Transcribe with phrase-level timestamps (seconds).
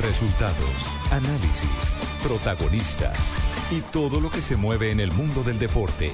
[0.00, 3.32] Resultados, análisis, protagonistas
[3.70, 6.12] y todo lo que se mueve en el mundo del deporte.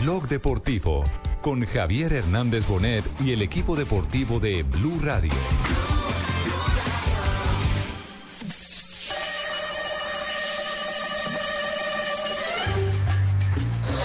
[0.00, 1.04] Blog Deportivo
[1.40, 5.32] con Javier Hernández Bonet y el equipo deportivo de Blue Radio.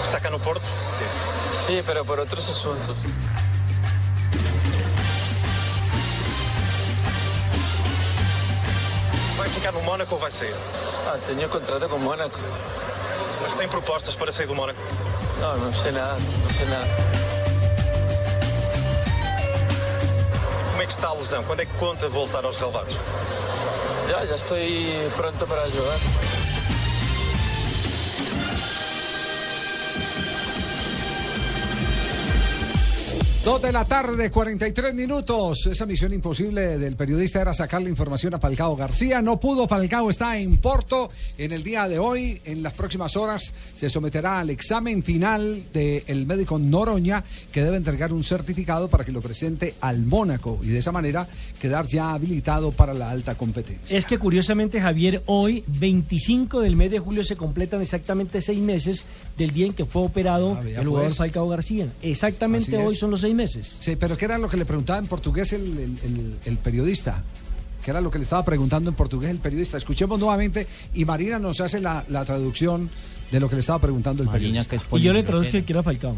[0.04, 0.66] Está acá no Porto?
[1.66, 2.96] Sí, pero por otros asuntos.
[9.44, 10.56] Vai ficar no Mónaco ou vai sair?
[11.06, 12.38] Ah, tenía contrato con Mónaco.
[13.42, 14.80] Mas tem propostas para sair do Mónaco?
[15.38, 16.86] No, no sé nada, no sé nada.
[20.70, 21.44] Como é que está a lesão?
[21.44, 22.96] Quando é que conta voltar aos relevados?
[24.08, 26.43] Ya, ya estoy pronto para jugar.
[33.44, 35.66] Dos de la tarde, 43 minutos.
[35.66, 39.20] Esa misión imposible del periodista era sacar la información a Falcao García.
[39.20, 39.68] No pudo.
[39.68, 42.40] Falcao está en Porto en el día de hoy.
[42.46, 47.22] En las próximas horas se someterá al examen final del médico Noroña,
[47.52, 51.28] que debe entregar un certificado para que lo presente al Mónaco y de esa manera
[51.60, 53.98] quedar ya habilitado para la alta competencia.
[53.98, 59.04] Es que curiosamente, Javier, hoy, 25 del mes de julio, se completan exactamente seis meses
[59.36, 61.18] del día en que fue operado Ah, el jugador pues.
[61.18, 61.88] Falcao García.
[62.00, 63.76] Exactamente hoy son los seis meses.
[63.80, 67.22] Sí, pero ¿qué era lo que le preguntaba en portugués el, el- el- el periodista?
[67.84, 69.76] ¿Qué era lo que le estaba preguntando en portugués el periodista?
[69.76, 72.88] Escuchemos nuevamente y Marina nos hace la, la traducción
[73.30, 74.76] de lo que le estaba preguntando el periodista.
[75.00, 76.16] Y yo le traduzco que quiera Falcao.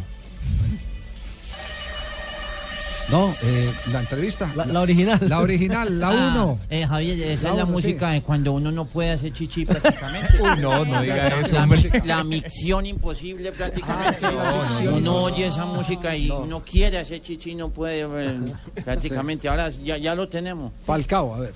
[3.10, 4.50] No, eh, la entrevista.
[4.56, 5.18] La, la original.
[5.28, 6.58] La original, la Ah, uno.
[6.68, 9.64] eh, Javier, esa La es la uno, música de cuando uno no puede hacer chichi
[9.64, 10.34] prácticamente.
[10.42, 14.26] Uy, no, no diga La- eso, la, micción imposible prácticamente.
[14.26, 15.08] Ah, uno imposible.
[15.08, 18.40] oye esa música y no quiere hacer chichi, no puede eh,
[18.84, 19.48] prácticamente.
[19.48, 20.72] Ahora ya, ya lo tenemos.
[20.84, 21.54] Falcao, a ver.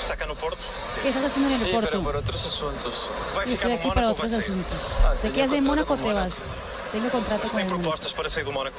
[0.00, 0.58] Está cá no Porto?
[1.00, 3.10] ¿Qué estás haciendo en el Sí, pero por otros asuntos.
[3.36, 4.76] Vai Sí, estoy aquí para otros asuntos.
[5.02, 6.38] Ah, ¿Te tenía quedas en Mónaco te vas?
[6.90, 7.82] Tengo contrato con el Mónaco.
[7.82, 8.76] propostas para sair do Mónaco?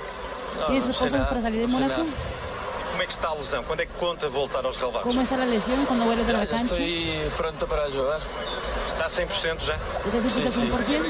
[0.68, 2.02] ¿Tienes propuestas nada, para salir de Mónaco?
[2.92, 3.64] Como é que está a lesão?
[3.64, 5.04] Quando é que conta voltar aos relevados?
[5.08, 6.76] ¿Cómo está la lesión cuando vuelves a la cancha?
[6.76, 8.22] estoy pronto para jugar.
[8.88, 9.74] Está a 100% já?
[10.14, 10.68] ¿Ya te sientes Sí, sí.
[10.68, 11.02] 100%?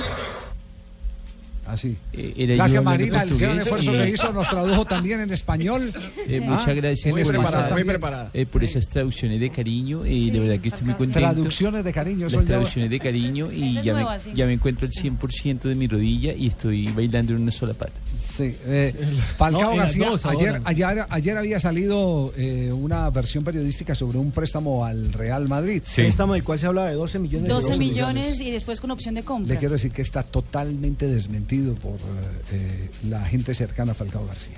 [1.65, 1.97] Así.
[2.11, 5.93] Eh, Gracias Marina, el gran esfuerzo y- que hizo nos tradujo también en español.
[6.27, 8.29] Eh, Ah, muchas gracias en por, español esa- también.
[8.33, 11.19] eh, por esas traducciones de cariño y de verdad que estoy muy contento.
[11.19, 14.31] Traducciones de cariño, Las traducciones de cariño y ya nueva, me, sí.
[14.35, 17.93] ya me encuentro al 100% de mi rodilla y estoy bailando en una sola pata.
[18.35, 18.95] Sí, eh,
[19.37, 24.31] Falcao No, García, dos ayer, ayer, ayer había salido eh, una versión periodística sobre un
[24.31, 25.83] préstamo al Real Madrid.
[25.95, 27.79] Préstamo del cual se habla de 12 millones de 12 euros.
[27.79, 29.53] millones y después con opción de compra.
[29.53, 31.97] Le quiero decir que está totalmente desmentido por
[32.51, 34.57] eh, la gente cercana a Falcao García.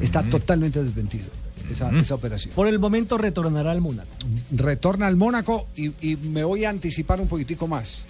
[0.00, 1.26] Está totalmente desmentido
[1.72, 2.54] esa, esa operación.
[2.54, 4.08] Por el momento retornará al Mónaco.
[4.52, 8.06] Retorna al Mónaco y, y me voy a anticipar un poquitico más.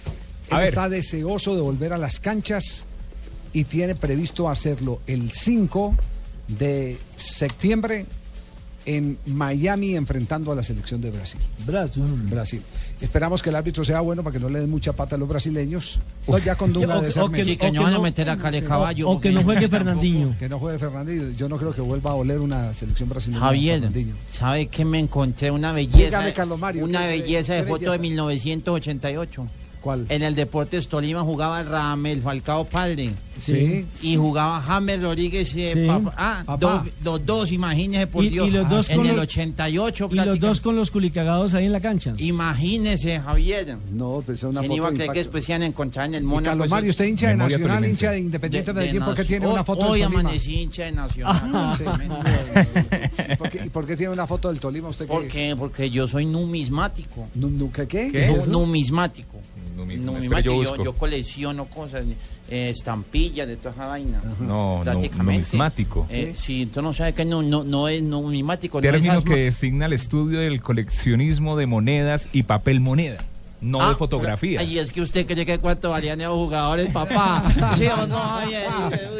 [0.50, 0.68] A Él ver.
[0.68, 2.84] está deseoso de volver a las canchas
[3.56, 5.94] y tiene previsto hacerlo el 5
[6.58, 8.04] de septiembre
[8.84, 11.40] en Miami enfrentando a la selección de Brasil.
[11.64, 12.04] Brasil.
[12.30, 12.62] Brasil.
[13.00, 15.26] Esperamos que el árbitro sea bueno para que no le den mucha pata a los
[15.28, 15.98] brasileños.
[16.28, 17.44] No, ya con Dunga O- de que-.
[17.44, 19.08] Sí, que o no van a meter a Cale O, Caballo.
[19.08, 20.36] o que no juegue Fernandinho.
[20.38, 21.30] Que no juegue Fernandinho.
[21.30, 23.40] Yo no creo que vuelva a oler una selección brasileña.
[23.40, 23.90] Javier.
[24.30, 26.18] ¿sabe que me encontré una belleza?
[26.18, 28.02] Dígame, Carlos Mario, una ¿qué- belleza de foto de belleza?
[28.02, 29.46] 1988.
[29.86, 30.04] ¿Cuál?
[30.08, 33.12] En el Deportes Tolima jugaba Ramel Falcao padre.
[33.38, 33.86] Sí.
[34.02, 35.54] Y jugaba James Rodríguez.
[35.54, 35.86] eh, Sí.
[35.86, 36.12] papá.
[36.16, 36.58] ah, Papá.
[36.58, 38.48] dos- los dos, imagínese por Y- Dios.
[38.48, 41.66] y los dos en con el los- 88 Y los dos con los culicagados ahí
[41.66, 42.14] en la cancha.
[42.16, 43.76] Imagínese, Javier.
[43.92, 45.66] No, pues es una ¿Quién foto iba a de creer que después se iban a
[45.66, 46.46] encontrar en el Mónaco?
[46.46, 49.28] Carlos eso- Mario, usted hincha de Nacional, hincha de Independiente de- Medellín, de porque Nacio-
[49.28, 50.20] tiene Hoy- una foto Hoy del Tolima.
[50.30, 51.76] amanecí hincha de Nacional.
[51.78, 51.84] Sí.
[51.84, 52.18] Tremendo.
[53.32, 55.04] ¿Y por, qué, y por qué tiene una foto del Tolima usted?
[55.06, 55.54] que- ¿Por qué?
[55.56, 57.28] Porque yo soy numismático.
[57.34, 58.10] Nu- nunca qué?
[58.10, 58.34] ¿Qué?
[58.48, 59.36] Numismático.
[59.84, 60.84] Espera, yo Yo, busco.
[60.84, 62.04] yo colecciono cosas,
[62.48, 64.22] eh, estampillas de toda esa vaina.
[64.40, 64.82] No,
[65.18, 66.06] numismático.
[66.10, 68.78] Eh, sí, entonces no sabe que no, no, no es numismático.
[68.78, 73.18] no Término esas ma- que designa el estudio del coleccionismo de monedas y papel moneda.
[73.60, 74.60] No Ah, de fotografías.
[74.60, 77.44] Ay, es que usted cree que cuánto valían esos jugadores, papá.
[77.76, 78.66] ¿Sí o no, Javier?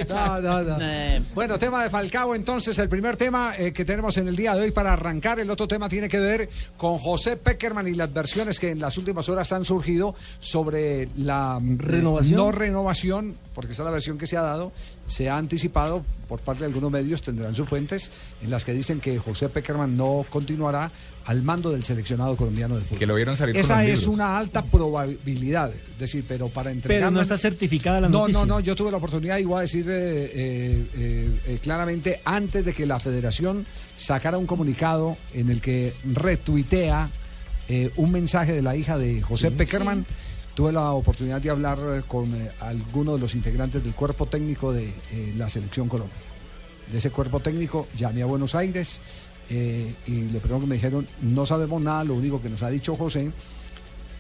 [0.09, 0.77] No, no, no.
[0.81, 4.55] Eh, Bueno, tema de Falcao, entonces, el primer tema eh, que tenemos en el día
[4.55, 5.41] de hoy para arrancar.
[5.41, 8.97] El otro tema tiene que ver con José Peckerman y las versiones que en las
[8.99, 12.37] últimas horas han surgido sobre la mm, ¿Renovación?
[12.37, 14.73] no renovación, porque esa es la versión que se ha dado,
[15.07, 18.11] se ha anticipado por parte de algunos medios, tendrán sus fuentes,
[18.43, 20.91] en las que dicen que José Peckerman no continuará
[21.27, 22.99] al mando del seleccionado colombiano de fútbol.
[22.99, 24.07] Que lo vieron salir con Esa es libros.
[24.15, 27.01] una alta probabilidad, es decir, pero para entregar...
[27.03, 28.41] Pero no está certificada la No, noticia.
[28.41, 29.95] no, no, yo tuve la oportunidad, y voy a decir eh,
[30.35, 33.65] eh, eh, eh, claramente, antes de que la federación
[33.97, 37.11] sacara un comunicado en el que retuitea
[37.69, 40.05] eh, un mensaje de la hija de José Peckerman,
[40.57, 44.73] tuve la oportunidad de hablar eh, con eh, algunos de los integrantes del cuerpo técnico
[44.73, 46.17] de eh, la Selección Colombia.
[46.91, 49.01] De ese cuerpo técnico llamé a Buenos Aires
[49.49, 52.97] y lo primero que me dijeron, no sabemos nada, lo único que nos ha dicho
[52.97, 53.31] José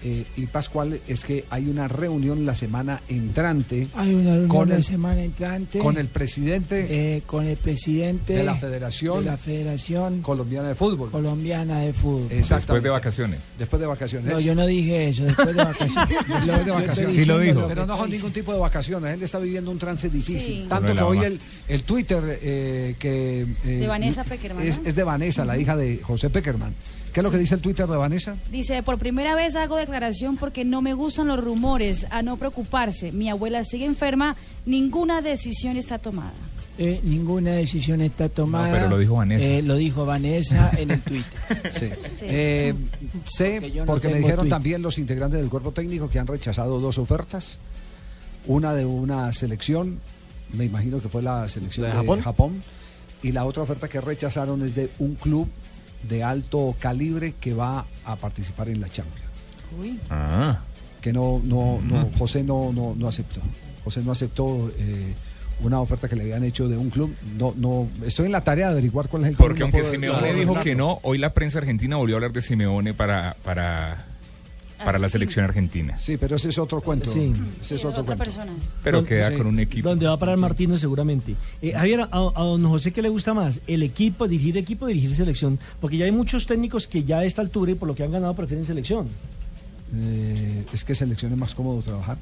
[0.02, 4.68] eh, y Pascual es que hay una reunión la semana entrante Hay una reunión con
[4.68, 9.30] la el, semana entrante con el presidente eh, con el presidente de la Federación de
[9.30, 11.10] la Federación Colombiana de Fútbol.
[11.10, 12.28] Colombiana de Fútbol.
[12.28, 13.40] Después de vacaciones.
[13.58, 14.32] Después de vacaciones.
[14.32, 16.08] No, yo no dije eso, después de vacaciones.
[16.28, 17.16] Después de vacaciones.
[17.16, 19.14] diciendo lo Pero que no son ningún tipo de vacaciones.
[19.14, 20.40] Él está viviendo un trance difícil.
[20.40, 20.66] Sí.
[20.68, 23.46] Tanto que la hoy el, el Twitter eh, que...
[23.64, 26.74] eh, De Vanessa Peckerman, es de Vanessa, la hija de José Peckerman.
[27.16, 28.36] ¿Qué es lo que dice el Twitter de Vanessa?
[28.50, 33.10] Dice, por primera vez hago declaración porque no me gustan los rumores, a no preocuparse.
[33.10, 34.36] Mi abuela sigue enferma,
[34.66, 36.34] ninguna decisión está tomada.
[36.76, 38.68] Eh, ninguna decisión está tomada.
[38.68, 39.42] No, pero lo dijo Vanessa.
[39.46, 41.32] Eh, lo dijo Vanessa en el Twitter.
[41.72, 41.88] Sí.
[42.16, 42.26] Sí.
[42.28, 42.74] Eh,
[43.24, 44.50] sé, Porque yo no porque me dijeron Twitter.
[44.50, 47.58] también los integrantes del cuerpo técnico que han rechazado dos ofertas.
[48.46, 50.00] Una de una selección,
[50.52, 52.62] me imagino que fue la selección ¿De de, Japón?
[53.22, 55.48] y la otra oferta que rechazaron es de un club
[56.02, 59.26] de alto calibre que va a participar en la Champions.
[60.10, 60.60] Ah.
[61.00, 63.40] Que no, no, no, José no, no, no aceptó.
[63.84, 65.14] José no aceptó eh,
[65.62, 67.14] una oferta que le habían hecho de un club.
[67.38, 69.48] No, no, estoy en la tarea de averiguar cuál es el club.
[69.48, 72.42] Porque aunque puedo- Simeone dijo que no, hoy la prensa argentina volvió a hablar de
[72.42, 74.04] Simeone para, para,
[74.84, 75.96] para la selección argentina.
[75.98, 77.10] Sí, pero ese es otro cuento.
[77.10, 77.32] Sí.
[77.60, 78.24] Ese es otro cuento.
[78.84, 79.36] Pero Don- queda sí.
[79.36, 79.88] con un equipo.
[79.88, 81.34] Donde va a parar Martino seguramente.
[81.62, 83.60] Eh, Javier, a, a don José, ¿qué le gusta más?
[83.66, 85.58] ¿El equipo, dirigir equipo, dirigir selección?
[85.80, 88.12] Porque ya hay muchos técnicos que ya a esta altura y por lo que han
[88.12, 89.08] ganado prefieren selección.
[89.94, 92.18] Eh, es que selección es más cómodo trabajar.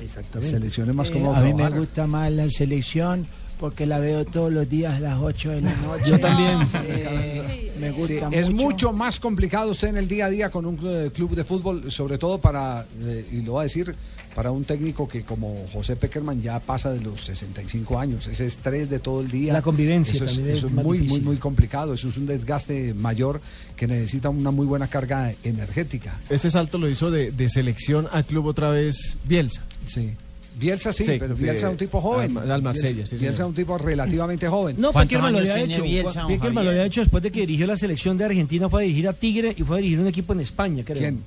[0.00, 0.50] Exactamente.
[0.50, 1.78] Selección es más Eh, cómodo a mí me trabajar.
[1.78, 3.26] gusta más la selección
[3.58, 6.04] porque la veo todos los días a las 8 de la noche.
[6.10, 6.60] Yo también.
[6.86, 10.66] Eh, me Sí, gusta es mucho más complicado usted en el día a día con
[10.66, 13.94] un club de fútbol, sobre todo para, eh, y lo voy a decir,
[14.34, 18.88] para un técnico que como José Peckerman ya pasa de los 65 años, ese estrés
[18.88, 19.52] de todo el día.
[19.52, 22.16] La convivencia Eso es, también es eso es más muy, muy, muy complicado, eso es
[22.16, 23.40] un desgaste mayor
[23.76, 26.18] que necesita una muy buena carga energética.
[26.30, 29.62] Ese salto lo hizo de, de selección a club otra vez Bielsa.
[29.86, 30.12] Sí.
[30.58, 32.36] Bielsa sí, Sí, pero Bielsa es un tipo joven.
[32.38, 34.76] al- al Marsella, Bielsa, sí, Bielsa es un tipo relativamente joven.
[34.78, 35.82] No, ¿Cuántos Peckerman lo había hecho.
[35.82, 36.22] Bielsa,
[36.62, 39.12] lo había hecho después de que dirigió la selección de Argentina, fue a dirigir a
[39.12, 40.98] Tigre y fue a dirigir un equipo en España, creo.
[40.98, 41.22] ¿Quién?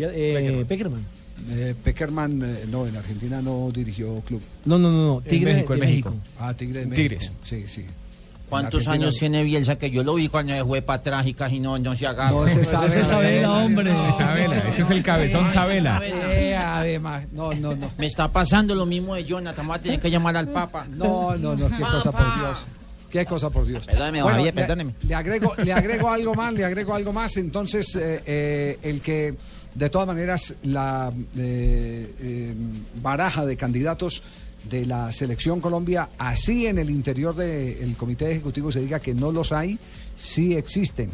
[0.00, 1.04] Eh, Peckerman.
[1.50, 4.40] Eh, Peckerman, eh, no, en Argentina no dirigió club.
[4.64, 5.18] No, no, no, no.
[5.18, 6.14] En Tigre México, de en México.
[6.38, 7.08] Ah, Tigre de México.
[7.16, 7.32] Tigres.
[7.44, 7.84] Sí, sí.
[8.48, 11.60] ¿Cuántos años tiene Bielsa que yo lo vi cuando se fue para atrás y casi
[11.60, 12.30] no, no se agarra?
[12.30, 12.68] No, ese es
[13.06, 13.92] Sabela, hombre.
[14.16, 16.00] Sabela, ese es el cabezón Sabela.
[16.04, 17.90] Eh, ma- no, no, no.
[17.98, 20.86] Me está pasando lo mismo de Jonathan, voy a tener que llamar al Papa.
[20.90, 22.66] No, no, no, qué cosa por Dios.
[23.10, 23.86] Qué cosa por Dios.
[23.86, 24.94] Perdóneme, Javier, le- perdóneme.
[25.06, 27.36] Le, agrego, le agrego algo más, le agrego algo más.
[27.38, 29.34] Entonces, eh, eh, el que
[29.74, 32.54] de todas maneras la eh, eh,
[33.00, 34.22] baraja de candidatos
[34.64, 39.32] de la selección Colombia, así en el interior del comité ejecutivo se diga que no
[39.32, 39.78] los hay,
[40.18, 41.10] sí existen,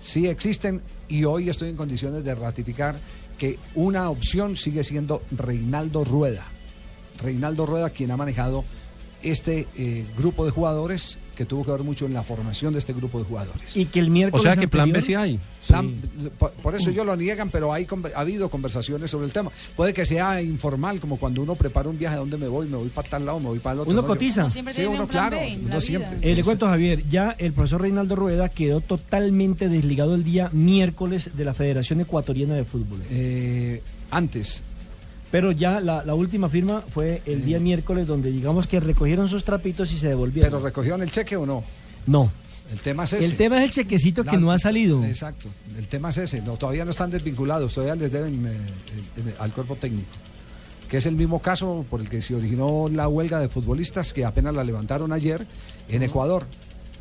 [0.00, 2.96] sí existen y hoy estoy en condiciones de ratificar
[3.38, 6.46] que una opción sigue siendo Reinaldo Rueda.
[7.22, 8.64] Reinaldo Rueda, quien ha manejado
[9.22, 12.92] este eh, grupo de jugadores que tuvo que ver mucho en la formación de este
[12.92, 13.76] grupo de jugadores.
[13.76, 14.40] Y que el miércoles.
[14.40, 15.38] O sea que plan B sí hay.
[15.68, 15.94] Plan-
[16.38, 19.50] por, por eso ellos lo niegan, pero hay ha habido conversaciones sobre el tema.
[19.76, 22.76] Puede que sea informal, como cuando uno prepara un viaje a dónde me voy, me
[22.76, 23.92] voy para tal lado, me voy para el otro.
[23.92, 24.48] Uno cotiza.
[24.50, 26.18] Sí, uno un claro, B uno siempre.
[26.22, 31.30] Eh, le cuento, Javier, ya el profesor Reinaldo Rueda quedó totalmente desligado el día miércoles
[31.36, 33.02] de la Federación Ecuatoriana de Fútbol.
[33.10, 34.62] Eh, antes,
[35.36, 39.44] Pero ya la, la última firma fue el día miércoles, donde digamos que recogieron sus
[39.44, 40.50] trapitos y se devolvieron.
[40.50, 41.62] pero recogieron el cheque o no.
[42.06, 42.32] no.
[42.72, 43.26] El tema es ese.
[43.26, 45.04] El tema es el chequecito que no ha salido.
[45.04, 45.50] Exacto.
[45.76, 46.40] El tema es ese.
[46.40, 50.08] No, todavía no están desvinculados, todavía les deben eh, eh, al cuerpo técnico.
[50.88, 54.24] Que es el mismo caso por el que se originó la huelga de futbolistas que
[54.24, 55.46] apenas la levantaron ayer
[55.90, 56.46] en Ecuador.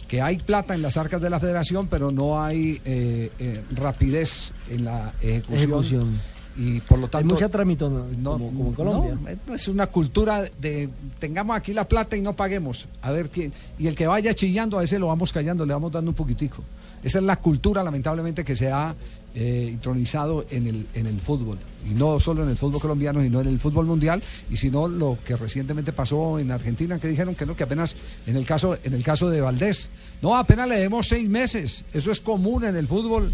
[0.09, 4.51] Que hay plata en las arcas de la federación, pero no hay eh, eh, rapidez
[4.69, 6.34] en la ejecución, Ejecución.
[6.57, 7.33] Y por lo tanto...
[7.35, 9.17] mucha tramitón, no, como- como en Colombia.
[9.21, 12.87] no, eh, no, es una cultura de tengamos aquí la plata y no paguemos.
[13.01, 13.51] A ver quién.
[13.77, 16.63] Y el que vaya chillando, a ese lo vamos callando, le vamos dando un poquitico.
[17.03, 18.95] Esa es la cultura, lamentablemente, que se ha
[19.35, 21.57] eh, intronizado en el, en el fútbol.
[21.87, 25.17] Y no solo en el fútbol colombiano, sino en el fútbol mundial, y sino lo
[25.23, 27.95] que recientemente pasó en Argentina, que dijeron que no, que apenas
[28.25, 29.91] en el caso, en el caso de Valdés,
[30.23, 31.83] no, apenas le demos seis meses.
[31.93, 33.31] Eso es común en el fútbol.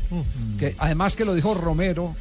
[0.59, 2.15] que Además que lo dijo Romero,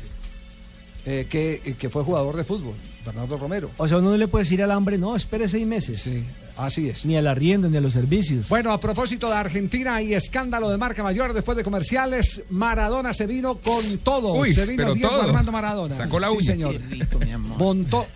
[1.06, 3.70] eh, que, que fue jugador de fútbol, Bernardo Romero.
[3.78, 6.02] O sea, uno no le puede decir al hambre, no, espere seis meses.
[6.02, 6.24] Sí,
[6.56, 7.04] así es.
[7.06, 8.48] Ni al arriendo, ni a los servicios.
[8.48, 12.42] Bueno, a propósito de Argentina hay escándalo de marca mayor después de comerciales.
[12.50, 14.34] Maradona se vino con todo.
[14.34, 15.22] Uy, se vino Diego todo.
[15.22, 15.94] Armando Maradona.
[15.96, 16.46] Sacó la Sí, uña.
[16.46, 16.72] señor.
[16.72, 17.58] Qué rico, mi amor.
[17.58, 18.06] Montó.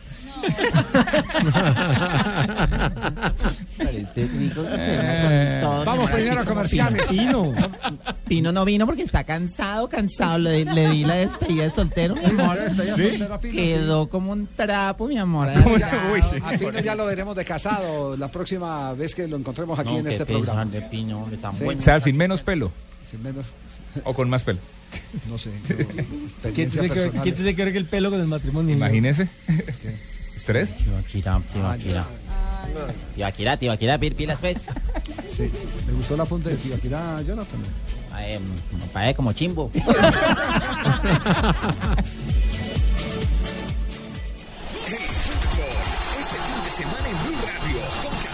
[4.16, 7.06] Eh, Vamos primero a comerciales.
[7.08, 7.52] Pino.
[8.26, 10.38] Pino no vino porque está cansado, cansado.
[10.38, 12.58] Le, le di la despedida de soltero, mi amor.
[13.40, 15.48] Quedó como un trapo, mi amor.
[15.78, 16.10] Ya,
[16.44, 20.06] a Pino ya lo veremos de casado la próxima vez que lo encontremos aquí en
[20.06, 20.64] este programa.
[20.64, 21.64] de Pino, hombre, tan Sí.
[21.64, 21.78] bueno.
[21.80, 22.70] O sea, sin menos pelo
[23.10, 23.46] Sin menos,
[24.04, 24.58] o con más pelo.
[25.28, 25.50] no sé.
[25.66, 27.22] ¿Quién experiencia tiene, que ver, personal.
[27.22, 28.74] quién que ver que el pelo con el matrimonio?
[28.74, 29.28] Imagínese.
[30.74, 32.04] Tibaquira, Tibaquira.
[33.14, 34.66] Tibaquira, Tibaquira, pir- pilas, pues.
[35.36, 35.50] Sí,
[35.86, 37.60] me gustó la punta de Tibaquirá, Jonathan.
[38.20, 38.38] Eh,
[38.92, 39.70] parece como chimbo.
[44.94, 48.33] Este fin de semana en Blue Radio, con.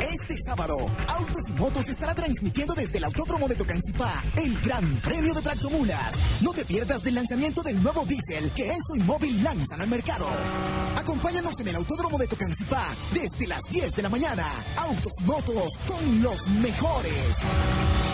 [0.00, 0.76] Este sábado,
[1.08, 6.14] Autos y Motos estará transmitiendo desde el Autódromo de Tocancipá el Gran Premio de Tractomulas.
[6.40, 10.26] No te pierdas del lanzamiento del nuevo diésel que Enzo y Móvil lanzan al mercado.
[10.96, 14.46] Acompáñanos en el Autódromo de Tocancipá desde las 10 de la mañana.
[14.78, 18.13] Autos y Motos con los mejores.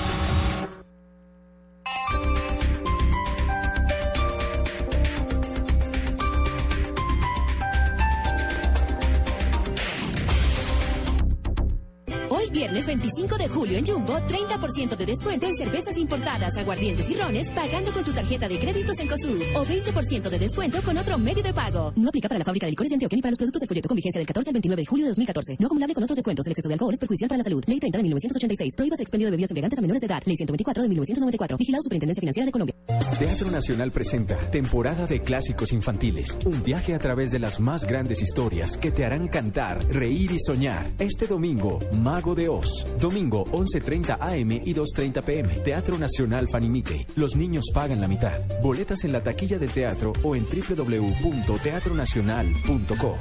[12.90, 17.92] 25 de julio en Jumbo, 30% de descuento en cervezas importadas, aguardientes y rones, pagando
[17.92, 19.38] con tu tarjeta de créditos en COSUR.
[19.54, 21.92] O 20% de descuento con otro medio de pago.
[21.94, 23.88] No aplica para la fábrica de licores de Antioquia ni para los productos del folleto
[23.88, 25.56] con vigencia del 14 al 29 de julio de 2014.
[25.60, 26.44] No acumulable con otros descuentos.
[26.46, 27.62] El exceso de alcohol es perjudicial para la salud.
[27.64, 28.74] Ley 30 de 1986.
[28.76, 30.22] Prohíbas expendio de bebidas embriagantes a menores de edad.
[30.26, 31.58] Ley 124 de 1994.
[31.58, 32.74] Vigilado Superintendencia Financiera de Colombia.
[33.20, 36.36] Teatro Nacional presenta Temporada de Clásicos Infantiles.
[36.44, 40.38] Un viaje a través de las más grandes historias que te harán cantar, reír y
[40.40, 40.90] soñar.
[40.98, 42.79] Este domingo, Mago de Oz.
[43.00, 45.54] Domingo 11.30 AM y 2.30 PM.
[45.60, 47.06] Teatro Nacional Fanny Mickey.
[47.16, 48.40] Los niños pagan la mitad.
[48.62, 53.16] Boletas en la taquilla del teatro o en www.teatronacional.co.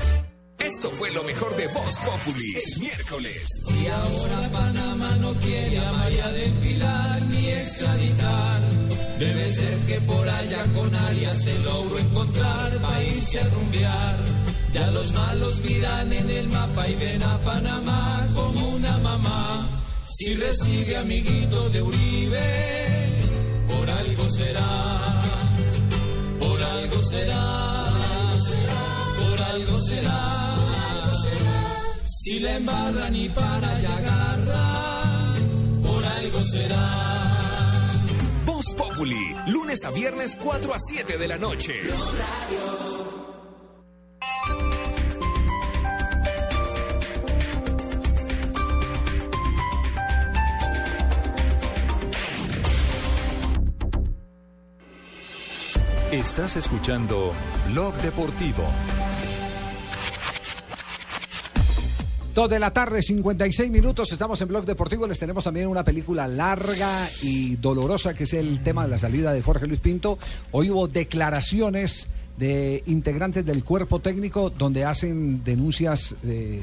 [0.60, 3.48] Esto fue lo mejor de Voz Populi el miércoles.
[3.66, 8.62] Si ahora Panamá no quiere a María del Pilar ni extraditar,
[9.20, 14.18] debe ser que por allá con Arias se logró encontrar para irse a rumbear.
[14.74, 19.49] Ya los malos miran en el mapa y ven a Panamá como una mamá.
[20.20, 23.08] Si recibe amiguito de Uribe,
[23.70, 25.22] por algo será,
[26.38, 27.86] por algo será,
[29.18, 30.56] por algo será.
[32.04, 35.36] Si la embarran y para allá agarra,
[35.84, 37.94] por algo será.
[38.46, 41.80] Voz Populi, lunes a viernes 4 a 7 de la noche.
[56.30, 57.34] Estás escuchando
[57.72, 58.64] Blog Deportivo.
[62.36, 64.12] Dos de la tarde, 56 minutos.
[64.12, 65.08] Estamos en Blog Deportivo.
[65.08, 69.34] Les tenemos también una película larga y dolorosa, que es el tema de la salida
[69.34, 70.20] de Jorge Luis Pinto.
[70.52, 72.08] Hoy hubo declaraciones
[72.38, 76.62] de integrantes del cuerpo técnico donde hacen denuncias eh,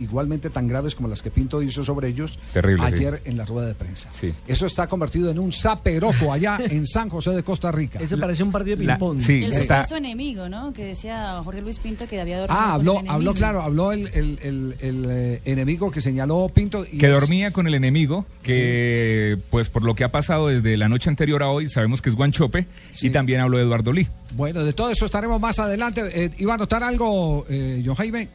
[0.00, 2.94] igualmente tan graves como las que Pinto hizo sobre ellos Terrible, sí.
[2.94, 4.08] ayer en la rueda de prensa.
[4.12, 4.32] Sí.
[4.46, 7.98] Eso está convertido en un zaperoco allá en San José de Costa Rica.
[8.00, 9.20] Eso parece un partido de ping-pong.
[9.20, 10.72] sí, El está- supuesto enemigo, ¿no?
[10.72, 12.58] Que decía Jorge Luis Pinto que había dormido.
[12.60, 13.14] Ah, con habló, el enemigo.
[13.14, 16.84] habló claro, habló el, el- el- el, eh, enemigo que señaló Pinto.
[16.90, 20.88] Y que dormía con el enemigo, que pues por lo que ha pasado desde la
[20.88, 22.66] noche anterior a hoy, sabemos que es Guanchope,
[23.00, 24.08] y también habló Eduardo Lee.
[24.34, 26.02] Bueno, de todo eso estaremos más adelante.
[26.12, 28.28] Eh, ¿Iba a notar algo, eh, John Jaime?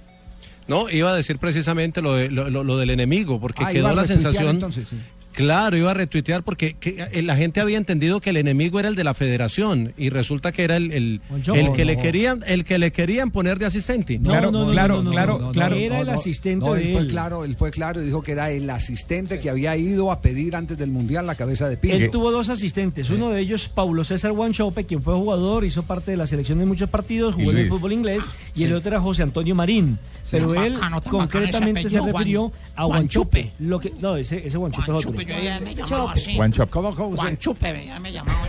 [0.70, 3.94] No, iba a decir precisamente lo, de- lo, lo- lo del enemigo, porque Ah, quedó
[3.94, 4.50] la sensación.
[4.50, 4.98] entonces, sí.
[5.34, 8.90] Claro, iba a retuitear porque que, eh, la gente había entendido que el enemigo era
[8.90, 12.02] el de la federación y resulta que era el, el, el No, que le no.
[12.02, 14.18] querían el que le querían poner de asistente.
[14.20, 15.76] No, Claro, no, no, claro, no, no, claro, no, no, claro.
[15.76, 17.08] Era el asistente No, de él fue él.
[17.08, 20.56] claro, él fue claro y dijo que era el asistente que había ido a pedir
[20.56, 21.98] antes del mundial la cabeza de Pinto.
[21.98, 26.12] Él tuvo dos asistentes, uno de ellos Paulo César Wanchope, quien fue jugador, hizo parte
[26.12, 28.24] de la selección de muchos partidos, jugó en el fútbol inglés,
[28.56, 28.64] y Sí.
[28.66, 29.98] el otro era José Antonio Marín.
[30.24, 30.38] Sí.
[30.38, 32.86] Pero Tan él bacano, concretamente se refirió Juan- a.
[32.86, 33.52] Wanchope.
[33.60, 35.19] Lo que, no, ese, ese Wanchope es otro.
[35.26, 36.36] Juanchupe, yo ya me llamaba así.
[36.36, 36.70] Juanchop.
[36.70, 38.40] ¿Cómo, cómo se- Juanchupe, ya me llamaba.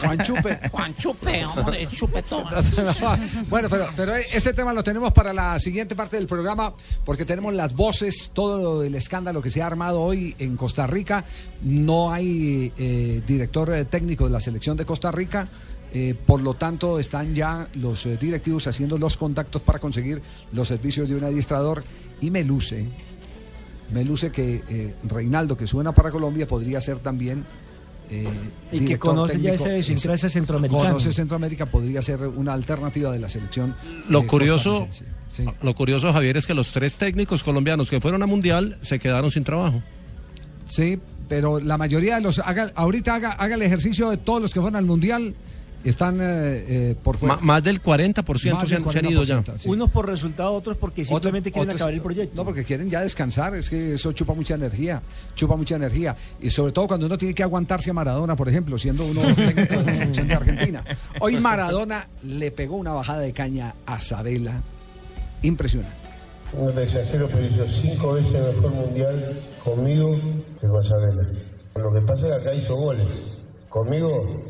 [0.00, 0.58] Juanchupe.
[0.70, 2.44] Juanchupe, hombre, chupetón.
[3.48, 7.54] bueno, pero, pero ese tema lo tenemos para la siguiente parte del programa porque tenemos
[7.54, 11.24] las voces, todo el escándalo que se ha armado hoy en Costa Rica.
[11.62, 15.46] No hay eh, director eh, técnico de la selección de Costa Rica.
[15.94, 20.68] eh, por lo tanto, están ya los eh, directivos haciendo los contactos para conseguir los
[20.68, 21.84] servicios de un adiestrador.
[22.20, 22.86] Y me luce,
[23.92, 27.44] me luce que eh, Reinaldo, que suena para Colombia, podría ser también.
[28.10, 28.26] eh,
[28.72, 30.84] Y que conoce ya técnico, esa idiosincrasia es- centroamericana.
[30.88, 33.74] Conoce Centroamérica, podría ser una alternativa de la selección.
[34.08, 34.88] Lo eh, curioso,
[35.62, 39.30] lo curioso, Javier, es que los tres técnicos colombianos que fueron a Mundial se quedaron
[39.30, 39.82] sin trabajo.
[40.66, 42.38] Sí, pero la mayoría de los.
[42.38, 45.34] Haga, ahorita haga, haga el ejercicio de todos los que fueron al mundial.
[45.84, 46.24] Están eh,
[46.68, 47.38] eh, por fuera.
[47.40, 48.24] Más del 40%
[48.54, 49.42] Más se del han, se han ido ya.
[49.42, 49.68] 40%, sí.
[49.68, 52.34] Unos por resultado, otros porque simplemente Otro- quieren otros- acabar el proyecto.
[52.36, 55.02] No, porque quieren ya descansar, es que eso chupa mucha energía,
[55.34, 56.14] chupa mucha energía.
[56.40, 59.74] Y sobre todo cuando uno tiene que aguantarse a Maradona, por ejemplo, siendo uno técnico
[59.78, 60.84] de la selección de Argentina.
[61.20, 64.60] Hoy Maradona le pegó una bajada de caña a Sabela.
[65.42, 65.96] Impresionante.
[66.56, 69.32] No te exagero, pero hizo cinco veces mejor mundial
[69.64, 70.14] conmigo
[70.60, 71.26] que con Sabela.
[71.74, 73.24] Lo que pasa es que acá hizo goles.
[73.70, 74.42] Conmigo,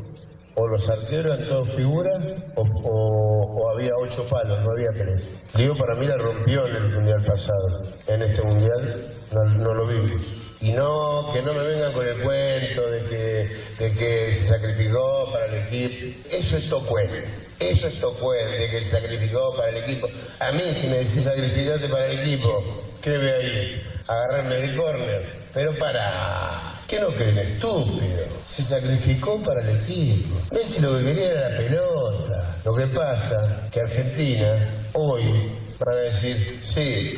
[0.55, 2.19] o los arqueros eran todos figuras,
[2.57, 5.39] o, había ocho palos, no había tres.
[5.55, 7.83] Digo, para mí la rompió en el mundial pasado.
[8.07, 9.13] En este mundial
[9.57, 10.23] no, lo vimos.
[10.61, 15.31] Y no, que no me vengan con el cuento de que, de que se sacrificó
[15.33, 16.21] para el equipo.
[16.31, 17.25] Eso es tocuente.
[17.59, 20.07] Eso es tocuente, de que se sacrificó para el equipo.
[20.41, 23.92] A mí, si me decís sacrificarte para el equipo, ¿qué ve ahí?
[24.13, 25.23] Agarrarme del córner.
[25.55, 28.25] Pero para, ¿qué no creen estúpido?
[28.47, 30.37] Se sacrificó para el equipo.
[30.53, 32.57] Messi lo que quería era la pelota.
[32.65, 34.55] Lo que pasa que Argentina
[34.93, 37.15] hoy van a decir, sí,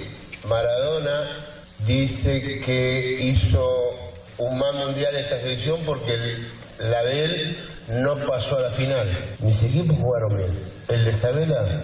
[0.49, 1.31] Maradona
[1.87, 3.67] dice que hizo
[4.39, 6.47] un más mundial esta selección porque el-
[6.91, 7.57] la de él
[8.03, 9.27] no pasó a la final.
[9.41, 10.61] Mis equipos jugaron bien.
[10.89, 11.83] El de Sabela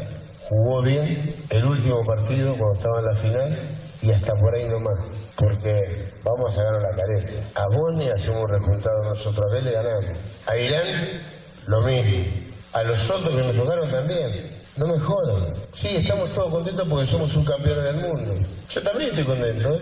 [0.49, 3.61] jugó bien el último partido cuando estaba en la final
[4.03, 5.31] y hasta por ahí nomás.
[5.37, 7.61] Porque vamos a sacar la careta.
[7.61, 10.19] A Bosnia hacemos un resultado nosotros, a le ganamos.
[10.47, 11.21] A Irán,
[11.67, 12.25] lo mismo.
[12.73, 14.59] A los otros que nos tocaron también.
[14.77, 15.53] No me jodan.
[15.73, 18.35] Sí, estamos todos contentos porque somos subcampeones del mundo.
[18.69, 19.81] Yo también estoy contento, ¿eh?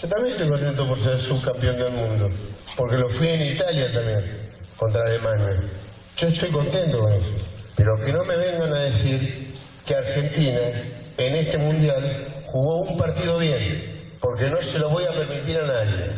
[0.00, 2.28] Yo también estoy contento por ser subcampeón del mundo.
[2.76, 4.22] Porque lo fui en Italia también,
[4.76, 5.60] contra Alemania.
[6.16, 7.32] Yo estoy contento con eso.
[7.76, 9.52] Pero que no me vengan a decir
[9.86, 10.60] que Argentina
[11.18, 13.96] en este mundial jugó un partido bien.
[14.20, 16.12] Porque no se lo voy a permitir a nadie.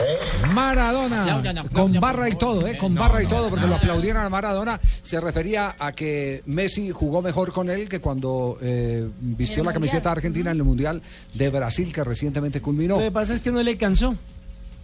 [0.00, 0.16] ¿Eh?
[0.54, 2.78] Maradona, con barra y todo, ¿eh?
[2.78, 6.42] con No, barra y no, todo, no, lo aplaudieron a Maradona, se refería a que
[6.46, 10.16] Messi jugó mejor con él que cuando eh, vistió la camiseta Mundial.
[10.18, 11.02] argentina en el Mundial
[11.34, 12.94] de Brasil que recientemente culminó.
[12.96, 14.14] Lo que pasa es que no le alcanzó.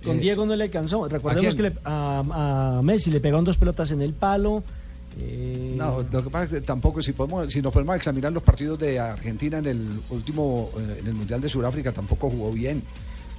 [0.05, 1.07] Con Eh, Diego no le alcanzó.
[1.09, 4.65] Recordemos ¿a que le- a, a Messi le pegaron dos pelotas en el palo.
[5.19, 8.43] Eh, No, lo que pasa es que tampoco, si, podemos, si nos podemos examinar los
[8.43, 12.83] partidos de Argentina en el último, eh, en el Mundial de Sudáfrica, tampoco jugó bien.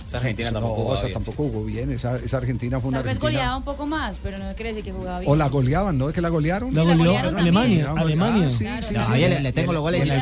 [0.05, 1.91] Esa Argentina No, tampoco jugaba esa bien, tampoco jugó bien.
[1.91, 3.31] Esa, esa Argentina fue una Tal vez Argentina.
[3.39, 5.31] goleaba un poco más, pero no quiere decir que jugaba bien.
[5.31, 6.09] O la goleaban, ¿no?
[6.09, 6.73] ¿Es que la golearon?
[6.73, 7.85] La la goleó golearon Alemania.
[7.85, 8.05] también.
[8.21, 8.47] Alemania.
[8.47, 8.81] Ah, sí, Claro.
[8.83, 9.11] sí, No, sí.
[9.13, 10.15] ahí le, le tengo los goles de la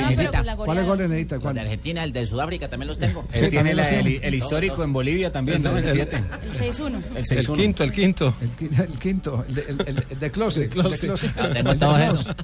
[0.44, 1.40] la ¿Cuáles goles necesita?
[1.40, 1.56] ¿Cuál?
[1.56, 3.26] de Argentina, el de Sudáfrica también los tengo.
[3.34, 5.78] Él tiene la- los el, el histórico en Bolivia también, ¿no?
[5.78, 6.24] El 7.
[6.44, 6.88] El 6-1.
[7.12, 7.54] El El 6-1.
[7.56, 8.34] quinto, el quinto.
[8.42, 10.64] El, qui- el quinto, el de, el, el- el de closet.
[10.64, 11.36] el de closet.
[11.36, 12.36] No, tengo El de todos closet.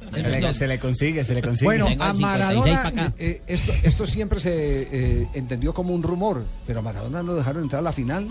[0.50, 0.58] esos.
[0.58, 1.66] Se le, consigue, se le consigue.
[1.66, 3.14] Bueno, a el 56 Maradona, acá.
[3.18, 4.52] eh, esto, esto siempre se
[5.22, 8.28] eh, entendió como un rumor, pero a Maradona no dejaron entrar a la final.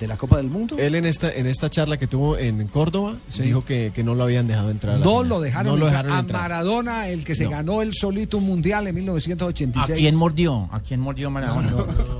[0.00, 0.74] de la Copa del Mundo.
[0.80, 3.42] Él en esta en esta charla que tuvo en Córdoba Sí.
[3.42, 4.96] dijo que, que no lo habían dejado entrar.
[4.96, 5.90] a No lo dejaron, No lo entrar.
[6.04, 6.42] dejaron a entrar.
[6.42, 7.50] Maradona, el que se No.
[7.50, 9.96] ganó el solito un mundial en ¿A 1986.
[9.96, 10.68] quién mordió?
[10.72, 11.72] ¿A quién mordió Maradona?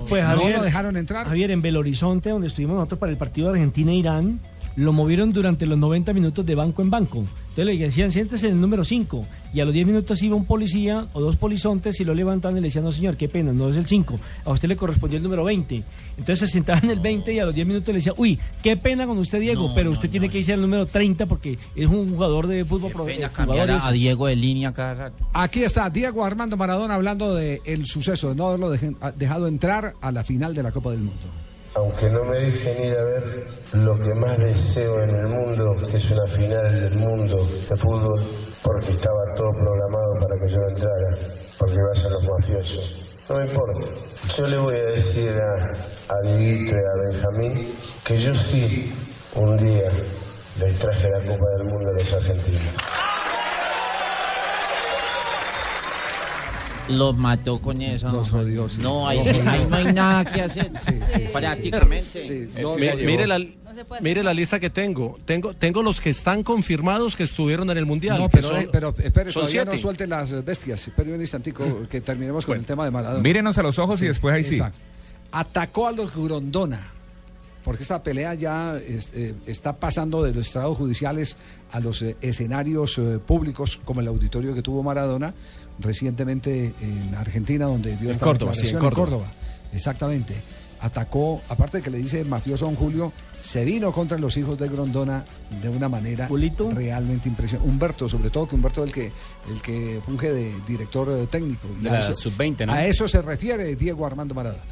[0.08, 1.26] Pues No Javier, lo dejaron entrar.
[1.26, 4.38] Javier, en Belo Horizonte, donde estuvimos nosotros para el partido de Argentina-Irán,
[4.76, 7.18] lo movieron durante los 90 minutos de banco en banco.
[7.18, 9.20] Entonces le decían, siéntese en el número 5.
[9.52, 12.60] Y a los 10 minutos iba un policía o dos polizontes y lo levantaban y
[12.62, 14.18] le decían, no señor, qué pena, no es el 5.
[14.46, 15.82] A usted le correspondió el número 20.
[16.16, 18.78] Entonces se sentaba en el 20 y a los 10 minutos le decía, uy, qué
[18.78, 22.08] pena con usted, Diego, pero usted tiene que irse al número 30 porque es un
[22.08, 23.92] jugador de fútbol pro- Pena eh, a.
[23.92, 25.28] Diego de línea cada rato.
[25.34, 29.92] Aquí está Diego Armando Maradona hablando del suceso de no haberlo dejen- a- dejado entrar
[30.00, 31.20] a la final de la Copa del Mundo.
[31.74, 35.96] Aunque no me dejen ir a ver lo que más deseo en el mundo, que
[35.96, 38.20] es una final del mundo de fútbol,
[38.62, 43.12] porque estaba todo programado para que yo entrara, porque va a ser los mafiosos.
[43.30, 43.88] No me importa.
[44.36, 47.54] Yo le voy a decir a, a Dieguito y a Benjamín
[48.04, 48.92] que yo sí,
[49.36, 49.88] un día,
[50.60, 53.11] les traje la Copa del Mundo a los argentinos.
[56.88, 58.10] Los mató con eso.
[58.10, 58.80] Los jodió, sí.
[58.82, 60.70] No, ahí, ahí no hay nada que hacer.
[61.32, 62.48] Prácticamente.
[62.78, 63.40] Mi- mire, la,
[64.00, 65.18] mire la lista que tengo.
[65.24, 65.54] tengo.
[65.54, 68.18] Tengo los que están confirmados que estuvieron en el Mundial.
[68.18, 69.76] No, pero, son- eh, pero espere, todavía siete.
[69.76, 70.86] no suelte las bestias.
[70.88, 73.22] Espere un instantico que terminemos con el tema de Maradona.
[73.22, 74.56] Mírenos a los ojos y después ahí sí.
[74.56, 74.78] exacto.
[75.30, 76.88] Atacó a los Grondona.
[77.64, 81.36] Porque esta pelea ya es- eh, está pasando de los estados judiciales
[81.70, 85.32] a los eh, escenarios eh, públicos, como el auditorio que tuvo Maradona
[85.82, 89.26] recientemente en Argentina, donde dio En esta Córdoba, sí, en Córdoba.
[89.72, 90.34] Exactamente.
[90.80, 94.58] Atacó, aparte de que le dice mafioso a don Julio, se vino contra los hijos
[94.58, 95.24] de Grondona
[95.60, 96.28] de una manera
[96.74, 97.70] realmente impresionante.
[97.70, 99.12] Humberto, sobre todo, que Humberto es el que,
[99.52, 101.68] el que funge de director eh, técnico.
[101.78, 102.72] Y De a la eso- sub-20, ¿no?
[102.72, 104.62] A eso se refiere Diego Armando Maradona.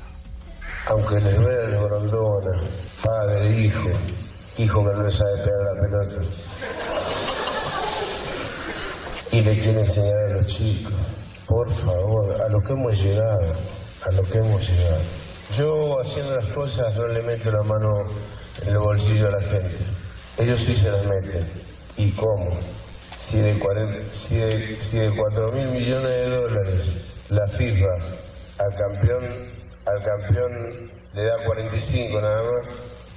[0.88, 2.61] Aunque les duele el Grondona,
[3.05, 3.85] padre, hijo,
[4.59, 6.23] hijo que no le sabe pegar la pelota.
[9.33, 10.93] Y le quiere enseñar a los chicos.
[11.47, 13.51] Por favor, a lo que hemos llegado,
[14.07, 15.03] a lo que hemos llegado.
[15.57, 17.88] Yo haciendo las cosas no le meto la mano
[18.62, 19.77] en el bolsillo a la gente.
[20.38, 21.45] Ellos sí se las meten.
[21.97, 22.51] ¿Y cómo?
[23.19, 27.87] Si de, 40 si de, si de 4 mil millones de dólares la FIFA
[28.59, 29.25] al campeón,
[29.87, 32.75] al campeón le da 45 nada más,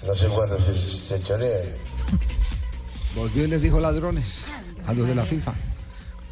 [0.08, 1.62] no sé cuánto se, se chorea.
[3.15, 4.45] Volvió y les dijo ladrones
[4.86, 5.54] a los de la FIFA.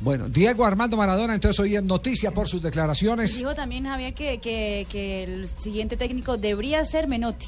[0.01, 3.37] Bueno, Diego Armando Maradona, entonces hoy en noticia por sus declaraciones.
[3.37, 7.47] Dijo también Javier que, que, que el siguiente técnico debería ser Menotti.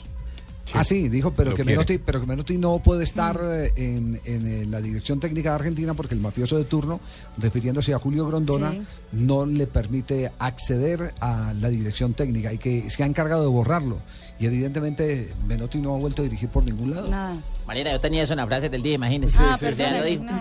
[0.74, 1.64] Ah, sí, dijo, pero que.
[1.64, 5.56] Menotti, pero que Menotti no puede estar eh, en, en, eh, la dirección técnica de
[5.56, 7.02] Argentina porque el mafioso de turno,
[7.38, 8.82] refiriéndose a Julio Grondona, Sí.
[9.12, 14.00] no le permite acceder a la dirección técnica y que se ha encargado de borrarlo.
[14.40, 17.08] Y evidentemente Menotti no ha vuelto a dirigir por ningún lado.
[17.10, 17.38] Nada.
[17.68, 19.38] Marina, yo tenía eso en la frase del día, imagínese.
[19.40, 19.56] Ah.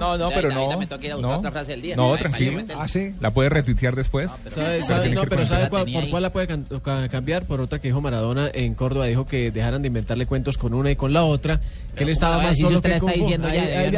[0.00, 0.78] No, no, pero no.
[0.78, 1.38] me toca ir a buscar no.
[1.38, 1.96] otra frase del día.
[1.96, 2.62] No, para tranquilo.
[2.78, 3.14] Ah, sí.
[3.20, 4.30] La puede retuitear después.
[4.30, 6.11] ¿Sabe, Pero sabe- tiene no, pero ¿sabe cuál- por ahí.
[6.11, 6.66] cuál la puede can-
[7.11, 7.44] cambiar?
[7.46, 10.90] Por otra que dijo Maradona en Córdoba, dijo que dejaran de inventarle cuentos con una
[10.90, 11.61] y con la otra,
[11.94, 13.90] que él estaba ¿Cómo más solo usted que la está diciendo ya, ya haberme-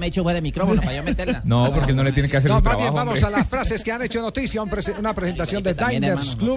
[0.00, 1.42] le hecho fuera de micrófono para yo meterla.
[1.44, 2.82] No, porque él no le tiene que hacer No, el más trabajo.
[2.84, 3.34] bien vamos hombre.
[3.34, 6.56] a las frases que han hecho noticia, una presentación de Diners no Club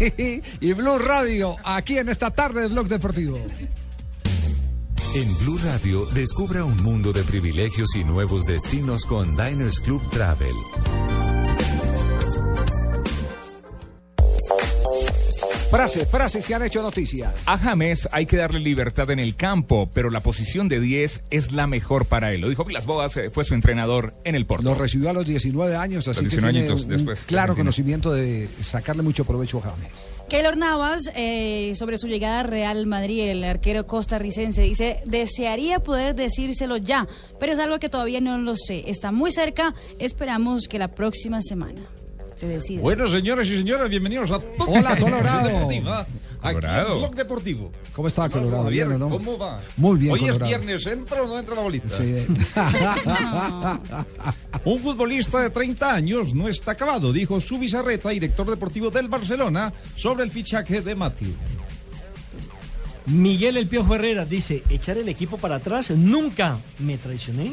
[0.60, 3.38] y Blue Radio, aquí en esta tarde de Blog Deportivo.
[5.14, 10.54] En Blue Radio, descubra un mundo de privilegios y nuevos destinos con Diners Club Travel.
[15.74, 17.34] Frases, frases que han hecho noticia.
[17.46, 21.50] A James hay que darle libertad en el campo, pero la posición de 10 es
[21.50, 22.42] la mejor para él.
[22.42, 24.62] Lo dijo Vilas Boas, eh, fue su entrenador en el Porto.
[24.62, 27.56] Lo recibió a los 19 años, así Los que 19 tiene un después de claro
[27.56, 30.08] conocimiento de sacarle mucho provecho a James.
[30.28, 36.14] Keylor Navas, eh, sobre su llegada a Real Madrid, el arquero costarricense, dice, desearía poder
[36.14, 37.08] decírselo ya,
[37.40, 38.84] pero es algo que todavía no lo sé.
[38.86, 41.80] Está muy cerca, esperamos que la próxima semana
[42.36, 42.78] se.
[42.78, 45.48] Bueno, señoras y señores, bienvenidos a Hola, Colorado.
[45.48, 46.00] Deportiva,
[46.40, 46.92] aquí Colorado.
[46.94, 47.72] en Blog Deportivo.
[47.94, 48.64] ¿Cómo está, Colorado?
[48.64, 49.08] Javier, ¿Bien no?
[49.08, 49.60] ¿Cómo va?
[49.76, 50.44] Muy bien, Hoy Colorado.
[50.44, 51.88] es viernes, ¿entra o no entra la bolita?
[51.88, 52.26] Sí.
[54.64, 59.72] Un futbolista de 30 años no está acabado, dijo su Bizarreta, director deportivo del Barcelona,
[59.96, 61.32] sobre el fichaje de Matthew.
[63.06, 67.52] Miguel El Piojo Herrera dice, echar el equipo para atrás, nunca me traicioné.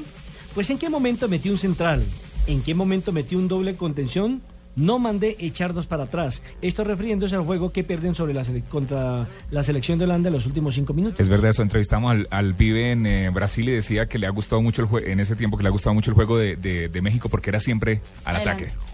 [0.55, 2.03] Pues en qué momento metí un central,
[2.47, 4.41] en qué momento metí un doble contención,
[4.75, 6.41] no mandé echarnos para atrás.
[6.61, 10.45] Esto refiriéndose al juego que pierden sobre la contra la selección de Holanda en los
[10.45, 11.19] últimos cinco minutos.
[11.19, 14.31] Es verdad, eso entrevistamos al, al pibe en eh, Brasil y decía que le ha
[14.31, 16.55] gustado mucho el juego, en ese tiempo que le ha gustado mucho el juego de,
[16.55, 18.65] de- de México porque era siempre al Adelante.
[18.65, 18.90] ataque.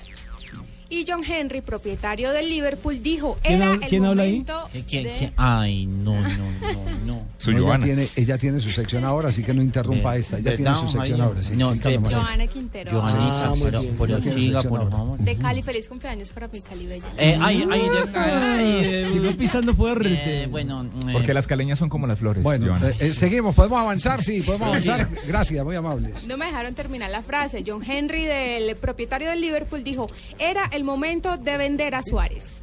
[0.89, 4.31] Y John Henry, propietario del Liverpool, dijo, ¿Quién era el quién habla ahí?
[4.31, 5.33] momento ¿Quién- de- quién?
[5.35, 7.27] Ay, no, no, no, no.
[7.37, 7.85] Su No, ella, Joana.
[7.85, 10.37] tiene, ella tiene su sección ahora, así que no interrumpa Eh, esta.
[10.37, 11.43] Ella ¿verdad, tiene su sección ahora.
[11.43, 11.99] Sí, No, Pepe.
[11.99, 12.19] María.
[12.19, 12.91] Joana Quintero.
[12.91, 14.91] Joanita, Ah, pero, pero siga, por ahora.
[14.91, 15.19] favor.
[15.19, 17.05] De Cali, feliz cumpleaños para mi Cali Bella.
[17.17, 20.43] Eh, ay, ay, de ay, eh, Llegó pisando fuerte.
[20.43, 22.41] eh, bueno, eh, Porque las caleñas son como las flores.
[22.43, 22.89] Bueno, Joana.
[22.89, 23.55] eh, eh, seguimos.
[23.55, 24.23] ¿Podemos avanzar?
[24.23, 25.07] Sí, podemos avanzar.
[25.27, 26.25] Gracias, muy amables.
[26.27, 27.63] No me dejaron terminar la frase.
[27.65, 30.07] John Henry, del propietario del Liverpool, dijo,
[30.39, 32.61] era el momento de vender a Suárez.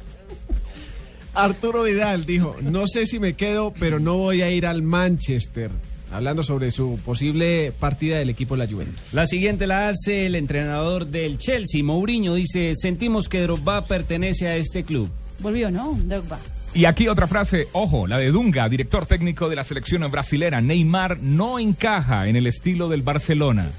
[1.33, 5.69] Arturo Vidal dijo, no sé si me quedo, pero no voy a ir al Manchester.
[6.11, 9.01] Hablando sobre su posible partida del equipo de la Juventus.
[9.11, 12.35] La siguiente la hace el entrenador del Chelsea, Mourinho.
[12.35, 15.09] Dice, sentimos que Drogba pertenece a este club.
[15.39, 15.99] Volvió, ¿no?
[16.03, 16.39] Drogba.
[16.73, 20.61] Y aquí otra frase, ojo, la de Dunga, director técnico de la selección brasilera.
[20.61, 23.71] Neymar no encaja en el estilo del Barcelona.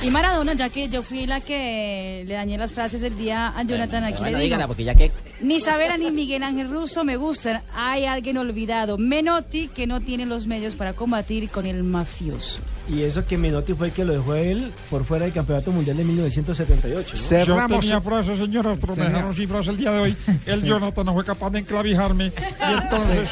[0.00, 3.62] Y Maradona, ya que yo fui la que le dañé las frases del día a
[3.64, 4.44] Jonathan, aquí Bueno, le digo.
[4.44, 7.62] dígala, porque ya que Ni Savera ni Miguel Ángel Russo me gustan.
[7.74, 8.98] Hay alguien olvidado.
[8.98, 12.58] Menotti que no tiene los medios para combatir con el mafioso.
[12.90, 15.70] Y eso que Menotti fue el que lo dejó a él por fuera del Campeonato
[15.70, 17.10] Mundial de 1978.
[17.14, 17.16] ¿no?
[17.20, 17.70] Cerramos.
[17.84, 20.16] Yo tenía frases, señoras, pero me dejaron sin frase el día de hoy.
[20.46, 23.28] El Jonathan no fue capaz de enclavijarme y entonces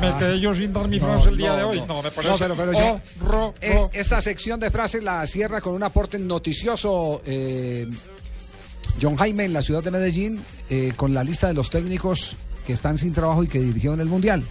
[0.00, 1.82] me quedé yo sin dar mi frase el día de hoy.
[1.88, 5.74] No, me parece No, pero, pero yo- eh, esta sección de frases la cierra con
[5.74, 7.20] un aporte noticioso.
[7.26, 7.88] eh,
[9.00, 12.72] John Jaime en la ciudad de Medellín, eh, con la lista de los técnicos que
[12.72, 14.42] están sin trabajo y que dirigieron el Mundial.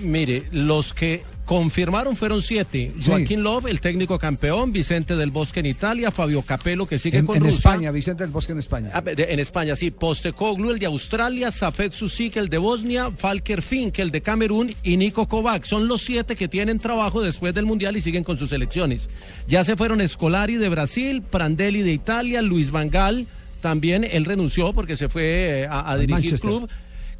[0.00, 2.90] Mire, los que confirmaron fueron siete.
[2.98, 3.04] Sí.
[3.10, 7.26] Joaquín Love, el técnico campeón, Vicente del Bosque en Italia, Fabio Capello, que sigue En,
[7.26, 7.58] con en Rusia.
[7.58, 8.90] España, Vicente del Bosque en España.
[8.92, 9.92] Ah, de- En España, sí.
[9.92, 14.96] Postecoglu, el de Australia, Safet Susik, el de Bosnia, Falker Fink, el de Camerún y
[14.96, 15.64] Nico Kovac.
[15.64, 19.08] Son los siete que tienen trabajo después del Mundial y siguen con sus selecciones.
[19.46, 23.26] Ya se fueron Scolari de Brasil, Prandelli de Italia, Luis Vangal.
[23.64, 26.50] También él renunció porque se fue eh, a, dirigir Manchester.
[26.50, 26.68] club.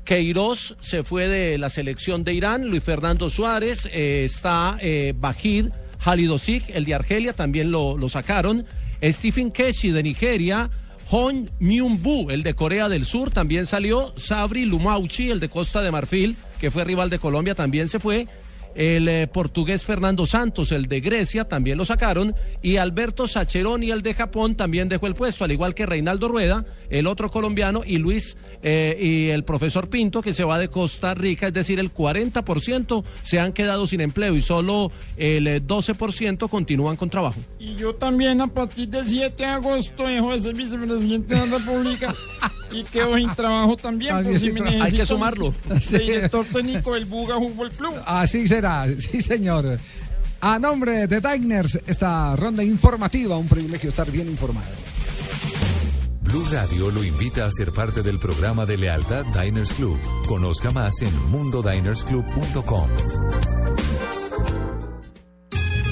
[0.05, 5.69] Queiroz se fue de la selección de Irán, Luis Fernando Suárez, eh, está eh, Bajid
[6.05, 8.67] Halidosik, el de Argelia, también lo, lo sacaron,
[9.03, 10.69] Stephen Keshi de Nigeria,
[11.11, 15.93] Hon Myung-bu, el de Corea del Sur, también salió, Sabri Lumauchi, el de Costa de
[15.93, 18.29] Marfil, que fue rival de Colombia, también se fue,
[18.75, 24.03] el eh, portugués Fernando Santos, el de Grecia, también lo sacaron, y Alberto Sacheroni, el
[24.03, 27.99] de Japón, también dejó el puesto, al igual que Reinaldo Rueda, el otro colombiano, y
[27.99, 31.93] Luis eh, y el profesor Pinto, que se va de Costa Rica, es decir, el
[31.93, 37.41] 40% se han quedado sin empleo y solo el eh, 12% continúan con trabajo.
[37.59, 41.59] Y yo también a partir del 7 de agosto dejo de ser vicepresidente de la
[41.59, 42.15] República
[42.75, 44.23] y quedo sin trabajo también.
[44.23, 45.55] por si me Hay que sumarlo.
[45.91, 47.95] de Director técnico del Buga Fútbol Club.
[48.07, 48.64] Así será,
[48.99, 49.79] sí señor.
[50.41, 54.69] A nombre de Diners, esta ronda informativa, un privilegio estar bien informado.
[56.21, 59.99] Blue Radio lo invita a ser parte del programa de lealtad Diners Club.
[60.27, 62.89] Conozca más en mundodinersclub.com.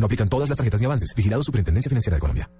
[0.00, 1.14] No aplican todas las tarjetas ni avances.
[1.14, 2.50] Vigilado Superintendencia Financiera de Colombia.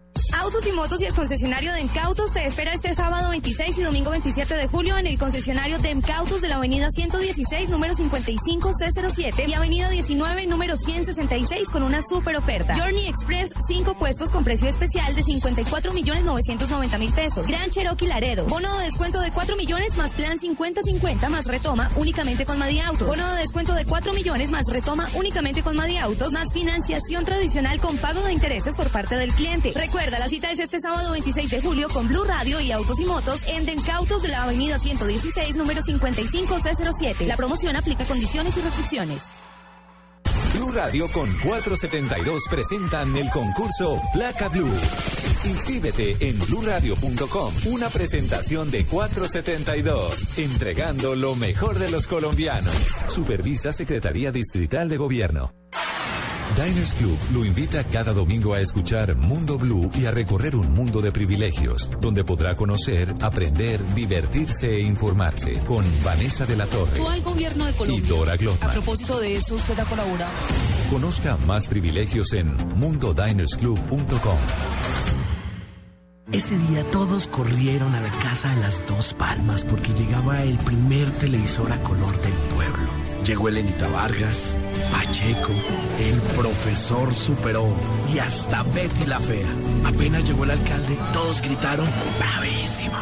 [0.50, 4.56] Autos y motos y el concesionario Demcautos te espera este sábado 26 y domingo 27
[4.56, 10.48] de julio en el concesionario Demcautos de la avenida 116, número 55C07 y avenida 19,
[10.48, 12.74] número 166 con una super oferta.
[12.74, 17.46] Journey Express, 5 puestos con precio especial de 54 millones 990 mil pesos.
[17.46, 22.44] Gran Cherokee Laredo, bono de descuento de 4 millones más plan 50-50 más retoma únicamente
[22.44, 23.06] con Madi Autos.
[23.06, 27.78] Bono de descuento de 4 millones más retoma únicamente con Madi Autos más financiación tradicional
[27.78, 29.74] con pago de intereses por parte del cliente.
[29.76, 33.04] Recuerda, la cita es este sábado 26 de julio con Blue Radio y Autos y
[33.04, 37.26] Motos en Dencautos de la avenida 116, número 55C07.
[37.26, 39.30] La promoción aplica condiciones y restricciones.
[40.54, 44.72] Blue Radio con 472 presentan el concurso Placa Blue.
[45.44, 47.54] Inscríbete en bluradio.com.
[47.66, 52.74] Una presentación de 472, entregando lo mejor de los colombianos.
[53.08, 55.52] Supervisa Secretaría Distrital de Gobierno.
[56.56, 61.00] Diners Club lo invita cada domingo a escuchar Mundo Blue y a recorrer un mundo
[61.00, 67.66] de privilegios, donde podrá conocer, aprender, divertirse e informarse con Vanessa de la Torre gobierno
[67.66, 68.00] de y.
[68.00, 68.72] Dora A Glotman.
[68.72, 70.32] propósito de eso, usted ha colaborado.
[70.90, 74.38] Conozca más privilegios en mundodinersclub.com.
[76.32, 81.10] Ese día todos corrieron a la casa de las dos palmas porque llegaba el primer
[81.12, 83.09] televisor a color del pueblo.
[83.24, 84.56] Llegó Elenita Vargas,
[84.90, 85.52] Pacheco,
[86.00, 87.68] el profesor superó
[88.12, 89.48] y hasta Betty la Fea.
[89.84, 91.86] Apenas llegó el alcalde, todos gritaron
[92.18, 92.96] ¡Bravísimo!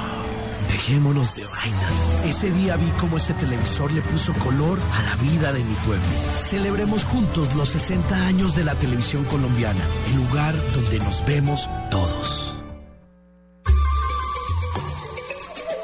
[0.68, 1.92] Dejémonos de vainas.
[2.26, 6.04] Ese día vi cómo ese televisor le puso color a la vida de mi pueblo.
[6.37, 12.54] Celebremos juntos los 60 años de la televisión colombiana, el lugar donde nos vemos todos.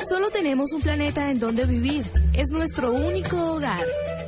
[0.07, 2.05] Solo tenemos un planeta en donde vivir.
[2.35, 3.85] Es nuestro único hogar.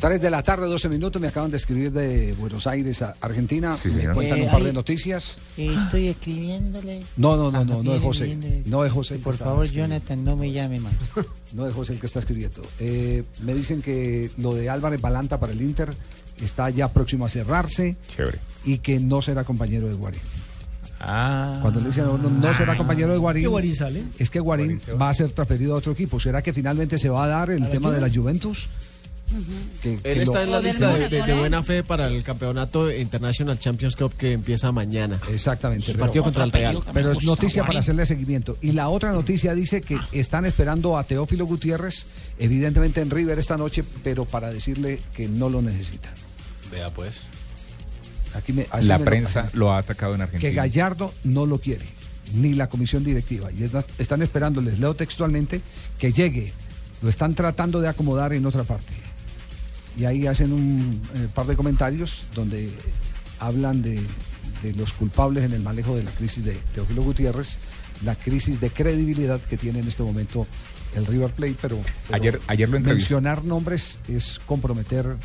[0.00, 1.20] 3 de la tarde, 12 minutos.
[1.20, 3.70] Me acaban de escribir de Buenos Aires, a Argentina.
[3.70, 4.14] me señor.
[4.14, 5.38] cuentan Eh, un par de ahí- noticias.
[5.58, 7.00] Eh, Estoy escribiéndole.
[7.16, 8.62] No, no, no, Ah, no, no es José.
[8.66, 9.14] No es José.
[9.14, 9.66] el que Por favor.
[9.70, 10.92] Jonathan, no me llame más.
[11.52, 12.62] No es José el que está escribiendo.
[12.78, 15.90] Eh, me dicen que lo de Álvarez Balanta para el Inter
[16.42, 17.96] está ya próximo a cerrarse.
[18.16, 18.38] Chévere.
[18.64, 20.20] Y que no será compañero de Guarín.
[21.00, 21.58] Ah.
[21.60, 22.04] Cuando le dicen
[22.40, 24.02] no será compañero de Guarín, ¿Qué Guarín sale?
[24.18, 26.20] es que Guarín va a ser transferido a otro equipo.
[26.20, 28.18] ¿Será que finalmente se va a dar el ¿A la tema de la Juve?
[28.20, 28.68] Juventus?
[29.82, 31.38] Que- que Él lo- está en la lista de, Mónaco, de- de ¿no?
[31.40, 35.18] buena fe para el campeonato International Champions Cup que empieza mañana.
[35.32, 35.90] Exactamente.
[35.92, 36.80] El partido contra el Real.
[36.92, 38.56] Pero es noticia para hacerle seguimiento.
[38.60, 42.06] Y la otra noticia dice que están esperando a Teófilo Gutiérrez,
[42.38, 46.12] evidentemente en River esta noche, pero para decirle que no lo necesitan.
[46.70, 47.22] Vea pues.
[48.34, 50.48] Aquí me, La me prensa lo ha atacado en Argentina.
[50.50, 51.84] que Gallardo no lo quiere,
[52.34, 53.50] ni la comisión directiva.
[53.50, 55.60] Y es- están esperando, les leo textualmente,
[55.98, 56.52] que llegue.
[57.02, 58.92] Lo están tratando de acomodar en otra parte.
[59.98, 62.70] Y ahí hacen un eh, par de comentarios donde
[63.38, 64.00] hablan de,
[64.62, 67.58] de los culpables en el manejo de la crisis de Teófilo Gutiérrez,
[68.04, 70.46] la crisis de credibilidad que tiene en este momento
[70.94, 75.16] el River Plate, pero, pero Ayer- ayer lo mencionar nombres es comprometer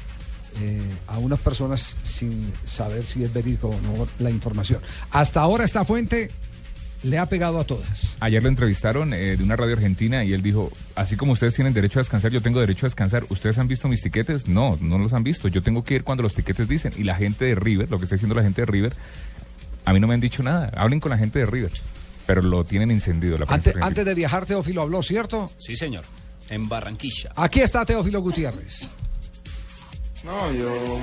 [0.61, 4.81] eh, a unas personas sin saber si es verídico o no la información.
[5.11, 6.31] Hasta ahora esta fuente
[7.05, 8.17] le ha pegado a todas.
[8.19, 11.73] Ayer lo entrevistaron eh, de una radio argentina y él dijo, así como ustedes tienen
[11.73, 13.25] derecho a descansar, yo tengo derecho a descansar.
[13.29, 14.47] ¿Ustedes han visto mis tiquetes?
[14.47, 15.47] No, no los han visto.
[15.47, 16.93] Yo tengo que ir cuando los tiquetes dicen.
[16.97, 18.93] Y la gente de River, lo que está diciendo la gente de River,
[19.85, 20.71] a mí no me han dicho nada.
[20.75, 21.71] Hablen con la gente de River.
[22.25, 25.51] Pero lo tienen encendido la Antes, antes de viajar, Teófilo habló, ¿cierto?
[25.57, 26.03] Sí, señor.
[26.49, 27.31] En Barranquilla.
[27.35, 28.87] Aquí está Teófilo Gutiérrez.
[30.23, 30.99] No, yo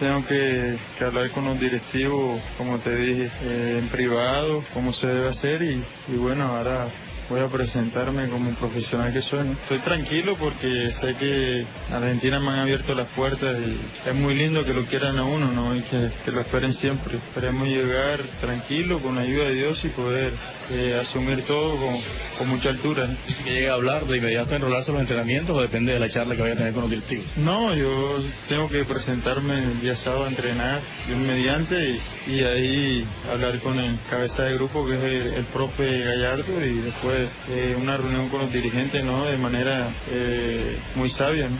[0.00, 5.28] tengo que, hablar con los directivos, como te dije, eh, en privado, cómo se debe
[5.28, 6.88] hacer y, y bueno, ahora
[7.28, 9.48] voy a presentarme como un profesional que soy.
[9.48, 9.52] ¿no?
[9.52, 14.34] Estoy tranquilo porque sé que en Argentina me han abierto las puertas y es muy
[14.34, 15.74] lindo que lo quieran a uno ¿no?
[15.74, 17.16] y que, que lo esperen siempre.
[17.16, 20.32] Esperemos llegar tranquilo, con la ayuda de Dios y poder
[20.70, 21.96] eh, asumir todo con,
[22.38, 23.06] con mucha altura.
[23.06, 23.16] ¿no?
[23.26, 26.10] Dice que llegue a hablar de inmediato enrolarse a los entrenamientos o depende de la
[26.10, 27.26] charla que vaya a tener con los directivos.
[27.36, 33.06] No, yo tengo que presentarme el día sábado a entrenar, Dios mediante, y, y ahí
[33.30, 37.76] hablar con el cabeza de grupo que es el, el profe Gallardo y después eh,
[37.80, 39.24] una reunión con los dirigentes, ¿no?
[39.24, 41.56] De manera eh, muy sabia, ¿no?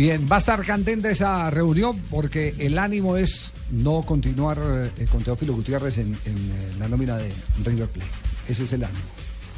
[0.00, 4.56] Bien, va a estar candente esa reunión porque el ánimo es no continuar
[4.96, 7.30] eh, con Teófilo Gutiérrez en, en, eh, la nómina de
[7.62, 8.10] River Plate.
[8.48, 9.04] Ese es el ánimo.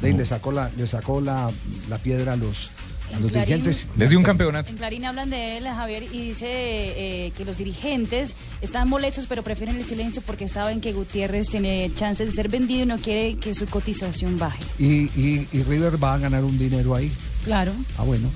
[0.01, 1.49] Ahí le sacó la, le sacó la,
[1.87, 2.71] la piedra a los,
[3.19, 3.87] los Clarín- dirigentes.
[3.95, 4.69] Desde un campeonato.
[4.69, 9.43] En Clarín hablan de él, Javier, y dice eh, que los dirigentes están molestos, pero
[9.43, 13.35] prefieren el silencio porque saben que Gutiérrez tiene chances de ser vendido y no quiere
[13.37, 14.59] que su cotización baje.
[14.79, 17.11] Y, y- y River va a ganar un dinero ahí.
[17.45, 17.71] Claro.
[17.97, 18.29] Ah, bueno.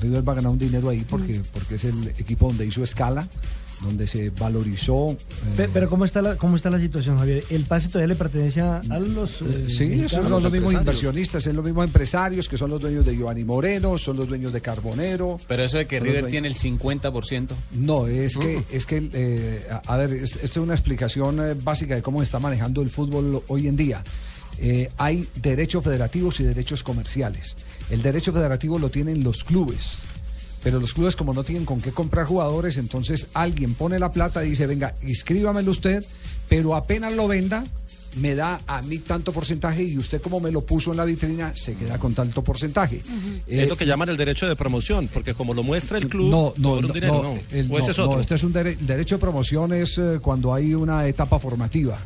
[0.00, 3.26] River va a ganar un dinero ahí porque, porque es el equipo donde hizo escala,
[3.82, 5.10] donde se valorizó.
[5.12, 5.16] eh,
[5.56, 7.44] Pe- Pero ¿cómo está, la, ¿cómo está la situación, Javier?
[7.50, 9.42] ¿El pase todavía le pertenece a, los...
[9.42, 10.10] eh, Sí, esos mexicanos?
[10.30, 13.98] son los mismos inversionistas, son los mismos empresarios que son los dueños de Giovanni Moreno,
[13.98, 15.36] son los dueños de Carbonero.
[15.46, 17.48] Pero eso de que River dueños- tiene el 50%.
[17.74, 21.54] No, es que, es que eh, a, a ver, es- esto es una explicación eh,
[21.54, 24.02] básica de cómo se está manejando el fútbol hoy en día.
[24.58, 27.56] Eh, hay derechos federativos y derechos comerciales.
[27.90, 29.98] El derecho federativo lo tienen los clubes.
[30.66, 34.44] Pero los clubes como no tienen con qué comprar jugadores, entonces alguien pone la plata
[34.44, 36.04] y dice, venga, inscríbamelo usted,
[36.48, 37.62] pero apenas lo venda,
[38.16, 41.54] me da a mí tanto porcentaje y usted como me lo puso en la vitrina,
[41.54, 42.96] se queda con tanto porcentaje.
[43.46, 46.30] Eh, es lo que llaman el derecho de promoción, porque como lo muestra el club,
[46.32, 47.38] no, no, no, dinero, no, no.
[47.52, 48.14] el- o ese no, es otro.
[48.16, 51.96] no, este es un dere- derecho de promoción es eh, cuando hay una etapa formativa.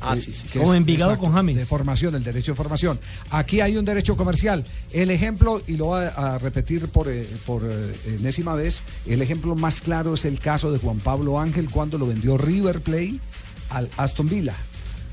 [0.00, 0.58] Ah, sí, sí.
[0.60, 1.56] es- Envigado exacto, con James.
[1.56, 3.00] De formación, el derecho de formación.
[3.30, 4.64] Aquí hay un derecho comercial.
[4.92, 9.22] El ejemplo, y lo voy a, a repetir por, eh, por eh, enésima vez, el
[9.22, 13.20] ejemplo más claro es el caso de Juan Pablo Ángel cuando lo vendió River Play
[13.70, 14.54] al Aston Villa.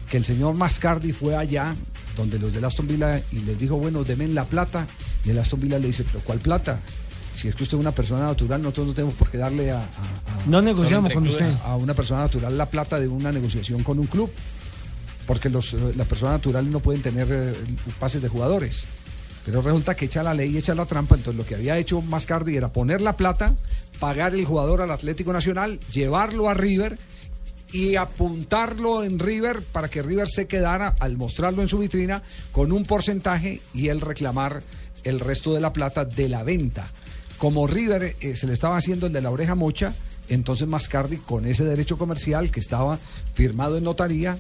[0.09, 1.75] Que el señor Mascardi fue allá,
[2.15, 4.85] donde los del Aston Villa, y les dijo, bueno, denme la plata.
[5.25, 6.79] Y el Aston Villa le dice, pero ¿cuál plata?
[7.35, 9.79] Si es que usted es una persona natural, nosotros no tenemos por qué darle a,
[9.79, 11.45] a- a- No negociamos con usted.
[11.65, 14.29] a una persona natural la plata de una negociación con un club
[15.25, 17.53] porque los, eh, las personas naturales no pueden tener eh,
[17.99, 18.85] pases de jugadores.
[19.45, 21.15] Pero resulta que echa la ley echa la trampa.
[21.15, 23.55] Entonces lo que había hecho Mascardi era poner la plata,
[23.99, 26.97] pagar el jugador al Atlético Nacional, llevarlo a River
[27.71, 32.71] y apuntarlo en River para que River se quedara al mostrarlo en su vitrina con
[32.71, 34.63] un porcentaje y él reclamar
[35.03, 36.89] el resto de la plata de la venta.
[37.37, 39.93] Como River eh, se le estaba haciendo el de la oreja mocha,
[40.29, 42.97] entonces Mascardi con ese derecho comercial que estaba
[43.33, 44.37] firmado en notaría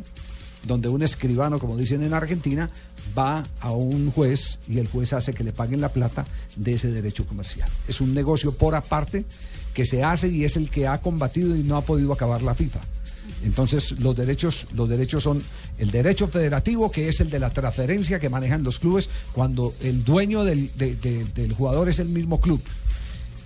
[0.65, 2.69] donde un escribano, como dicen en Argentina,
[3.17, 6.91] va a un juez y el juez hace que le paguen la plata de ese
[6.91, 7.69] derecho comercial.
[7.87, 9.25] Es un negocio por aparte
[9.73, 12.55] que se hace y es el que ha combatido y no ha podido acabar la
[12.55, 12.79] FIFA.
[13.43, 15.41] Entonces los derechos, los derechos son
[15.77, 20.03] el derecho federativo, que es el de la transferencia que manejan los clubes cuando el
[20.03, 22.61] dueño del, de- de- del jugador es el mismo club.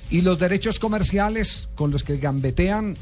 [0.09, 2.95] Y los derechos comerciales con los que gambetean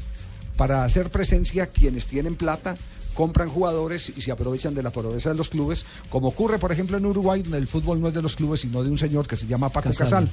[0.56, 2.76] para hacer presencia quienes tienen plata,
[3.18, 6.96] compran jugadores y se aprovechan de la pobreza de los clubes, como ocurre por ejemplo
[6.98, 9.34] en Uruguay, donde el fútbol no es de los clubes, sino de un señor que
[9.34, 10.06] se llama Paco Casal.
[10.06, 10.28] Casal,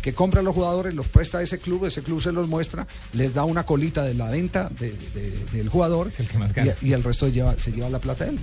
[0.00, 2.86] que compra a los jugadores, los presta a ese club, ese club se los muestra,
[3.14, 6.12] les da una colita de la venta de- de- del jugador
[6.54, 6.72] gana.
[6.80, 8.38] y, y el resto lleva, se lleva la plata él.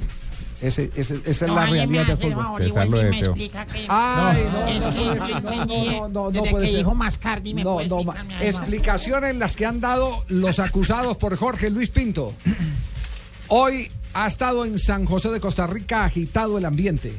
[0.60, 2.62] Ese, ese- esa es No, la realidad del fútbol.
[3.88, 6.86] Ay, no, es no, que no, no no, entendí, no, no, no desde puede ser.
[6.96, 8.04] Mascardi me No, no,
[8.42, 12.34] explicaciones las que han dado los acusados por Jorge Luis Pinto.
[13.50, 17.14] Hoy ha estado en San José de Costa Rica agitado el ambiente.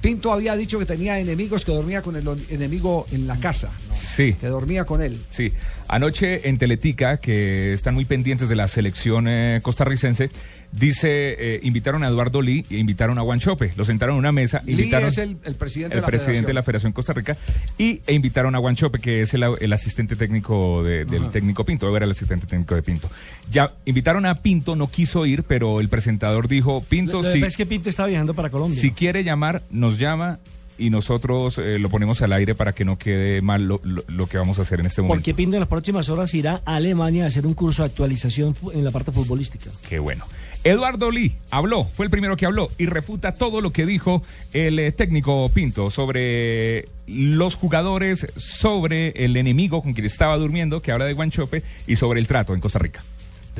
[0.00, 4.32] Pinto había dicho que tenía enemigos, que dormía con el enemigo en la casa, Sí.
[4.40, 5.20] que dormía con él.
[5.28, 5.52] Sí,
[5.88, 10.30] anoche en Teletica, que están muy pendientes de la selección eh, costarricense,
[10.72, 11.08] dice,
[11.56, 13.72] eh, invitaron a Eduardo Lee e invitaron a Guanchope.
[13.76, 16.24] Lo sentaron en una mesa, Lee invitaron es el, el presidente el de la presidente
[16.26, 16.46] federación.
[16.46, 17.36] de la Federación Costa Rica
[17.78, 21.32] y, e invitaron a Guanchope, que es el, el asistente técnico de- del Ajá.
[21.32, 23.10] técnico Pinto, era el asistente técnico de Pinto.
[23.50, 27.42] Ya invitaron a Pinto, no quiso ir, pero el presentador dijo, Pinto, Lo, lo sí,
[27.42, 28.80] es que Pinto está viajando para Colombia.
[28.80, 30.38] si quiere llamar, nos llama
[30.78, 34.26] y nosotros eh, lo ponemos al aire para que no quede mal lo, lo- lo
[34.26, 35.14] que vamos a hacer en este momento.
[35.16, 38.54] Porque Pinto en las próximas horas irá a Alemania a hacer un curso de actualización
[38.72, 39.70] en la parte futbolística.
[39.86, 40.24] Qué bueno.
[40.62, 44.78] Eduardo Lee habló, fue el primero que habló y refuta todo lo que dijo el
[44.78, 51.06] eh, técnico Pinto sobre los jugadores, sobre el enemigo con quien estaba durmiendo, que habla
[51.06, 53.02] de Guanchope, y sobre el trato en Costa Rica.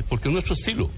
[0.07, 0.89] Porque es nuestro estilo.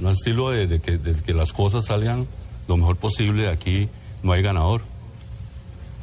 [0.00, 2.26] Un estilo de, que las cosas salgan
[2.66, 3.48] lo mejor posible.
[3.48, 3.88] Aquí
[4.22, 4.82] no hay ganador.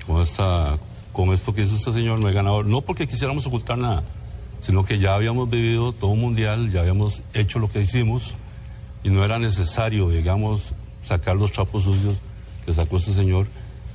[0.05, 0.77] Con, esta,
[1.13, 2.65] con esto que hizo este señor no hay ganador.
[2.65, 4.03] No porque quisiéramos ocultar nada,
[4.61, 8.35] sino que ya habíamos vivido todo un mundial, ya habíamos hecho lo que hicimos
[9.05, 12.17] y no era necesario, digamos, sacar los trapos sucios
[12.65, 13.45] que sacó este señor,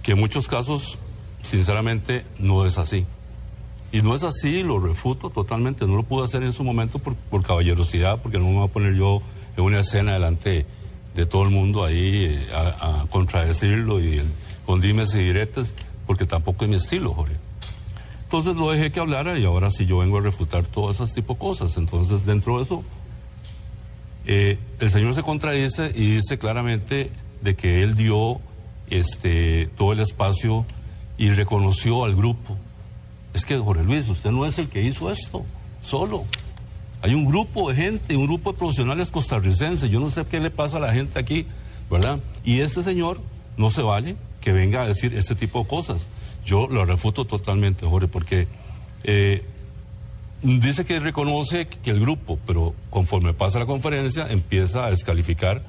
[0.05, 1.01] que en muchos casos,
[1.43, 3.07] sinceramente, no es así.
[3.91, 5.85] Y no es así, lo refuto totalmente.
[5.89, 8.73] No lo pude hacer en su momento por, por caballerosidad, porque no me voy a
[8.73, 9.21] poner yo
[9.57, 10.65] en una escena delante
[11.17, 14.23] de todo el mundo ahí eh, a, a contradecirlo y
[14.65, 15.75] con dimes y diretes,
[16.07, 17.35] porque tampoco es mi estilo, Jorge.
[18.23, 21.33] Entonces lo dejé que hablara y ahora sí yo vengo a refutar todas esas tipo
[21.33, 21.77] de cosas.
[21.77, 22.85] Entonces, dentro de eso,
[24.33, 27.11] eh, el señor se contradice y dice claramente
[27.43, 28.41] de que él dio
[28.89, 30.65] este, todo el espacio
[31.19, 32.57] y reconoció al grupo.
[33.35, 35.45] Es que, Jorge Luis, usted no es el que hizo esto,
[35.81, 36.23] solo.
[37.03, 39.91] Hay un grupo de gente, un grupo de profesionales costarricenses.
[39.91, 41.47] Yo no sé qué le pasa a la gente aquí,
[41.91, 42.21] ¿verdad?
[42.45, 43.21] Y este señor
[43.57, 46.09] no se vale que venga a decir este tipo de cosas.
[46.47, 48.47] Yo lo refuto totalmente, Jorge, porque
[49.03, 49.43] eh,
[50.43, 55.63] dice que reconoce que el grupo, pero conforme pasa la conferencia, empieza a descalificar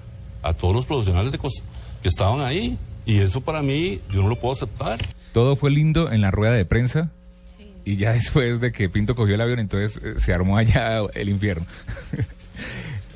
[0.43, 1.63] a todos los profesionales de cos-
[2.01, 2.77] que estaban ahí.
[3.05, 4.99] Y eso para mí, yo no lo puedo aceptar.
[5.33, 7.09] Todo fue lindo en la rueda de prensa
[7.83, 11.29] y ya después de que Pinto cogió el avión, entonces eh, se armó allá el
[11.29, 11.65] infierno.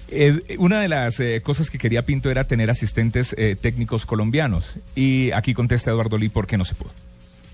[0.08, 4.76] Eh, una de las eh, cosas que quería Pinto era tener asistentes eh, técnicos colombianos.
[4.95, 6.91] Y aquí contesta Eduardo Lee por qué no se pudo.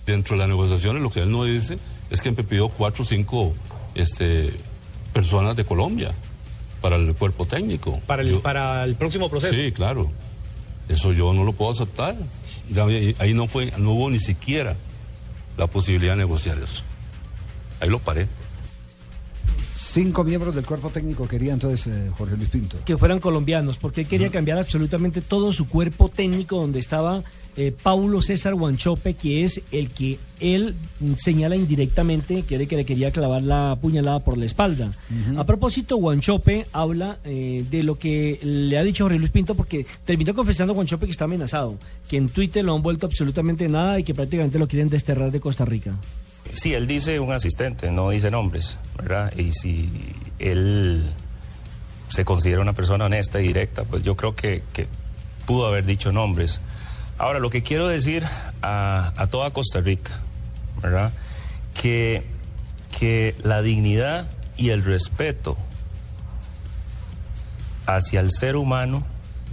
[0.06, 1.78] dentro de las negociaciones lo que él no dice
[2.10, 3.54] es que me pidió cuatro o cinco
[3.96, 4.54] este,
[5.14, 6.14] personas de Colombia
[6.82, 8.00] para el cuerpo técnico.
[8.08, 9.54] Para el, Yo- para el próximo proceso.
[9.54, 10.12] Sí, claro.
[10.89, 12.16] Eso yo no lo puedo aceptar.
[12.74, 14.76] Y ahí- Ahí no fue, no hubo ni siquiera
[15.58, 16.84] la posibilidad de negociar eso.
[17.80, 18.28] Ahí lo paré.
[19.74, 22.78] Cinco miembros del cuerpo técnico quería entonces eh, Jorge Luis Pinto.
[22.86, 27.24] que fueran colombianos, porque él quería cambiar absolutamente todo su cuerpo técnico donde estaba
[27.57, 30.76] eh, Paulo César Guanchope, que es el que él
[31.17, 34.91] señala indirectamente que era el que le quería clavar la puñalada por la espalda.
[35.38, 39.86] A propósito, Guanchope habla eh, de lo que le ha dicho Jorge Luis Pinto, porque
[40.05, 44.03] terminó confesando Guanchope que está amenazado, que en Twitter lo han vuelto absolutamente nada y
[44.03, 45.97] que prácticamente lo quieren desterrar de Costa Rica.
[46.54, 49.32] Sí, él dice un asistente, no dice nombres, ¿verdad?
[49.38, 49.89] Y si
[50.39, 51.06] él
[52.10, 54.64] se considera una persona honesta y directa, pues yo creo que,
[55.46, 56.62] pudo haber dicho nombres.
[57.18, 58.24] Ahora, lo que quiero decir
[58.62, 60.12] a, a toda Costa Rica,
[60.82, 61.12] ¿verdad?
[61.74, 62.26] Que,
[62.98, 64.28] que la dignidad
[64.58, 65.58] y el respeto
[67.86, 69.04] hacia el ser humano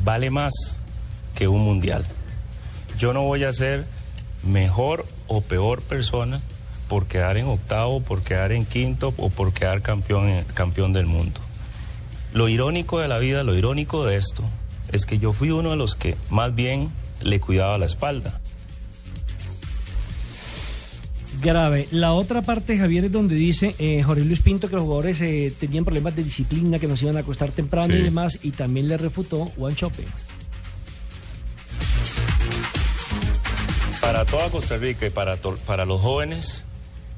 [0.04, 0.82] vale más
[1.34, 2.04] que un mundial.
[2.98, 3.86] Yo no voy a ser
[4.42, 6.40] mejor o peor persona
[6.88, 11.40] por quedar en octavo, por quedar en quinto o por quedar campeón, campeón del mundo.
[12.32, 14.42] Lo irónico de la vida, lo irónico de esto,
[14.90, 16.90] es que yo fui uno de los que más bien
[17.22, 18.40] le cuidaba la espalda.
[21.40, 21.86] Grave.
[21.92, 25.52] La otra parte, Javier, es donde dice eh, Jorge Luis Pinto que los jugadores eh,
[25.60, 28.96] tenían problemas de disciplina, que nos iban a acostar temprano y demás, y también le
[28.96, 30.04] refutó Guanchope.
[34.00, 36.64] Para toda Costa Rica y para, to- para los jóvenes,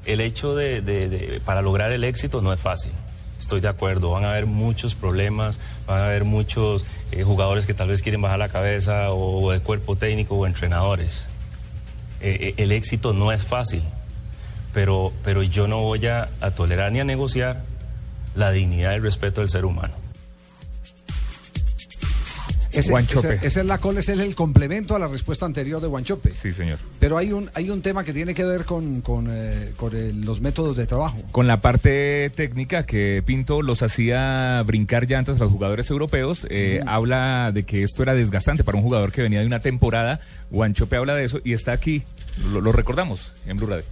[0.05, 2.91] el hecho de, de- de- para lograr el éxito no es fácil.
[3.39, 7.73] Estoy de acuerdo, van a haber muchos problemas, van a haber muchos eh, jugadores que
[7.73, 11.27] tal vez quieren bajar la cabeza o el cuerpo técnico o entrenadores.
[12.21, 13.81] Eh, eh, el éxito no es fácil,
[14.73, 17.63] pero, pero yo no voy a tolerar ni a negociar
[18.35, 19.93] la dignidad y el respeto del ser humano.
[22.79, 23.35] Ese, Guanchope.
[23.41, 26.31] ese- es la cola, ese es el complemento a la respuesta anterior de Guanchope.
[26.31, 26.79] Sí, señor.
[26.99, 30.21] Pero hay un, hay un tema que tiene que ver con, con, eh, con el-
[30.21, 31.17] los métodos de trabajo.
[31.31, 36.81] Con la parte técnica que Pinto los hacía brincar llantas a los jugadores europeos, eh,
[36.87, 40.19] habla de que esto era desgastante para un jugador que venía de una temporada.
[40.49, 42.03] Guanchope habla de eso y está aquí.
[42.51, 43.83] Lo, lo recordamos en Blue Radio.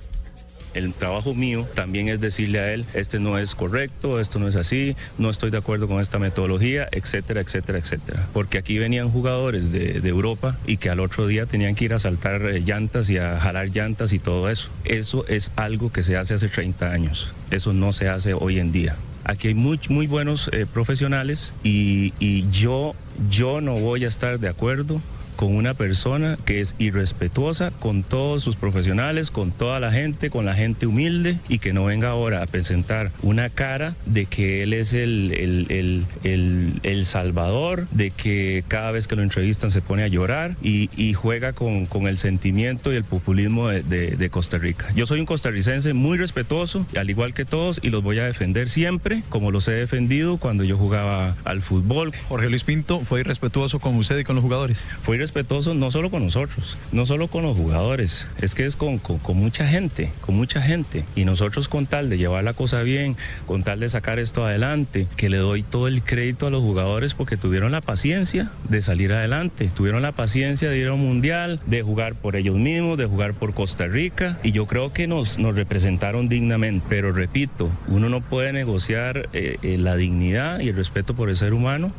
[0.73, 4.55] El trabajo mío también es decirle a él, este no es correcto, esto no es
[4.55, 8.27] así, no estoy de acuerdo con esta metodología, etcétera, etcétera, etcétera.
[8.33, 11.99] Porque aquí venían jugadores de, Europa y que al otro día tenían que ir a
[11.99, 14.67] saltar eh, llantas y a jalar llantas y todo eso.
[14.83, 18.71] Eso es algo que se hace hace 30 años, eso no se hace hoy en
[18.71, 18.95] día.
[19.23, 22.95] Aquí hay muy, muy buenos eh, profesionales y, y yo,
[23.29, 24.99] yo no voy a estar de acuerdo
[25.39, 30.45] con una persona que es irrespetuosa con todos sus profesionales, con toda la gente, con
[30.45, 34.73] la gente humilde y que no venga ahora a presentar una cara de que él
[34.73, 39.79] es el, el, el, el- el salvador, de que cada vez que lo entrevistan se
[39.81, 44.17] pone a llorar y, y juega con, con el sentimiento y el populismo de, de-
[44.17, 44.89] de Costa Rica.
[44.93, 48.67] Yo soy un costarricense muy respetuoso, al igual que todos, y los voy a defender
[48.67, 52.11] siempre, como los he defendido cuando yo jugaba al fútbol.
[52.27, 54.85] Jorge Luis Pinto fue irrespetuoso con usted y con los jugadores.
[55.03, 55.28] Fue irrespetuoso
[55.75, 59.01] no solo con nosotros, no solo con los jugadores, es que es con,
[59.33, 61.05] mucha gente, con mucha gente.
[61.15, 63.15] Y nosotros con tal de llevar la cosa bien,
[63.45, 67.13] con tal de sacar esto adelante, que le doy todo el crédito a los jugadores
[67.13, 71.59] porque tuvieron la paciencia de salir adelante, tuvieron la paciencia de ir a un mundial,
[71.65, 74.37] de jugar por ellos mismos, de jugar por Costa Rica.
[74.43, 76.85] Y yo creo que nos, nos representaron dignamente.
[76.89, 81.37] Pero repito, uno no puede negociar eh, eh, la dignidad y el respeto por el
[81.37, 81.91] ser humano.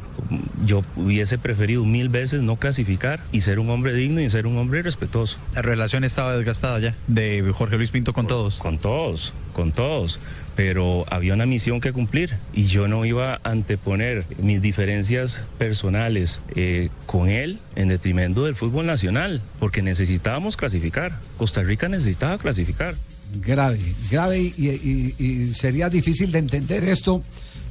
[0.64, 4.58] Yo hubiese preferido mil veces no clasificar y ser un hombre digno y ser un
[4.58, 5.36] hombre respetuoso.
[5.54, 8.58] La relación estaba desgastada ya de Jorge Luis Pinto con todos.
[8.58, 10.20] Con todos, con todos.
[10.56, 16.40] Pero había una misión que cumplir y yo no iba a anteponer mis diferencias personales
[16.54, 21.18] eh, con él en detrimento del fútbol nacional, porque necesitábamos clasificar.
[21.38, 22.94] Costa Rica necesitaba clasificar.
[23.40, 23.78] Grave,
[24.11, 27.22] grave y, y- y sería difícil de entender esto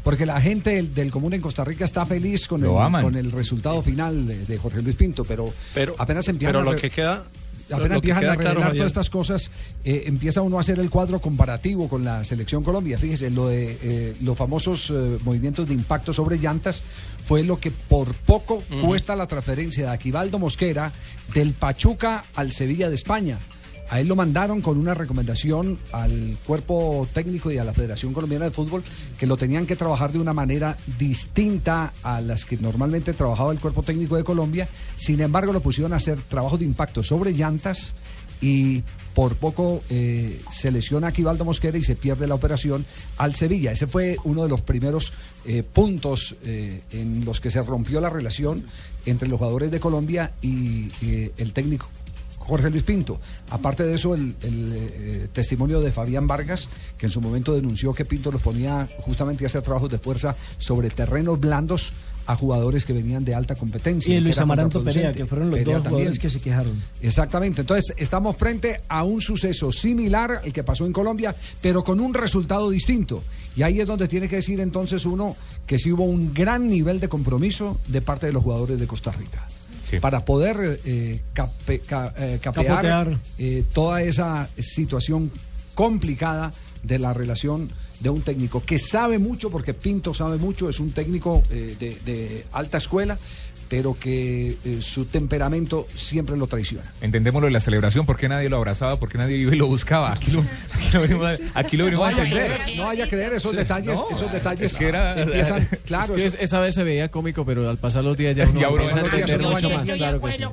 [0.04, 2.70] porque la gente del, del común en Costa Rica está feliz con, el,
[3.04, 6.74] con el resultado final de, de Jorge Luis Pinto, pero, Pero- apenas empiezan pero a
[6.74, 7.24] lo que queda-
[7.72, 9.52] apenas empiezan a revelar todas estas cosas,
[9.84, 12.98] eh, empieza uno a hacer el cuadro comparativo con la selección Colombia.
[12.98, 16.82] Fíjese, lo de eh, los famosos eh, movimientos de impacto sobre llantas
[17.26, 20.92] fue lo que por poco cuesta la transferencia de Aquivaldo Mosquera
[21.36, 23.38] del Pachuca al Sevilla de España.
[23.90, 28.46] A él lo mandaron con una recomendación al cuerpo técnico y a la Federación Colombiana
[28.46, 28.84] de Fútbol
[29.18, 33.60] que lo tenían que trabajar de una manera distinta a las que normalmente trabajaba el
[33.60, 34.70] cuerpo técnico de Colombia.
[34.96, 37.96] Sin embargo, lo pusieron a hacer trabajos de impacto sobre llantas
[38.42, 38.84] y
[39.16, 42.86] por poco eh, se lesiona a Aquivaldo Mosquera y se pierde la operación
[43.18, 43.72] al Sevilla.
[43.72, 45.14] Ese fue uno de los primeros
[45.46, 48.66] eh, puntos eh, en los que se rompió la relación
[49.08, 50.90] entre los jugadores de Colombia y
[51.38, 51.90] el técnico
[52.50, 53.20] Jorge Luis Pinto.
[53.50, 57.94] Aparte de eso, el, el, eh, testimonio de Fabián Vargas, que en su momento denunció
[57.94, 61.94] que Pinto los ponía justamente a hacer trabajos de fuerza sobre terrenos blandos
[62.30, 64.14] a jugadores que venían de alta competencia.
[64.14, 66.02] Y el Luis Amaranto Perea, que fueron los Perea dos también.
[66.02, 66.80] jugadores que se quejaron.
[67.02, 67.62] Exactamente.
[67.62, 72.14] Entonces, estamos frente a un suceso similar al que pasó en Colombia, pero con un
[72.14, 73.24] resultado distinto.
[73.56, 75.36] Y ahí es donde tiene que decir entonces uno
[75.66, 79.12] que sí hubo un gran nivel de compromiso de parte de los jugadores de Costa
[79.12, 79.48] Rica.
[80.02, 82.86] Para poder eh, cape- ca- eh, capear
[83.38, 85.32] eh, toda esa situación
[85.74, 86.52] complicada
[86.84, 87.70] de la relación
[88.00, 91.98] de un técnico que sabe mucho, porque Pinto sabe mucho, es un técnico eh, de,
[92.06, 93.18] de alta escuela,
[93.70, 96.84] pero que eh, su temperamento siempre lo traiciona.
[97.02, 98.98] Entendemos lo de la celebración, ¿por qué nadie lo abrazaba?
[99.00, 100.12] ¿Por qué nadie iba y lo buscaba?
[100.14, 102.62] Aquí lo, aquí lo venimos a- aquí lo venimos a No vaya a entender.
[102.62, 105.70] creer, no vaya a creer esos Sí, detalles, no, esos detalles es que era- empiezan,
[105.86, 108.36] claro, Es que eso- es- esa vez se veía cómico, pero al pasar los días
[108.36, 109.84] ya uno Ya uno a entender mucho más.
[109.88, 110.44] Claro que sí.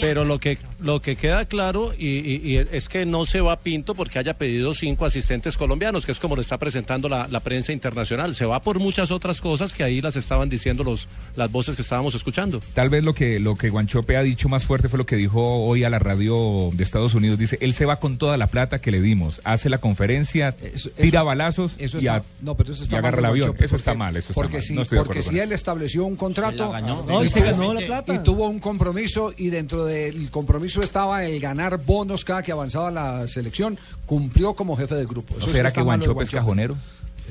[0.00, 3.56] Pero lo que, lo que queda claro y, y- y es que no se va
[3.62, 7.40] Pinto porque haya pedido cinco asistentes colombianos, que es como lo está presentando la, la
[7.40, 8.34] prensa internacional.
[8.34, 11.82] Se va por muchas otras cosas que ahí las estaban diciendo los, las voces que
[11.82, 12.41] estábamos escuchando.
[12.74, 15.40] Tal vez lo que, lo que Guanchope ha dicho más fuerte fue lo que dijo
[15.64, 17.38] hoy a la radio de Estados Unidos.
[17.38, 20.54] Dice, él se va con toda la plata que le dimos, hace la conferencia,
[20.96, 23.46] tira balazos eso y, está, a- no, pero eso está y agarra mal el avión.
[23.48, 24.62] Guanchope, eso está mal, eso está porque mal.
[24.62, 27.44] si, no estoy de porque si él estableció un contrato No, y y se tuvo-
[27.50, 28.14] ganó la plata.
[28.14, 32.90] y tuvo un compromiso y dentro del compromiso estaba el ganar bonos cada que avanzaba
[32.90, 35.34] la selección, cumplió como jefe de grupo.
[35.38, 36.76] ¿No será que Guanchope es cajonero?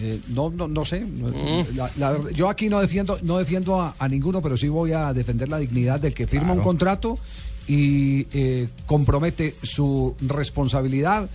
[0.01, 0.05] Mm.
[0.05, 1.01] Eh, no, no, no sé.
[1.01, 5.13] No, la- yo aquí no defiendo, no defiendo a, a ninguno, pero sí voy a
[5.13, 7.19] defender la dignidad del que firma un contrato
[7.67, 11.29] y eh, compromete su responsabilidad,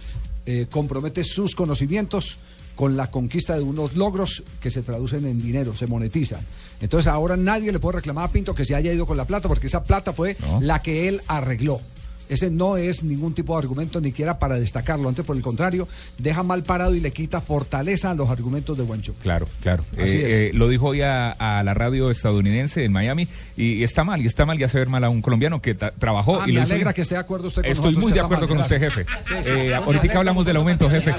[0.45, 2.39] eh, compromete sus conocimientos
[2.75, 6.41] con la conquista de unos logros que se traducen en dinero, se monetizan.
[6.81, 9.49] Entonces ahora nadie le puede reclamar a Pinto que se haya ido con la plata,
[9.49, 11.81] porque esa plata fue la que él arregló.
[12.29, 15.09] Ese no es ningún tipo de argumento ni siquiera para destacarlo.
[15.09, 15.87] Antes, por el contrario,
[16.19, 19.15] deja mal parado y le quita fortaleza a los argumentos de Guancho.
[19.23, 19.85] Claro, claro.
[19.95, 20.35] Así Eh, es.
[20.35, 24.27] eh, lo dijo hoy a, a la radio estadounidense en Miami y, está mal, y
[24.27, 26.41] está mal y hace ver mal a un colombiano que trabajó.
[26.41, 28.21] Ah, y me hizo alegra que esté de acuerdo usted con Estoy nosotros, muy de
[28.21, 29.07] acuerdo mal, con usted, jefe.
[29.29, 29.51] Sí, sí.
[29.53, 31.15] Eh, ahorita hablamos del aumento, jefe.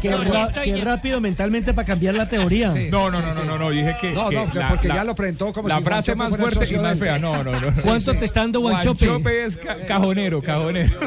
[0.00, 2.74] Qué, ra- qué rápido mentalmente para cambiar la teoría.
[2.90, 4.12] No, no, no, no, no, no, dije que.
[4.12, 6.78] No, que no, que porque ya lo presentó como La si frase más fuerte y
[6.78, 7.18] más fea.
[7.18, 7.68] No, no, no.
[7.82, 9.06] ¿Cuánto te está dando Guanchope?
[9.06, 9.58] Guanchope es
[10.00, 11.00] cajonero, cajonero.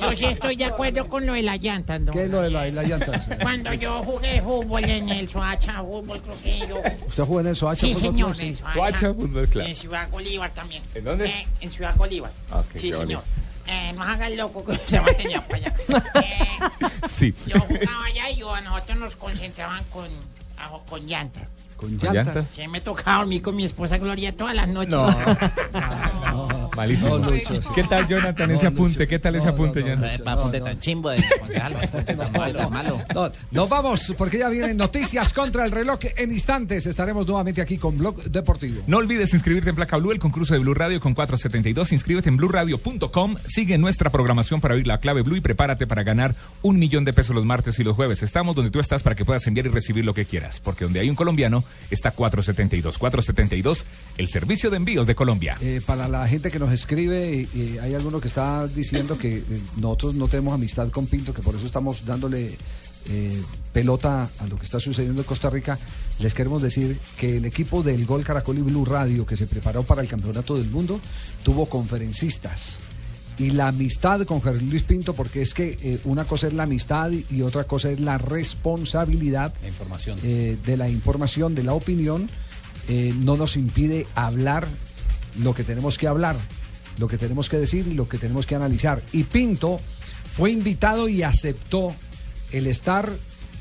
[0.00, 2.12] Yo sí estoy de acuerdo con lo de las llantas, ¿no?
[2.12, 3.24] ¿Qué es lo de la, la llanta?
[3.40, 6.80] Cuando yo jugué fútbol en el Soacha Fútbol, creo que yo...
[7.06, 7.80] ¿Usted jugó en el Soacha?
[7.86, 8.46] Sí, Fútbol señor, Club?
[8.48, 8.72] en Soacha.
[8.74, 9.64] Soacha Fútbol Club.
[9.66, 10.82] En Ciudad Bolívar también.
[10.94, 11.26] ¿En dónde?
[11.26, 12.30] Eh, en Ciudad Bolívar.
[12.52, 12.98] Ok, sí, qué señor.
[13.00, 13.22] bonito.
[13.66, 15.74] Eh, no haga el loco que se va a tener para allá.
[16.22, 16.58] Eh,
[17.08, 17.34] Sí.
[17.46, 20.06] yo jugaba allá y yo, a nosotros nos concentraban con,
[20.56, 21.44] a- con llantas.
[21.76, 22.48] ¿Con llantas?
[22.54, 24.90] Sí, me tocaba dormir con mi esposa Gloria todas las noches.
[24.90, 25.08] No.
[26.78, 27.18] Malísimo.
[27.18, 27.68] No, Lucho, sí.
[27.74, 29.08] ¿Qué tal, Jonathan, ese apunte?
[29.08, 30.22] ¿Qué tal ese apunte, Jonathan?
[30.22, 31.16] Para apunte tan chimbo de
[32.16, 33.02] tan malo, tan malo.
[33.12, 35.98] No, nos vamos porque ya vienen noticias contra el reloj.
[36.16, 38.84] En instantes estaremos nuevamente aquí con Blog Deportivo.
[38.86, 41.90] No olvides inscribirte en Placa Blue, el concurso de Blue Radio con 472.
[41.90, 43.34] Inscríbete en blueradio.com.
[43.44, 47.12] Sigue nuestra programación para oír la clave Blue y prepárate para ganar un millón de
[47.12, 48.22] pesos los martes y los jueves.
[48.22, 50.60] Estamos donde tú estás para que puedas enviar y recibir lo que quieras.
[50.60, 52.98] Porque donde hay un colombiano está 472.
[52.98, 53.84] 472,
[54.16, 55.56] el servicio de envíos de Colombia.
[55.60, 59.44] Eh, para la gente que nos escribe, eh, hay alguno que está diciendo que eh,
[59.76, 62.56] nosotros no tenemos amistad con Pinto, que por eso estamos dándole
[63.10, 63.42] eh,
[63.72, 65.78] pelota a lo que está sucediendo en Costa Rica.
[66.18, 69.82] Les queremos decir que el equipo del Gol Caracol y Blue Radio, que se preparó
[69.84, 71.00] para el Campeonato del Mundo,
[71.42, 72.78] tuvo conferencistas.
[73.38, 76.64] Y la amistad con Jerry Luis Pinto, porque es que eh, una cosa es la
[76.64, 80.18] amistad y, y otra cosa es la responsabilidad La información.
[80.24, 82.28] eh, de la información, de la opinión,
[83.20, 84.66] no nos impide hablar
[85.38, 86.36] lo que tenemos que hablar,
[86.98, 89.02] lo que tenemos que decir y lo que tenemos que analizar.
[89.12, 89.80] Y Pinto
[90.36, 91.94] fue invitado y aceptó
[92.52, 93.10] el estar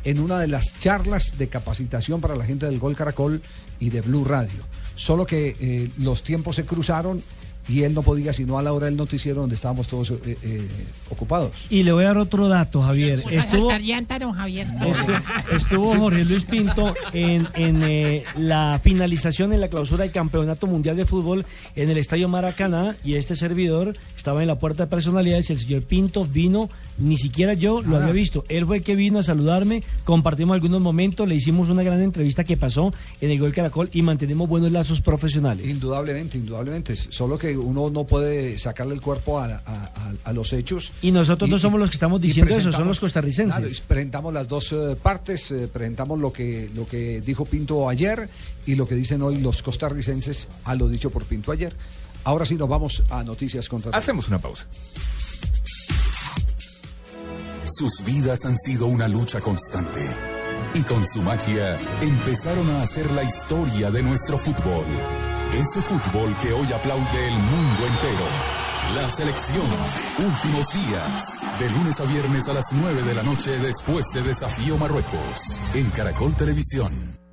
[0.04, 3.42] en una de las charlas de capacitación para la gente del Gol Caracol
[3.80, 4.64] y de Blue Radio.
[4.96, 7.22] Solo que eh, los tiempos se cruzaron
[7.68, 10.68] y él no podía sino a la hora del noticiero donde estábamos todos eh, eh,
[11.10, 11.52] ocupados.
[11.70, 13.22] Y le voy a dar otro dato, Javier.
[13.30, 14.68] Estuvo, don Javier.
[14.68, 15.22] estu-
[15.56, 20.96] estuvo Jorge Luis Pinto en, en, eh, la finalización en la clausura del Campeonato Mundial
[20.98, 21.46] de Fútbol
[21.76, 25.60] en el Estadio Maracaná y este servidor estaba en la puerta de personalidades y el
[25.60, 26.70] señor Pinto vino,
[27.00, 28.44] ni siquiera yo lo había visto.
[28.50, 32.44] Él fue el que vino a saludarme, compartimos algunos momentos, le hicimos una gran entrevista
[32.44, 32.92] que pasó
[33.22, 35.68] en el Gol Caracol y mantenemos buenos lazos profesionales.
[35.70, 36.96] Indudablemente, indudablemente.
[36.96, 40.92] Solo que uno no puede sacarle el cuerpo a, a- a- a los hechos.
[41.02, 43.56] Y nosotros no somos los que estamos diciendo eso, son los costarricenses.
[43.58, 48.28] Claro, presentamos las dos eh, partes, eh, presentamos lo que, lo que dijo Pinto ayer
[48.66, 51.74] y lo que dicen hoy los costarricenses a lo dicho por Pinto ayer.
[52.24, 53.92] Ahora sí nos vamos a noticias contra.
[53.92, 54.66] Hacemos una pausa.
[57.68, 60.08] Sus vidas han sido una lucha constante.
[60.74, 64.86] Y con su magia empezaron a hacer la historia de nuestro fútbol.
[65.54, 68.26] Ese fútbol que hoy aplaude el mundo entero.
[68.96, 69.68] La selección.
[70.20, 71.42] Últimos días.
[71.60, 75.60] De lunes a viernes a las 9 de la noche después de Desafío Marruecos.
[75.74, 77.17] En Caracol Televisión.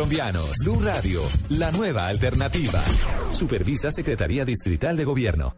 [0.00, 0.50] colombianos.
[0.64, 1.20] Blue Radio,
[1.50, 2.82] la nueva alternativa.
[3.32, 5.54] Supervisa Secretaría Distrital de Gobierno.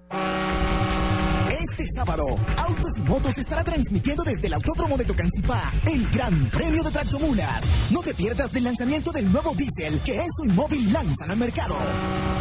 [1.48, 2.24] Este sábado,
[2.56, 7.62] Autos y Motos estará transmitiendo desde el Autódromo de Tocancipá el Gran Premio de Tractomulas.
[7.92, 11.76] No te pierdas del lanzamiento del nuevo diésel que Eso y Móvil lanzan al mercado.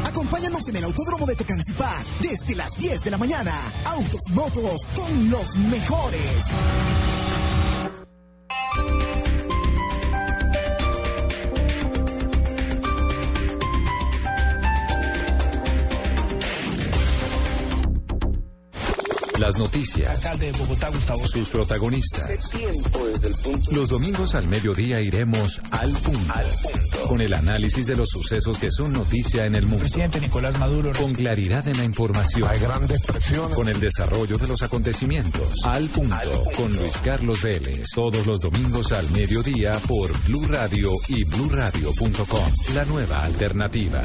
[0.04, 3.54] Acompáñanos en el Autódromo de Tocancipá desde las 10 de la mañana.
[3.86, 7.21] Autos y Motos con los mejores.
[19.52, 20.10] Las noticias.
[20.10, 21.28] Alcalde de Bogotá, Gustavo.
[21.28, 22.56] Sus protagonistas.
[23.74, 26.34] Los domingos al mediodía iremos al punto.
[27.10, 29.80] Con el análisis de los sucesos que son noticia en el mundo.
[29.80, 30.94] Presidente Nicolás Maduro.
[30.94, 32.48] Con claridad en la información.
[32.50, 33.54] Hay grandes presiones.
[33.54, 35.66] Con el desarrollo de los acontecimientos.
[35.66, 36.44] Al punto.
[36.56, 37.88] Con Luis Carlos Vélez.
[37.94, 42.54] Todos los domingos al mediodía por Blue Radio y bluradio.com.
[42.74, 44.02] La nueva alternativa.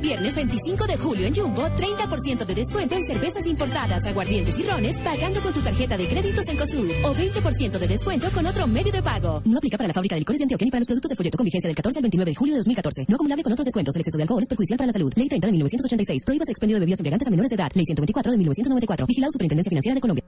[0.00, 4.98] Viernes 25 de julio en Jumbo, 30% de descuento en cervezas importadas, aguardientes y rones,
[5.00, 6.90] pagando con tu tarjeta de créditos en COSUR.
[7.04, 9.42] O 20% de descuento con otro medio de pago.
[9.44, 11.36] No aplica para la fábrica de licores de Antioquia ni para los productos de folleto
[11.36, 13.06] con vigencia del 14 al 29 de julio de 2014.
[13.08, 13.94] No acumulable con otros descuentos.
[13.96, 15.12] El exceso de alcohol es perjudicial para la salud.
[15.16, 16.22] Ley 30 de 1986.
[16.24, 17.70] Prohíbas el expendio de bebidas embriagantes a menores de edad.
[17.74, 19.06] Ley 124 de 1994.
[19.06, 20.24] Vigilado Superintendencia Financiera de Colombia.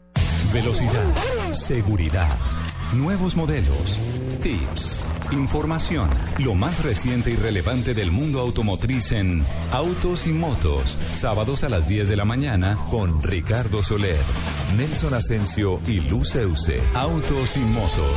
[0.53, 2.37] Velocidad, seguridad,
[2.95, 3.99] nuevos modelos,
[4.43, 11.65] tips, información, lo más reciente y relevante del mundo automotriz en Autos y Motos, sábados
[11.65, 14.21] a las 10 de la mañana con Ricardo Soler,
[14.77, 16.81] Nelson Asensio y Luz Euse.
[16.95, 18.17] Autos y Motos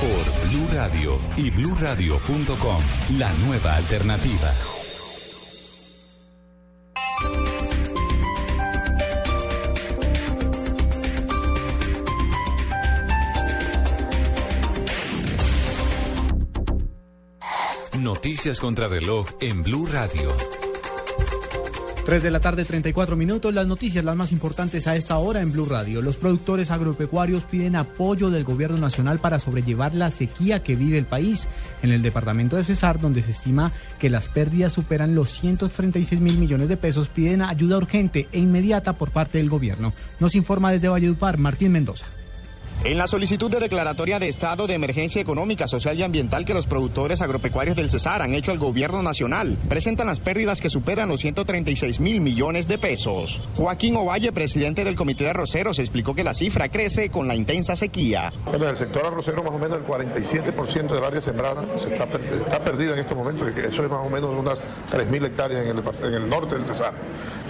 [0.00, 2.82] por Blue Radio y bluradio.com,
[3.18, 4.50] la nueva alternativa.
[18.04, 20.30] Noticias contra reloj en Blue Radio.
[22.04, 23.54] 3 de la tarde, 34 minutos.
[23.54, 26.02] Las noticias las más importantes a esta hora en Blue Radio.
[26.02, 31.06] Los productores agropecuarios piden apoyo del gobierno nacional para sobrellevar la sequía que vive el
[31.06, 31.48] país.
[31.82, 36.36] En el departamento de Cesar, donde se estima que las pérdidas superan los 136 mil
[36.36, 39.94] millones de pesos, piden ayuda urgente e inmediata por parte del gobierno.
[40.20, 42.04] Nos informa desde Valledupar Martín Mendoza.
[42.86, 46.66] En la solicitud de declaratoria de estado de emergencia económica, social y ambiental que los
[46.66, 51.20] productores agropecuarios del Cesar han hecho al gobierno nacional, presentan las pérdidas que superan los
[51.20, 53.40] 136 mil millones de pesos.
[53.56, 57.74] Joaquín Ovalle, presidente del Comité de Arroceros, explicó que la cifra crece con la intensa
[57.74, 58.30] sequía.
[58.44, 62.04] Bueno, en el sector arrocero más o menos el 47% del área sembrada se está,
[62.04, 64.58] per- está perdida en estos momentos, eso es más o menos unas
[64.92, 66.92] 3.000 hectáreas en el, en el norte del Cesar.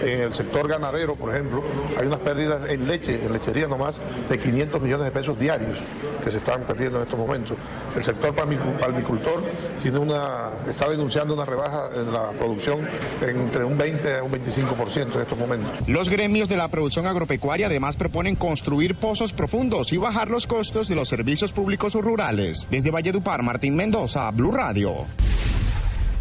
[0.01, 1.61] En el sector ganadero, por ejemplo,
[1.99, 5.79] hay unas pérdidas en leche, en lechería nomás, de 500 millones de pesos diarios
[6.23, 7.57] que se están perdiendo en estos momentos.
[7.95, 9.43] El sector palmicu- palmicultor
[9.81, 12.87] tiene una, está denunciando una rebaja en la producción
[13.21, 15.71] entre un 20 a un 25% en estos momentos.
[15.87, 20.87] Los gremios de la producción agropecuaria además proponen construir pozos profundos y bajar los costos
[20.87, 22.67] de los servicios públicos rurales.
[22.69, 25.05] Desde Valledupar, Martín Mendoza, Blue Radio.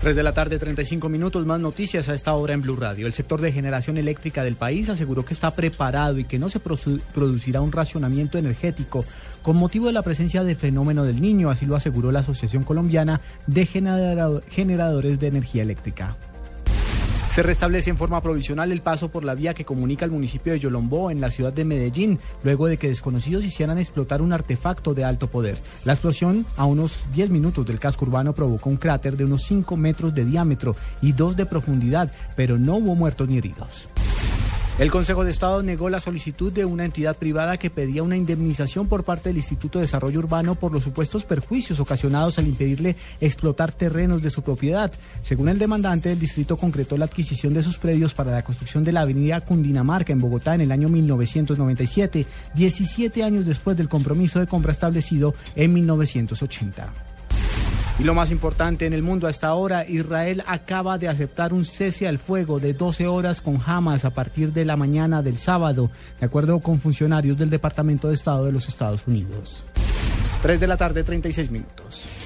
[0.05, 3.07] 3 de la tarde, 35 minutos, más noticias a esta hora en Blue Radio.
[3.07, 6.61] El sector de generación eléctrica del país aseguró que está preparado y que no se
[6.61, 9.03] producirá un racionamiento energético
[9.41, 13.23] con motivo de la presencia de fenómeno del niño, así lo aseguró la Asociación Colombiana
[13.47, 16.15] de Generado- Generadores de Energía Eléctrica.
[17.35, 20.61] Se restablece en forma provisional el paso por la vía que comunica el municipio de
[20.61, 25.03] Yolombó en la ciudad de Medellín, luego de que desconocidos hicieran explotar un artefacto de
[25.03, 25.59] alto poder.
[25.85, 29.77] La explosión, a unos 10 minutos del casco urbano, provocó un cráter de unos 5
[29.77, 33.89] metros de diámetro y 2 de profundidad, pero no hubo muertos ni heridos.
[34.77, 38.89] El Consejo de Estado negó la solicitud de una entidad privada que pedía una indemnización
[38.89, 43.71] por parte del Instituto de Desarrollo Urbano por los supuestos perjuicios ocasionados al impedirle explotar
[43.71, 44.91] terrenos de su propiedad.
[45.23, 48.91] Según el demandante, el distrito concretó la adquisición de sus predios para la construcción de
[48.91, 54.49] la avenida Cundinamarca en Bogotá en el año 1997, 17 años después del compromiso de
[54.49, 57.14] compra establecido en 1980.
[57.99, 62.09] Y lo más importante en el mundo hasta ahora, Israel acaba de aceptar un cese
[62.09, 66.27] al fuego de 12 horas con Hamas a partir de la mañana del sábado, de
[66.27, 69.63] acuerdo con funcionarios del Departamento de Estado de los Estados Unidos.
[70.43, 72.24] 3 de la tarde, 36 minutos.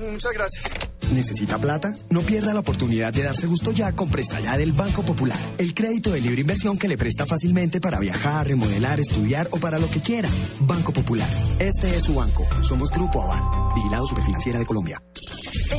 [0.00, 0.64] muchas gracias.
[1.12, 1.96] ¿Necesita plata?
[2.08, 5.38] No pierda la oportunidad de darse gusto ya con Presta Ya del Banco Popular.
[5.58, 9.78] El crédito de libre inversión que le presta fácilmente para viajar, remodelar, estudiar o para
[9.80, 10.28] lo que quiera.
[10.60, 11.28] Banco Popular.
[11.58, 12.46] Este es su banco.
[12.62, 13.74] Somos Grupo Aval.
[13.74, 15.02] Vigilado Superfinanciera de Colombia.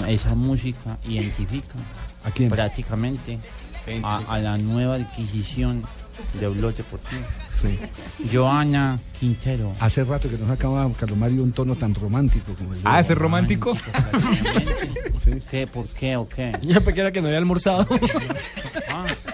[0.08, 1.76] Esa música identifica
[2.48, 3.38] prácticamente
[4.02, 5.82] a, a la nueva adquisición
[6.40, 7.24] de Blog Deportivo.
[7.60, 7.78] Sí.
[8.32, 9.72] Joana Quintero.
[9.80, 13.00] Hace rato que nos acaba Carlos Mario un tono tan romántico como el de Ah,
[13.00, 13.76] ¿ese es romántico?
[15.50, 15.66] ¿Qué?
[15.66, 16.52] ¿Por qué o qué?
[16.62, 17.86] Yo pensé que era que no había almorzado.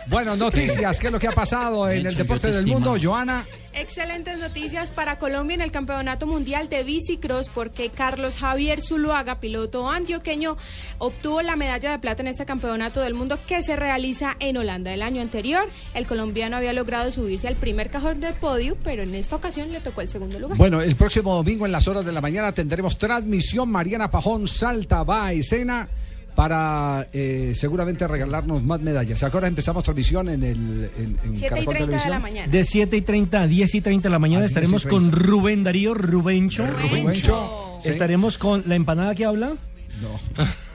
[0.06, 0.98] Bueno, noticias.
[0.98, 2.96] ¿Qué es lo que ha pasado en el deporte del mundo?
[3.00, 3.44] Joana.
[3.76, 9.90] Excelentes noticias para Colombia en el Campeonato Mundial de Bicicross porque Carlos Javier Zuluaga, piloto
[9.90, 10.56] antioqueño,
[10.98, 14.94] obtuvo la medalla de plata en este Campeonato del Mundo que se realiza en Holanda.
[14.94, 19.14] El año anterior, el colombiano había logrado subirse al primer cajón del podio, pero en
[19.14, 20.56] esta ocasión le tocó el segundo lugar.
[20.56, 23.70] Bueno, el próximo domingo en las horas de la mañana tendremos transmisión.
[23.70, 25.88] Mariana Pajón salta, va a escena
[26.34, 29.22] para eh, seguramente regalarnos más medallas.
[29.22, 32.10] Ahora empezamos transmisión en el en, en 7 y Caracol 30 de Televisión.
[32.10, 32.52] la mañana.
[32.52, 34.82] De 7 y 30 a 10 y 30 de la mañana A 10 y estaremos
[34.82, 34.90] 30.
[34.90, 36.66] con Rubén Darío Rubencho.
[36.66, 37.78] Rubencho.
[37.82, 37.88] Sí.
[37.88, 39.54] Estaremos con la empanada que habla.
[40.02, 40.44] No.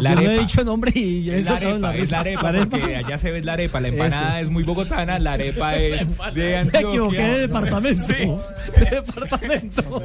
[0.00, 2.20] La Yo no he dicho nombre y Es eso la son arepa, las- es la
[2.20, 3.80] arepa, la porque allá se ve la arepa.
[3.80, 4.46] La empanada Eso.
[4.46, 6.88] es muy bogotana, la arepa es de Me Antioquia.
[6.88, 8.02] equivoqué de departamento.
[8.06, 8.80] Sí.
[8.80, 10.02] De departamento.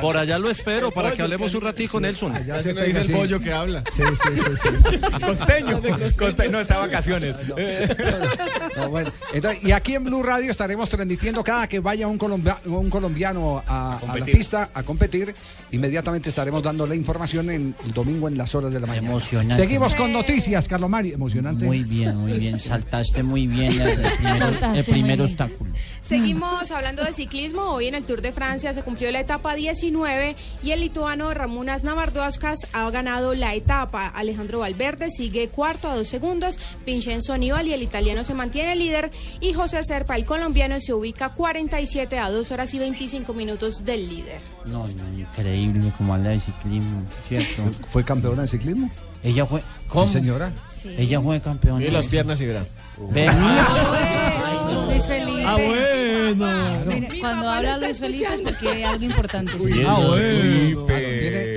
[0.00, 2.34] Por allá lo espero para que hablemos un ratico, Nelson.
[2.36, 3.82] Allá se no dice el pollo que habla.
[3.92, 4.98] Sí, sí, sí, sí.
[5.24, 5.80] Costeño.
[6.18, 7.36] Costeño, no está de vacaciones.
[8.76, 12.58] No, bueno, entonces, y aquí en Blue Radio estaremos transmitiendo cada que vaya un, colombia-
[12.64, 14.34] un colombiano a, a la Competir.
[14.36, 15.34] pista a competir.
[15.72, 19.08] Inmediatamente estaremos dando la información en el domingo en las horas de la mañana.
[19.08, 19.56] Emocionante.
[19.56, 21.12] Seguimos con noticias, Carlos Mari.
[21.12, 21.64] Emocionante.
[21.64, 22.58] Muy bien, muy bien.
[22.58, 25.20] Saltaste muy bien el, primer, Saltaste el primer bien.
[25.22, 25.70] obstáculo.
[26.02, 27.62] Seguimos hablando de ciclismo.
[27.62, 31.82] Hoy en el Tour de Francia se cumplió la etapa 19 y el lituano Ramūnas
[31.82, 34.06] Navardauskas ha ganado la etapa.
[34.06, 36.58] Alejandro Valverde sigue cuarto a dos segundos.
[36.84, 39.10] Vincenzo Nibali, el italiano, se mantiene mantiene líder
[39.40, 44.08] y José Serpa, el colombiano, se ubica 47 a 2 horas y 25 minutos del
[44.08, 44.40] líder.
[44.66, 44.86] No,
[45.16, 47.62] increíble como habla de ciclismo, ¿cierto?
[47.90, 48.90] ¿Fue campeona de ciclismo?
[49.22, 49.62] Ella fue.
[49.88, 50.06] ¿Cómo?
[50.06, 50.52] Sí, señora.
[50.84, 51.84] Ella fue campeona.
[51.84, 52.64] Y las piernas y verá.
[54.86, 55.44] Luis Felipe.
[55.44, 56.84] Ah, bueno.
[56.86, 59.52] Mire, cuando habla Luis Felipe es porque hay algo importante.
[59.86, 60.86] Ah, bueno.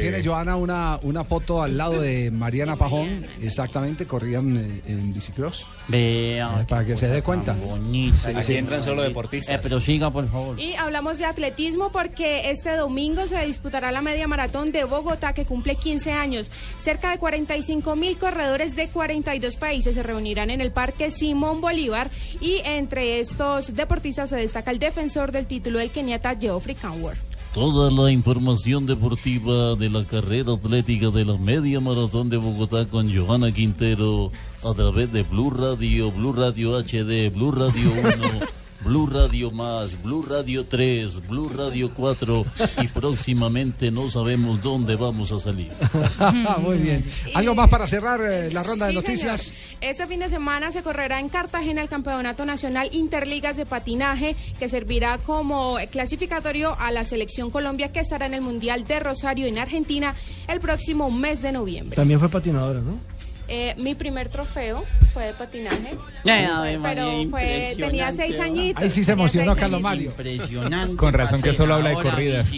[0.04, 5.66] Tiene, Joana una, una foto al lado de Mariana Pajón, exactamente, corrían eh, en bicicross.
[5.88, 6.66] Vea.
[6.68, 7.54] Para que se dé cuenta.
[7.54, 8.38] Bonita.
[8.38, 9.56] Aquí entran solo deportistas.
[9.56, 10.60] Eh, pero siga, por favor.
[10.60, 15.45] Y hablamos de atletismo porque este domingo se disputará la media maratón de Bogotá que
[15.45, 16.51] cumple 15 años.
[16.82, 22.10] Cerca de 45 mil corredores de 42 países se reunirán en el Parque Simón Bolívar
[22.41, 27.33] y entre estos deportistas se destaca el defensor del título, el keniata Geoffrey Canworth.
[27.54, 33.14] Toda la información deportiva de la carrera atlética de la media maratón de Bogotá con
[33.14, 34.32] Johanna Quintero
[34.64, 38.47] a través de Blue Radio, Blue Radio HD, Blue Radio 1,
[38.84, 42.46] Blue Radio Más, Blue Radio 3, Blue Radio 4
[42.82, 45.72] y próximamente no sabemos dónde vamos a salir.
[46.60, 47.06] Muy bien.
[47.34, 49.42] ¿Algo más para cerrar eh, la ronda de noticias?
[49.42, 49.62] señor.
[49.82, 54.70] Este fin de semana se correrá en Cartagena el Campeonato Nacional Interligas de Patinaje, que
[54.70, 59.58] servirá como clasificatorio a la Selección Colombia, que estará en el Mundial de Rosario en
[59.60, 60.14] Argentina
[60.48, 61.96] el próximo mes de noviembre.
[61.96, 63.12] También fue patinadora, ¿no?
[63.50, 68.39] Eh, mi primer trofeo fue de patinaje, Ay, Fue- Ave María, pero fue, tenía seis
[68.39, 68.82] añitos.
[68.82, 69.82] Ahí sí se emocionó Carlos.
[69.82, 70.10] Mario.
[70.12, 70.96] Impresionante.
[70.96, 72.50] Con razón que solo habla de corridas.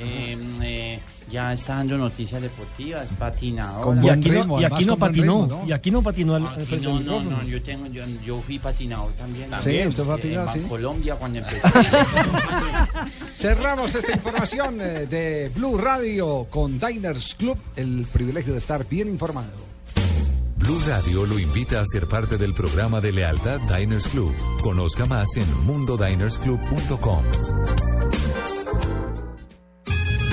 [0.00, 3.84] Eh, eh, ya está dando noticias deportivas, patinadora.
[3.84, 5.42] Con Y aquí, ritmo, no, y aquí patinó.
[5.42, 5.68] ritmo, ¿no?
[5.68, 8.58] Y aquí no patinó al, al Aquí no, no, no, yo tengo, yo, yo fui
[8.58, 9.48] patinador también.
[9.62, 10.68] Sí, usted fue patinador, en sí.
[10.68, 11.60] Colombia cuando empecé.
[13.32, 19.08] Cerramos esta información eh, de Blue Radio con Diners Club, el privilegio de estar bien
[19.08, 19.70] informado.
[20.56, 24.32] Blue Radio lo invita a ser parte del programa de lealtad Diners Club.
[24.62, 27.22] Conozca más en mundodinersclub.com.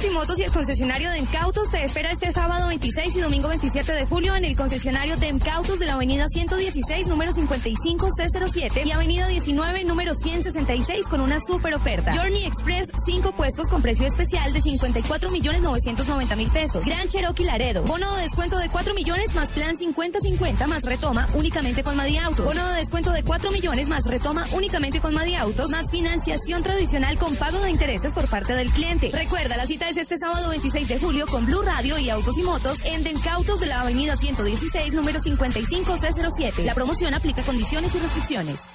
[0.00, 3.92] Autos y motos y el concesionario Demcautos te espera este sábado 26 y domingo 27
[3.92, 9.84] de julio en el concesionario Demcautos de la avenida 116, número 55C07 y avenida 19,
[9.84, 12.12] número 166 con una super oferta.
[12.14, 16.86] Journey Express, 5 puestos con precio especial de 54 millones 990 mil pesos.
[16.86, 21.82] Gran Cherokee Laredo, bono de descuento de 4 millones más plan 50-50 más retoma únicamente
[21.82, 22.46] con Madi Autos.
[22.46, 27.18] Bono de descuento de 4 millones más retoma únicamente con Madi Autos más financiación tradicional
[27.18, 29.10] con pago de intereses por parte del cliente.
[29.12, 32.42] Recuerda, la cita es este sábado 26 de julio con Blue Radio y Autos y
[32.42, 36.62] Motos en Dencautos de la avenida 116, número 55C07.
[36.64, 38.68] La promoción aplica condiciones y restricciones.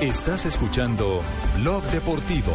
[0.00, 1.22] Estás escuchando
[1.60, 2.52] Blog Deportivo.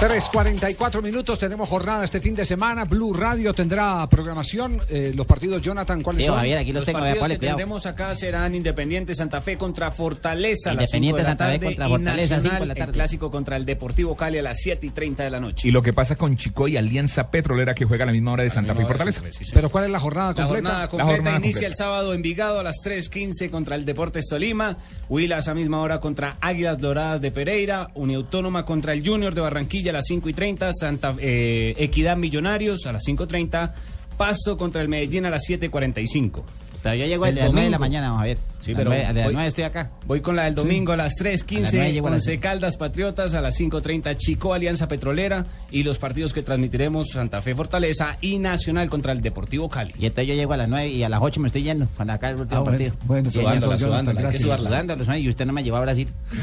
[0.00, 2.84] 3.44 minutos, tenemos jornada este fin de semana.
[2.84, 4.80] Blue Radio tendrá programación.
[4.88, 6.34] Eh, los partidos, Jonathan, ¿cuáles son?
[6.72, 11.16] los partidos que tendremos acá serán Independiente Santa Fe contra Fortaleza a las Independiente 5
[11.16, 12.90] de la Santa Fe contra Fortaleza, Nacional, 5 de la tarde.
[12.90, 15.68] el clásico contra el Deportivo Cali a las 7 y 30 de la noche.
[15.68, 18.42] Y lo que pasa con Chico y Alianza Petrolera que juega a la misma hora
[18.42, 19.22] de Santa Fe y Fortaleza.
[19.54, 20.68] Pero ¿cuál es la jornada La completa?
[20.68, 24.76] jornada completa inicia el sábado en Vigado a las 3.15 contra el Deportes Tolima,
[25.08, 29.91] Huilas a misma hora contra Águilas Doradas de Pereira, Uniautónoma contra el Junior de Barranquilla
[29.92, 33.72] a las 5 y 30, Santa, eh, Equidad Millonarios a las 5.30,
[34.16, 36.42] Pasto contra el Medellín a las 7.45.
[36.82, 38.38] Pero yo llego a El las 9 de la mañana, vamos a ver.
[38.60, 39.90] Sí, pero las nueve- a las voy- 9 estoy acá.
[40.06, 42.38] Voy con la del domingo a las A las nueve 3.15, llego a las Once
[42.40, 47.54] Caldas Patriotas a las 5.30, Chico Alianza Petrolera y los partidos que transmitiremos Santa Fe
[47.54, 49.92] Fortaleza y Nacional contra el Deportivo Cali.
[49.98, 51.86] Y entonces yo llego a las 9 y a las 8 me estoy yendo.
[51.96, 52.96] Cuando acá el último Ah, bueno, partido.
[53.04, 54.68] bueno, Y sudándola, llego- sudándola, hay que Sí, sudarla.
[54.68, 56.08] sudándola, y usted no me llevó a Brasil.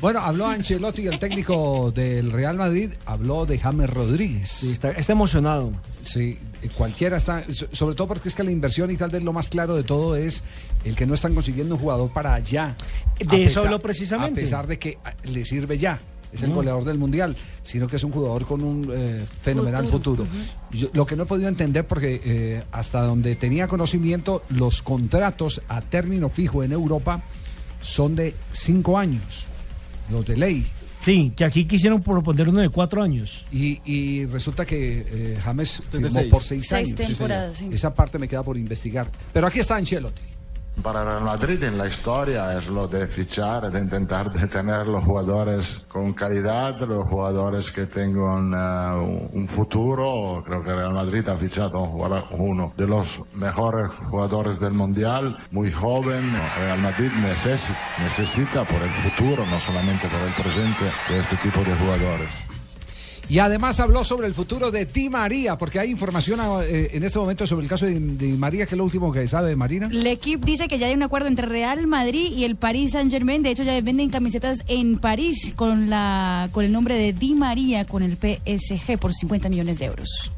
[0.00, 4.62] Bueno, habló Ancelotti, el técnico del Real Madrid, habló de James Rodríguez.
[4.64, 5.72] está, está emocionado.
[6.02, 6.38] Sí,
[6.76, 9.48] cualquiera está, so- sobre todo porque es que la inversión y tal vez lo más
[9.48, 10.42] claro de todo es
[10.84, 12.74] el que no están consiguiendo un jugador para allá.
[13.18, 14.40] De eso habló precisamente.
[14.40, 16.00] A pesar de que ah, le sirve ya.
[16.32, 16.54] Es el Mm.
[16.54, 20.26] goleador del mundial, sino que es un jugador con un eh, fenomenal futuro.
[20.72, 25.62] Yo- lo que no he podido entender, porque eh, hasta donde tenía conocimiento, los contratos
[25.68, 27.22] a término fijo en Europa
[27.80, 29.46] son de cinco años,
[30.10, 30.66] los de ley.
[31.04, 33.44] Sí, que aquí quisieron proponer uno de cuatro años.
[33.52, 36.30] Y, y resulta que eh, James firmó seis.
[36.30, 37.08] por seis, Seis años.
[37.08, 37.68] temporadas, sí.
[37.70, 39.10] Esa parte me queda por investigar.
[39.32, 40.22] Pero aquí está Ancelotti.
[40.82, 45.02] Para Real Madrid en la historia es lo de fichar, de intentar de tener los
[45.04, 50.42] jugadores con calidad, los jugadores que tengan eh, un futuro.
[50.44, 56.32] Creo que Real Madrid ha fichado uno de los mejores jugadores del mundial, muy joven.
[56.58, 61.60] Real Madrid necesita, necesita por el futuro, no solamente por el presente, de este tipo
[61.60, 62.34] de jugadores.
[63.28, 67.18] Y además habló sobre el futuro de Di María, porque hay información eh, en este
[67.18, 69.88] momento sobre el caso de Di María, que es lo último que sabe Marina.
[69.90, 73.10] El equipo dice que ya hay un acuerdo entre Real Madrid y el Paris Saint
[73.10, 73.42] Germain.
[73.42, 77.84] De hecho, ya venden camisetas en París con la con el nombre de Di María
[77.84, 80.30] con el PSG por 50 millones de euros.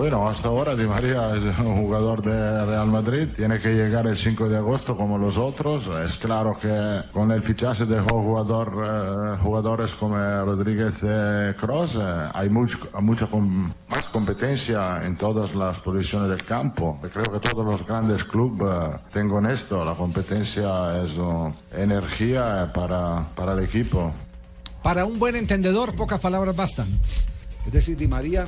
[0.00, 4.16] Bueno, hasta ahora Di María es un jugador de Real Madrid, tiene que llegar el
[4.16, 5.86] 5 de agosto como los otros.
[6.06, 11.98] Es claro que con el fichaje de jugador, eh, jugadores como Rodríguez eh, Cross
[12.32, 13.28] hay mucho, mucha
[13.88, 16.98] más competencia en todas las posiciones del campo.
[17.02, 23.28] Creo que todos los grandes clubes eh, tengan esto, la competencia es oh, energía para,
[23.36, 24.14] para el equipo.
[24.82, 26.88] Para un buen entendedor, pocas palabras bastan.
[27.66, 28.46] Es decir, Di María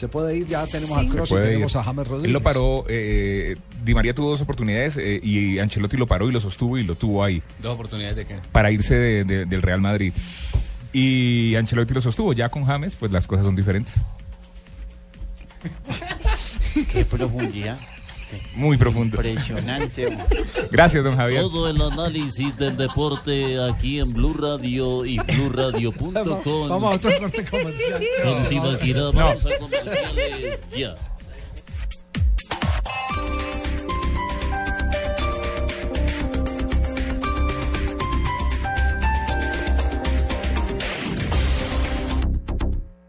[0.00, 1.78] se puede ir, ya tenemos a Se Kroos y tenemos ir.
[1.78, 2.26] a James Rodríguez.
[2.28, 6.32] Él lo paró, eh, Di María tuvo dos oportunidades eh, y Ancelotti lo paró y
[6.32, 8.38] lo sostuvo y lo tuvo ahí Dos oportunidades de qué.
[8.52, 10.12] para irse de- de- del Real Madrid.
[10.92, 12.32] Y Ancelotti lo sostuvo.
[12.32, 13.94] Ya con James, pues las cosas son diferentes.
[16.92, 17.78] Qué profundidad.
[18.54, 19.16] Muy profundo.
[19.16, 20.16] Impresionante.
[20.70, 21.40] Gracias, don Javier.
[21.42, 26.68] Todo el análisis del deporte aquí en Blue Radio y BlueRadio.com.
[26.68, 28.02] Vamos a otro corte comercial.
[28.24, 29.12] Con Tibaquirá, No.
[29.12, 30.94] vamos a comerciales ya.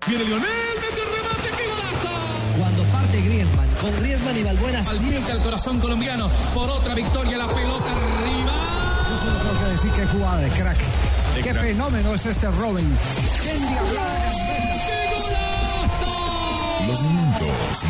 [0.08, 0.50] Viene Lionel,
[0.82, 2.10] mete remate, qué golazo.
[2.58, 3.51] Cuando parte Griezmann,
[3.82, 8.54] con Griezmann y Balbuena Alienta el corazón colombiano por otra victoria, la pelota arriba.
[9.10, 10.78] Yo solo tengo que decir que jugada de crack.
[11.44, 12.98] Qué fenómeno es este Robin.
[13.42, 14.71] ¿Quién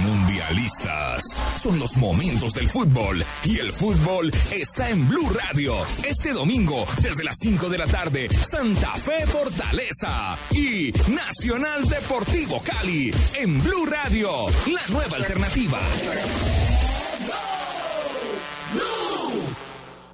[0.02, 1.24] mundialistas
[1.56, 5.76] son los momentos del fútbol y el fútbol está en Blue Radio.
[6.04, 13.14] Este domingo desde las 5 de la tarde, Santa Fe Fortaleza y Nacional Deportivo Cali
[13.36, 15.80] en Blue Radio, la nueva alternativa.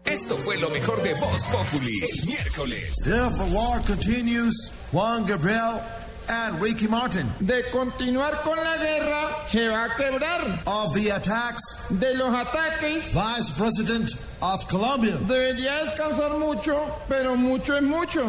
[0.05, 2.97] Esto fue lo mejor de Voz Populi el miércoles.
[3.05, 5.81] If the war continues, Juan Gabriel
[6.29, 7.27] and Ricky Martin.
[7.39, 10.59] De continuar con la guerra, se va a quebrar.
[10.65, 14.11] Of the attacks, De los ataques, Vice President
[14.41, 15.17] of Colombia.
[15.25, 18.21] debería descansar mucho, pero mucho es mucho.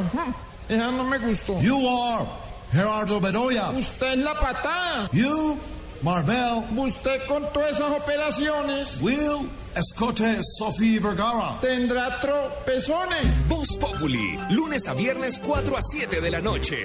[0.68, 1.60] Esa no me gustó.
[1.60, 2.26] You are
[2.72, 3.70] Gerardo Bedoya.
[3.76, 5.08] Usted es la patada.
[5.12, 5.58] You,
[6.02, 11.58] Marvel, Usted con todas esas operaciones Will Escote Sofía Vergara.
[11.60, 13.48] tendrá tropezones.
[13.48, 16.84] Voz Populi, lunes a viernes 4 a 7 de la noche.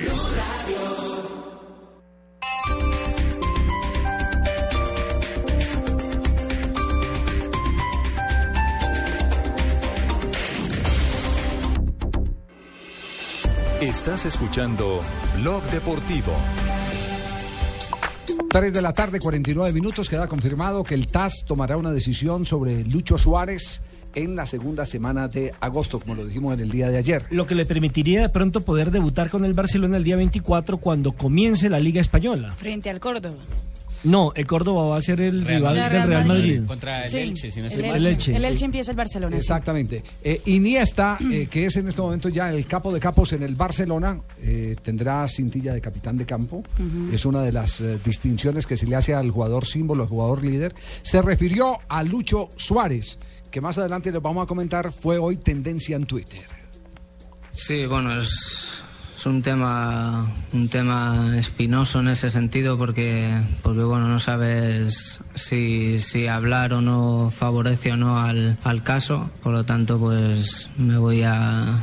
[13.82, 15.02] Estás escuchando
[15.36, 16.34] Blog Deportivo.
[18.54, 20.08] 3 de la tarde, 49 minutos.
[20.08, 23.82] Queda confirmado que el TAS tomará una decisión sobre Lucho Suárez
[24.14, 27.26] en la segunda semana de agosto, como lo dijimos en el día de ayer.
[27.32, 31.14] Lo que le permitiría de pronto poder debutar con el Barcelona el día 24 cuando
[31.14, 32.54] comience la Liga Española.
[32.56, 33.40] Frente al Córdoba.
[34.04, 36.62] No, el Córdoba va a ser el Real rival del Real Madrid.
[36.68, 38.36] Contra el Sí, Elche, si no el Elche.
[38.36, 39.32] El Elche empieza el Barcelona.
[39.32, 39.38] sí.
[39.38, 40.04] Exactamente.
[40.24, 43.56] Eh, Iniesta, eh, que es en este momento ya el capo de capos en el
[43.56, 46.64] Barcelona, eh, tendrá cintilla de capitán de campo.
[47.12, 50.44] Es una de las eh, distinciones que se le hace al jugador símbolo, al jugador
[50.44, 50.76] líder.
[51.02, 55.96] Se refirió a Lucho Suárez, que más adelante les vamos a comentar, fue hoy tendencia
[55.96, 56.42] en Twitter.
[57.54, 58.83] Sí, bueno, es,
[59.24, 66.02] es un tema un tema espinoso en ese sentido porque porque bueno no sabes si,
[66.02, 70.98] si hablar o no favorece o no al, al caso, por lo tanto pues me
[70.98, 71.80] voy a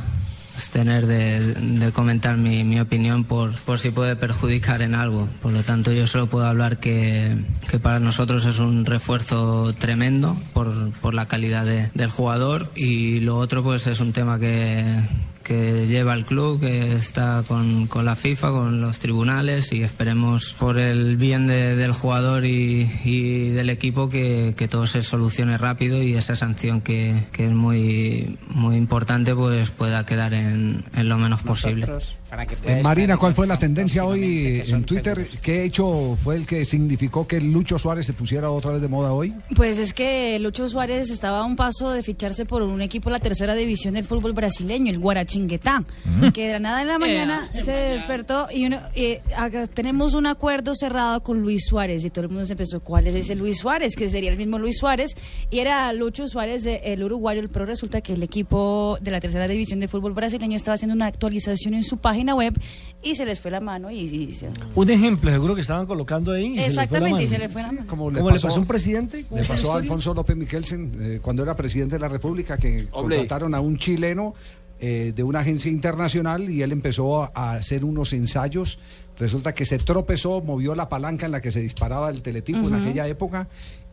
[0.53, 5.27] abstener de, comentar mi, mi opinión por, por si puede perjudicar en algo.
[5.41, 7.35] Por lo tanto, yo solo puedo hablar que,
[7.67, 13.21] que para nosotros es un refuerzo tremendo por, por la calidad de- del jugador y
[13.21, 14.85] lo otro pues es un tema que,
[15.43, 20.55] que lleva el club, que está con, con la FIFA, con los tribunales y esperemos
[20.59, 26.01] por el bien de- del jugador y, del equipo que, que todo se solucione rápido
[26.01, 31.87] y esa sanción que, es muy, muy importante pues pueda quedar en lo menos posible.
[32.65, 35.27] Eh, Marina, ¿cuál fue la tendencia hoy en Twitter?
[35.41, 39.11] ¿Qué hecho fue el que significó que Lucho Suárez se pusiera otra vez de moda
[39.11, 39.33] hoy?
[39.55, 43.13] Pues es que Lucho Suárez estaba a un paso de ficharse por un equipo de
[43.17, 45.83] la tercera división del fútbol brasileño, el Guarachinguetá,
[46.33, 50.25] que de la nada en la mañana se despertó y uno, eh, acá tenemos un
[50.25, 53.57] acuerdo cerrado con Luis Suárez y todo el mundo se empezó, ¿cuál es ese Luis
[53.59, 53.93] Suárez?
[53.97, 55.11] Que sería el mismo Luis Suárez
[55.49, 59.47] y era Lucho Suárez, de- el uruguayo, pero resulta que el equipo de la tercera
[59.49, 62.53] división del fútbol brasileño estaba haciendo una actualización en su página web
[63.03, 66.31] y se les fue la mano y, y se- Un ejemplo, seguro que estaban colocando
[66.33, 66.45] ahí.
[66.45, 67.27] y se le fue la Exactamente, mano.
[67.29, 67.87] se le fue la mano.
[67.87, 69.25] Como ¿Cómo le pasó a un presidente?
[69.27, 69.77] ¿Cómo Le pasó a?
[69.77, 73.17] Alfonso López Miquelsen eh, cuando era presidente de la República que Hombre.
[73.17, 74.33] contrataron a un chileno
[74.79, 78.79] eh, de una agencia internacional y él empezó a, hacer unos ensayos.
[79.19, 82.73] Resulta que se tropezó, movió la palanca en la que se disparaba el teletipo en
[82.73, 83.47] aquella época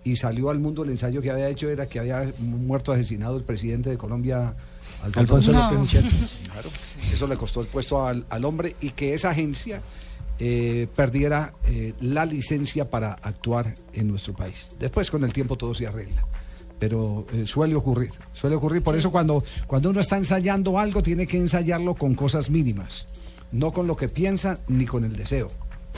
[0.04, 3.42] y salió al mundo el ensayo que había hecho era que había muerto asesinado el
[3.44, 4.54] presidente de Colombia.
[5.02, 5.70] Alfonso No.
[5.72, 6.02] López.
[6.52, 6.70] Claro,
[7.12, 9.80] eso le costó el puesto al, al hombre y que esa agencia
[10.40, 14.70] eh, perdiera eh, la licencia para actuar en nuestro país.
[14.78, 16.24] Después con el tiempo todo se arregla.
[16.78, 18.82] Pero eh, suele ocurrir, suele ocurrir.
[18.82, 23.08] Por eso cuando, cuando uno está ensayando algo tiene que ensayarlo con cosas mínimas,
[23.50, 25.50] no con lo que piensa ni con el deseo.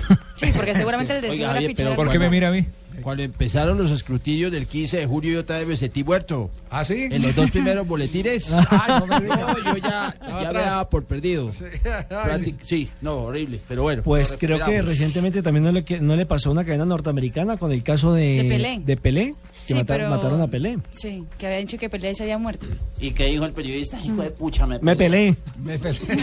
[0.37, 2.67] Sí, porque seguramente el deseo era fichar al ¿Por qué me mira a mí?
[3.03, 6.51] Cuando empezaron los escrutillos del 15 de julio, yo me sentí muerto.
[6.71, 7.09] ¿Ah, sí?
[7.11, 8.49] En los dos primeros boletines.
[8.71, 9.37] Ah, no me diga.
[9.37, 11.51] No, yo ya, ya me daba por perdido.
[12.09, 13.59] Práctic- Sí, no, horrible.
[13.69, 14.03] Pero bueno.
[14.03, 17.73] Pues creo que recientemente también no le, no le pasó a una cadena norteamericana con
[17.73, 18.81] el caso de, De Pelé.
[18.85, 19.35] de Pelé,
[19.67, 20.79] que Sí, mata- pero- mataron a Pelé.
[20.97, 22.69] Sí, que había dicho que Pelé se había muerto.
[23.01, 23.99] ¿Y qué dijo el periodista?
[24.05, 25.35] Hijo de pucha, me Me peleé.
[25.63, 26.01] Me peleé.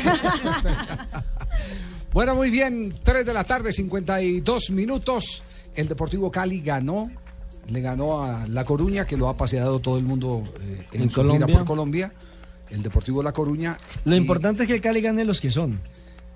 [2.14, 5.44] Bueno, muy bien, 3 de la tarde, 52 minutos.
[5.78, 7.10] El Deportivo Cali ganó,
[7.70, 11.10] le ganó a La Coruña, que lo ha paseado todo el mundo eh, en, En
[11.12, 11.58] su gira Colombia.
[11.60, 12.12] por Colombia.
[12.70, 13.78] El Deportivo La Coruña.
[14.04, 15.80] Lo y importante es que el Cali gane los que son.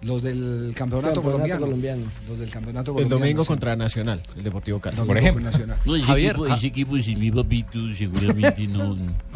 [0.03, 1.61] Los del campeonato, Campeonato colombiano.
[1.65, 2.03] colombiano.
[2.27, 3.19] Los del campeonato El colombiano.
[3.19, 3.47] domingo sí.
[3.49, 4.95] contra Nacional, el Deportivo Cali.
[4.95, 5.43] Domingo Por ejemplo.
[5.43, 5.77] Nacional.
[5.85, 6.55] No, ese, Javier, equipo, ah.
[6.55, 8.95] ese equipo sin mi papito seguramente no.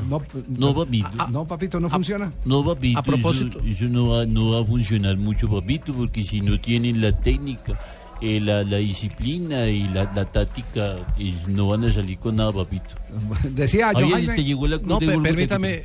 [0.10, 0.22] No,
[0.58, 1.10] No, papito.
[1.30, 2.32] no, papito, no funciona.
[2.46, 2.98] No, papito.
[3.00, 3.60] A propósito.
[3.60, 7.12] Eso, eso no, va, no va a funcionar mucho, papito, porque si no tienen la
[7.12, 7.78] técnica,
[8.22, 12.52] eh, la, la disciplina y la, la táctica, eh, no van a salir con nada,
[12.52, 12.96] papito.
[13.50, 15.84] Decía Javier, Johanna- te llegó la No, permítame,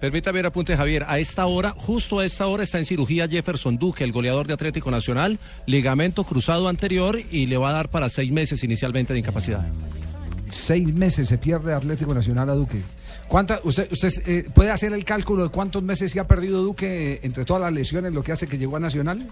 [0.00, 1.04] permítame ver apunte, Javier.
[1.06, 4.54] A esta hora, justo a esta hora, está en cirugía Jefferson Duque, el goleador de
[4.54, 9.18] Atlético Nacional, ligamento cruzado anterior y le va a dar para seis meses inicialmente de
[9.20, 9.66] incapacidad.
[10.48, 12.82] Seis meses se pierde Atlético Nacional a Duque.
[13.26, 17.14] ¿Cuánta, ¿Usted, usted eh, puede hacer el cálculo de cuántos meses se ha perdido Duque
[17.14, 19.26] eh, entre todas las lesiones, lo que hace que llegó a Nacional?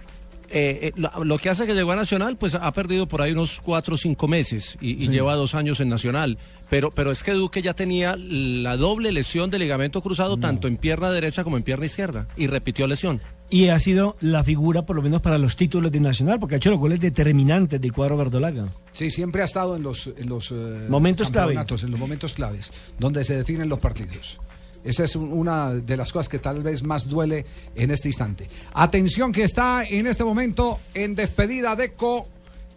[0.52, 3.32] Eh, eh, lo, lo que hace que llegó a Nacional, pues ha perdido por ahí
[3.32, 5.08] unos cuatro o cinco meses y, y Sí.
[5.12, 6.38] lleva dos años en Nacional.
[6.68, 10.76] Pero, pero es que Duque ya tenía la doble lesión de ligamento cruzado, tanto en
[10.76, 13.20] pierna derecha como en pierna izquierda, y repitió lesión.
[13.48, 16.58] Y ha sido la figura, por lo menos para los títulos de Nacional, porque ha
[16.58, 18.66] hecho los goles determinantes del cuadro verdolaga.
[18.92, 21.54] Sí, siempre ha estado en los, en los eh, Momentos clave.
[21.54, 24.40] en los momentos claves, donde se definen los partidos.
[24.84, 27.44] Esa es un- una de las cosas que tal vez más duele
[27.74, 28.46] en este instante.
[28.72, 32.28] Atención que está en este momento en despedida de Co,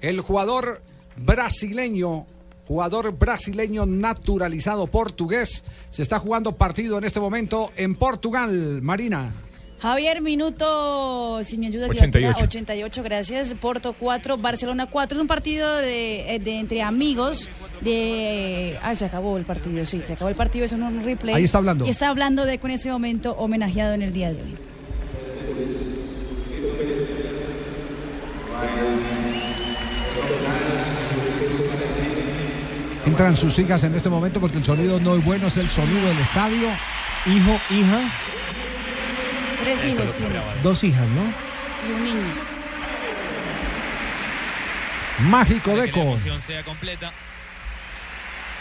[0.01, 0.81] el jugador
[1.15, 2.25] brasileño,
[2.67, 5.63] jugador brasileño naturalizado portugués.
[5.89, 9.33] Se está jugando partido en este momento en Portugal, Marina.
[9.83, 12.45] Javier, minuto, si me ayuda, 88.
[12.45, 13.53] 88, gracias.
[13.55, 15.17] Porto 4, Barcelona 4.
[15.17, 17.49] Es un partido de, eh, de entre amigos.
[17.81, 18.79] De.
[18.81, 20.63] Ah, se acabó el partido, sí, se acabó el partido.
[20.63, 21.35] Es un, un replay.
[21.35, 21.85] Ahí está hablando.
[21.85, 24.57] Y está hablando de con ese momento homenajeado en el día de hoy.
[33.05, 36.07] Entran sus hijas en este momento porque el sonido no es bueno, es el sonido
[36.07, 36.69] del estadio.
[37.25, 38.09] Hijo, hija,
[39.63, 40.35] Tres hijos tiene.
[40.61, 41.21] dos hijas, ¿no?
[41.89, 42.21] Y un niño.
[45.19, 45.99] Mágico Para que Deco.
[45.99, 47.11] la emoción sea completa.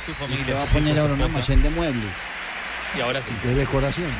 [0.04, 2.12] Su familia, va a poner ahora una almacén de muebles.
[2.96, 3.30] Y ahora sí.
[3.44, 4.10] De decoración.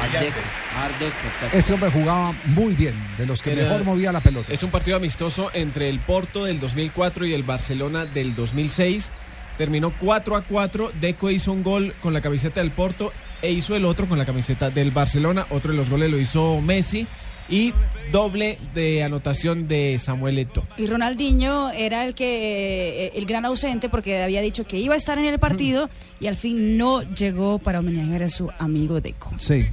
[0.00, 0.40] Art Deco,
[0.76, 4.52] Art Deco, Este hombre jugaba muy bien, de los que Era- mejor movía la pelota.
[4.52, 9.12] Es un partido amistoso entre el Porto del 2004 y el Barcelona del 2006.
[9.56, 10.92] Terminó 4 a 4.
[11.00, 13.12] Deco hizo un gol con la camiseta del Porto
[13.42, 15.46] e hizo el otro con la camiseta del Barcelona.
[15.50, 17.06] Otro de los goles lo hizo Messi
[17.50, 17.74] y
[18.12, 20.64] doble de anotación de Samuel Eto'o.
[20.76, 24.96] Y Ronaldinho era el que eh, el gran ausente porque había dicho que iba a
[24.96, 25.90] estar en el partido
[26.20, 29.32] y al fin no llegó para homenajear a su amigo Deco.
[29.36, 29.66] Sí.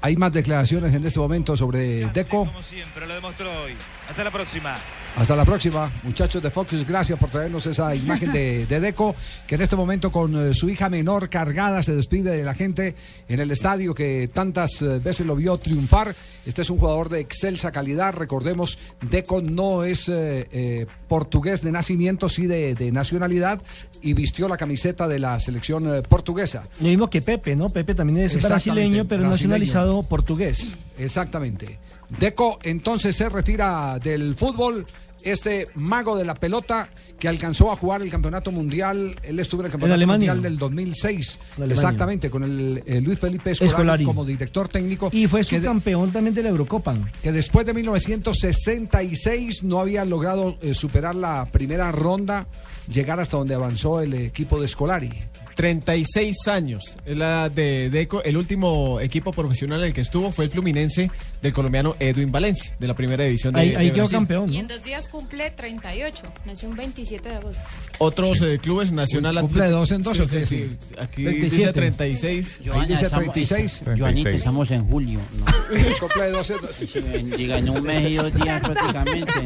[0.00, 2.46] Hay más declaraciones en este momento sobre Deco.
[2.46, 3.72] Como siempre, lo demostró hoy.
[4.08, 4.76] Hasta la próxima.
[5.14, 6.88] Hasta la próxima, muchachos de Fox.
[6.88, 9.14] Gracias por traernos esa imagen de, de Deco,
[9.46, 12.96] que en este momento con eh, su hija menor cargada se despide de la gente
[13.28, 16.16] en el estadio que tantas eh, veces lo vio triunfar.
[16.46, 18.14] Este es un jugador de excelsa calidad.
[18.14, 23.60] Recordemos, Deco no es eh, portugués de nacimiento, sí de, de nacionalidad,
[24.00, 26.64] y vistió la camiseta de la selección portuguesa.
[26.80, 27.68] Lo mismo que Pepe, ¿no?
[27.68, 30.76] Pepe también es brasileño, pero nacionalizado portugués.
[30.98, 31.78] Exactamente.
[32.18, 34.86] Deco entonces se retira del fútbol.
[35.24, 39.66] Este mago de la pelota que alcanzó a jugar el campeonato mundial, él estuvo en
[39.66, 41.74] el campeonato mundial del 2006, En Alemania.
[41.74, 44.04] exactamente, con el, eh, Luis Felipe Escolari, Escolari.
[44.04, 45.10] como director técnico.
[45.12, 46.96] Y fue que de- subcampeón también de la Eurocopa.
[47.22, 52.48] que después de 1966 no había logrado eh, superar la primera ronda,
[52.88, 55.10] llegar hasta donde avanzó el equipo de Escolari.
[55.54, 58.22] 36 años es la de Deco.
[58.22, 61.10] El último equipo profesional en el que estuvo fue el Fluminense
[61.40, 64.52] del colombiano Edwin Valencia, de la primera división de, Ahí- de ahí quedó campeón.
[64.52, 66.22] Y en dos días cumple 38.
[66.46, 67.62] Nació un 27 de agosto.
[67.98, 70.76] Otros eh, clubes nacional ¿Cumple Atlético- dos en dos Sí, sí, sí.
[70.88, 70.94] Sí.
[70.98, 71.56] Aquí 27.
[71.56, 72.60] dice 36.
[72.64, 73.82] Joana, dice estamos- 36.
[73.86, 75.20] es- Joanita, estamos en julio.
[75.38, 75.44] ¿no?
[76.00, 76.54] Cumple 12.
[76.72, 79.32] Sí, en- Diga, en un mes y dos días prácticamente.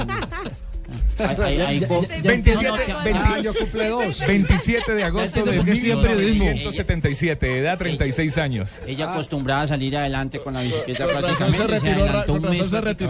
[1.18, 4.26] Hay- hay- hay co- 27, no, no, que- 20 cumple dos.
[4.26, 6.44] 27 de agosto de Porque estoy en periodismo.
[6.44, 8.70] 1977, edad 36 años.
[8.86, 11.58] Ella acostumbrada a salir adelante con la bicicleta prácticamente.
[11.58, 12.06] se retiró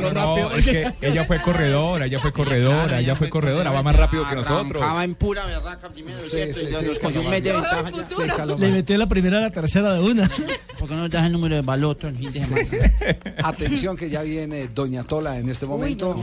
[0.09, 0.49] se rápido.
[0.51, 4.29] No, es que ella fue corredora, ella fue corredora, ella fue corredora, va más rápido
[4.29, 4.77] que nosotros.
[4.83, 6.61] Arrancaba en pura berraca primero, ¿cierto?
[6.61, 7.91] y nos cogió un mes de ventaja
[8.37, 8.47] ya.
[8.47, 10.29] Le metió la primera a la tercera de una.
[10.79, 12.93] ¿Por qué no das el número de baloto el fin de semana?
[13.43, 16.17] Atención que ya viene Doña Tola en este momento.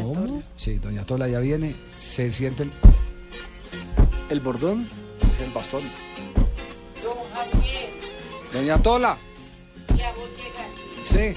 [0.55, 1.72] Sí, Doña Tola ya viene.
[1.99, 2.71] Se siente el,
[4.29, 4.87] ¿El bordón?
[5.33, 5.81] es el bastón.
[8.53, 9.17] Doña Tola.
[11.03, 11.35] Sí.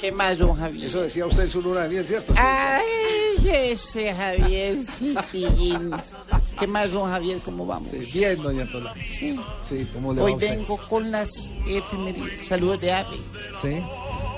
[0.00, 0.86] ¿Qué más, don Javier?
[0.88, 2.34] Eso decía usted en su luna de miel, ¿cierto?
[2.36, 2.84] Ay,
[3.44, 5.90] ese Javier, sí, pillín.
[6.58, 7.38] ¿Qué más, don Javier?
[7.44, 7.90] ¿Cómo vamos?
[7.90, 8.94] Sí, bien, Doña Tola.
[9.10, 9.38] Sí.
[9.68, 11.30] Sí, ¿cómo le va Hoy vengo con las
[11.66, 12.46] efemérides.
[12.46, 13.16] Saludos de ave.
[13.62, 13.82] Sí.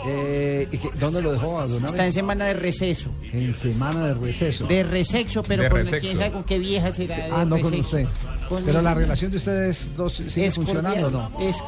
[0.06, 1.62] Eh, ¿y qué- ¿Dónde lo dejó?
[1.64, 3.10] Está en semana de receso.
[3.32, 4.66] En semana de receso.
[4.66, 6.00] De resexo, pero De con resexo.
[6.06, 7.16] quién sabe con qué vieja será.
[7.16, 8.06] de Ah, no con usted.
[8.48, 11.40] Con Pero mi- la relación de ustedes dos sigue Es funcionando o cordial, no?
[11.40, 11.62] Es Es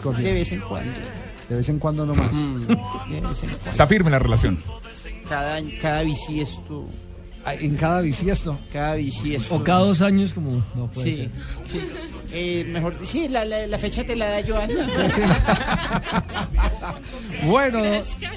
[0.00, 0.24] cordial.
[0.24, 0.92] de vez en cuando.
[1.48, 2.30] De vez en cuando nomás.
[2.30, 3.70] De vez en cuando.
[3.70, 4.58] Está firme la relación.
[5.28, 6.86] Cada, cada bisiesto.
[7.44, 8.56] Ah, ¿En cada bisiesto?
[8.72, 9.54] Cada bisiesto.
[9.54, 10.64] O cada dos años, como.
[10.76, 11.30] No puede Sí, ser.
[11.64, 11.80] sí.
[12.32, 14.74] Eh, mejor, sí, la, la, la fecha te la da Joana.
[17.44, 17.82] Bueno,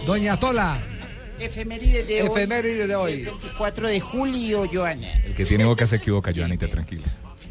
[0.05, 0.79] Doña Tola.
[1.39, 2.27] Efeméride de hoy.
[2.29, 3.13] Efeméride de hoy.
[3.13, 5.07] El 24 de julio, Joana.
[5.25, 7.03] El que tiene boca se equivoca, Joanita, tranquila.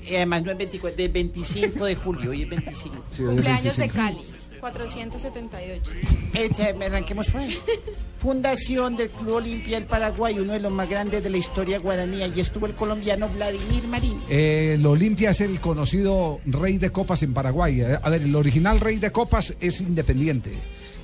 [0.07, 2.97] Y además no es 24, es 25 de julio, hoy es 25.
[3.17, 4.19] Cumpleaños de Cali.
[4.65, 5.91] 478.
[6.33, 7.59] Este, me arranquemos por ahí.
[8.19, 12.23] Fundación del Club Olimpia del Paraguay, uno de los más grandes de la historia guaraní.
[12.23, 14.17] Allí estuvo el colombiano Vladimir Marín.
[14.31, 17.83] Eh, el Olimpia es el conocido rey de copas en Paraguay.
[17.83, 20.53] Eh, A ver, el original rey de copas es Independiente.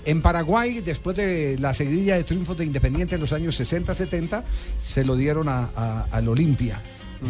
[0.06, 4.42] En Paraguay, después de la seguidilla de triunfos de Independiente en los años 60-70,
[4.82, 6.80] se lo dieron a- a- al Olimpia,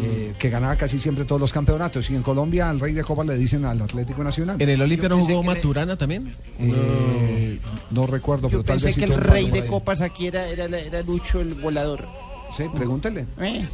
[0.03, 2.09] eh, que ganaba casi siempre todos los campeonatos.
[2.09, 4.61] Y en Colombia, al rey de copas le dicen al Atlético Nacional.
[4.61, 6.35] ¿En el Olimpia no jugó le- Maturana también?
[6.59, 7.59] Eh,
[7.91, 10.65] no recuerdo, pero Yo tal pensé vez que el rey de copas aquí era, era,
[10.65, 12.07] era Lucho el volador.
[12.55, 13.25] Sí, pregúntele.
[13.39, 13.65] ¿Eh?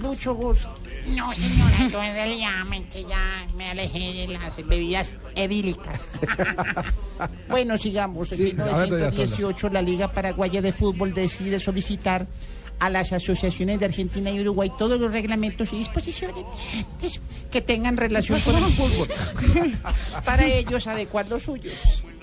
[0.00, 0.66] Lucho vos.
[1.14, 6.00] No, señora, yo realmente ya me alejé de las bebidas edílicas.
[7.48, 8.30] Bueno, sigamos.
[8.32, 12.26] En Sí, a ver, doña 1918 la Liga Paraguaya de Fútbol decide solicitar
[12.78, 16.44] a las asociaciones de Argentina y Uruguay todos los reglamentos y disposiciones
[17.00, 17.20] des-
[17.50, 19.08] que tengan relación con el fútbol
[20.24, 21.72] para ellos adecuar los suyos.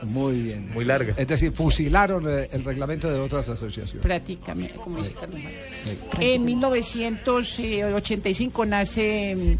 [0.04, 0.70] Muy bien.
[0.74, 1.14] Muy larga.
[1.18, 4.04] Es decir, fusilaron eh, el reglamento de otras asociaciones.
[4.04, 5.58] Prácticamente, como dice Carlos Marx.
[5.86, 5.98] Sí.
[6.20, 9.58] En 1985 nace mm,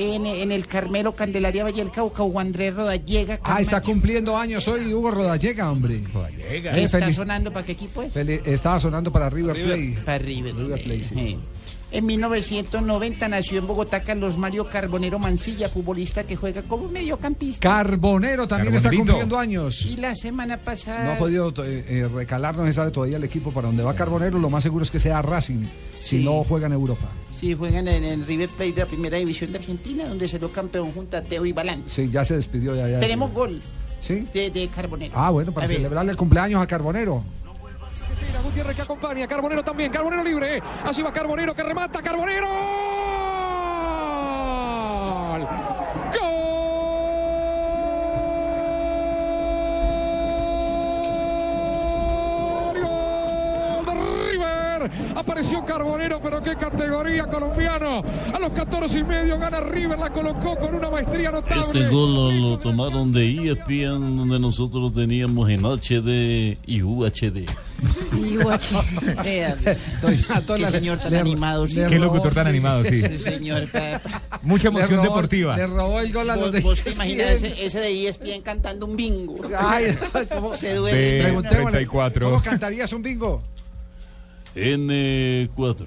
[0.00, 3.38] en, en el Carmelo Candelaria Valle del Cauca Hugo Andrés Rodallega.
[3.42, 6.02] Ah, está cumpliendo años hoy Hugo Rodallega, hombre.
[6.48, 8.16] ¿Qué está sonando para qué equipo es?
[8.16, 9.98] Estaba sonando para River Plate.
[10.04, 10.54] Para River.
[10.54, 11.18] Plate, sí.
[11.18, 11.38] Eh.
[11.92, 17.68] En 1990 nació en Bogotá Carlos Mario Carbonero Mancilla, futbolista que juega como mediocampista.
[17.68, 19.84] Carbonero también está cumpliendo años.
[19.84, 21.04] y la semana pasada...
[21.04, 23.94] No ha podido eh, eh, recalar, no se sabe todavía el equipo para donde va
[23.94, 24.38] Carbonero.
[24.38, 25.64] Lo más seguro es que sea Racing,
[26.00, 26.24] si Sí.
[26.24, 27.06] no juega en Europa.
[27.36, 30.92] Sí, juegan en el River Plate de la primera división de Argentina, donde salió campeón
[30.92, 31.84] junto a Teo y Balán.
[31.86, 32.74] Sí, ya se despidió.
[32.74, 33.00] Ya, ya.
[33.00, 33.62] Tenemos gol
[34.00, 34.26] ¿Sí?
[34.34, 35.12] de, de Carbonero.
[35.16, 35.76] Ah, bueno, para A ver.
[35.78, 37.22] celebrarle el cumpleaños a Carbonero.
[38.44, 40.60] Gutiérrez que acompaña, Carbonero también, Carbonero libre.
[40.84, 42.48] Así va Carbonero que remata, Carbonero.
[54.88, 55.12] River!
[55.16, 58.02] Apareció Carbonero, pero qué categoría colombiano.
[58.32, 61.60] A los 14 y medio gana River, la colocó con una maestría notable.
[61.62, 66.82] Este gol lo, lo tomaron de E ESPN, donde nosotros lo teníamos en HD y
[66.82, 67.46] UHD.
[69.24, 69.54] Eh,
[70.46, 71.66] Doña qué señor tan le- animado.
[71.66, 71.80] sí.
[71.88, 73.00] Qué locutor tan animado, sí.
[73.02, 73.62] Sí, señor.
[74.42, 75.56] Mucha Le emoción robó- deportiva.
[75.56, 77.46] Le robó el gol a los ¿Vos, de vos te imaginas ESPN.
[77.52, 79.38] ese, ese de ESPN cantando un bingo?
[79.58, 79.96] Ay,
[80.32, 80.98] ¿cómo se duele?
[80.98, 82.30] De Preguntémosle, 34.
[82.30, 83.42] ¿Cómo cantarías un bingo?
[84.54, 85.86] N4.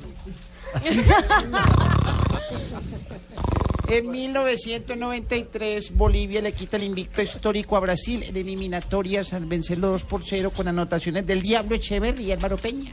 [3.90, 10.04] En 1993, Bolivia le quita el invicto histórico a Brasil en eliminatorias al vencerlo 2
[10.06, 12.92] por 0 con anotaciones del Diablo Echeverri y Álvaro Peña.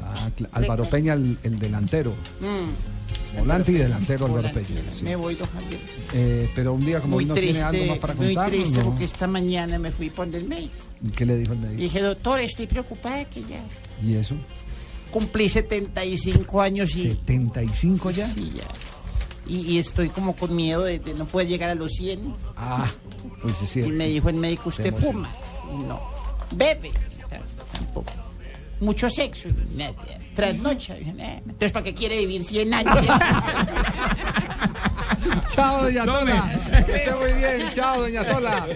[0.00, 2.12] Ah, Álvaro Peña, el, el delantero.
[2.40, 4.48] Mm, Volante y delantero Álvaro.
[4.52, 4.82] Peña.
[4.94, 5.04] sí.
[5.04, 5.80] Me voy, don Javier.
[6.14, 8.56] Eh, pero un día como Muy hoy no tiene algo triste, más para muy contarnos,
[8.56, 8.84] triste ¿no?
[8.84, 10.74] porque esta mañana me fui por el médico.
[11.04, 11.80] ¿Y ¿Qué le dijo el médico?
[11.82, 13.60] dije, doctor, estoy preocupada que ya
[14.06, 14.34] ¿Y eso?
[15.16, 17.08] Cumplí 75 años y...
[17.26, 18.28] ¿75 ya?
[18.28, 18.64] Sí, ya.
[19.46, 22.34] Y, y estoy como con miedo de, de no poder llegar a los 100.
[22.54, 22.92] Ah,
[23.40, 23.80] pues sí, sí.
[23.80, 25.30] Y me dijo el médico, ¿usted fuma?
[25.88, 26.02] No.
[26.50, 26.90] ¿Bebe?
[27.72, 28.12] Tampoco.
[28.80, 29.48] ¿Mucho sexo?
[29.74, 29.94] Nada.
[30.34, 30.94] ¿Trasnocha?
[31.14, 31.38] "Nah".
[31.38, 32.98] Entonces, ¿para qué quiere vivir 100 años?
[35.54, 36.50] Chao, doña Tola.
[36.86, 37.70] Que esté muy bien.
[37.74, 38.66] Chao, doña Tola.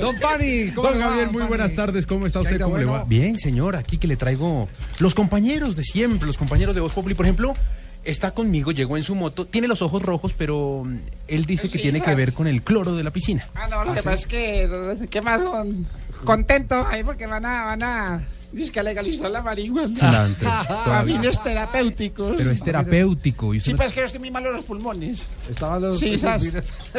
[0.00, 1.48] Don Pani, ¿cómo Don va, Javier, muy Pani?
[1.48, 2.06] buenas tardes.
[2.06, 2.64] ¿Cómo está ¿Qué hay usted?
[2.64, 3.00] ¿Cómo le bueno?
[3.00, 3.04] va?
[3.08, 3.76] Bien, señor.
[3.76, 4.68] Aquí que le traigo
[4.98, 7.14] los compañeros de siempre, los compañeros de Voz Populi.
[7.14, 7.54] Por ejemplo,
[8.04, 10.86] está conmigo, llegó en su moto, tiene los ojos rojos, pero
[11.28, 13.46] él dice que Sí, tiene que ver con el cloro de la piscina.
[13.54, 15.86] Ah, no, lo ¿Ah, que pasa es que, ¿qué más son?
[16.24, 18.20] Contentos ahí porque van a, van a,
[18.56, 20.34] dice que legalizar la marihuana.
[20.84, 22.34] Para fines terapéuticos.
[22.36, 23.54] Pero es terapéutico.
[23.54, 25.26] Y Sí, pero es que yo estoy muy malo en los pulmones.
[25.50, 26.42] Estaban los Sí, esas.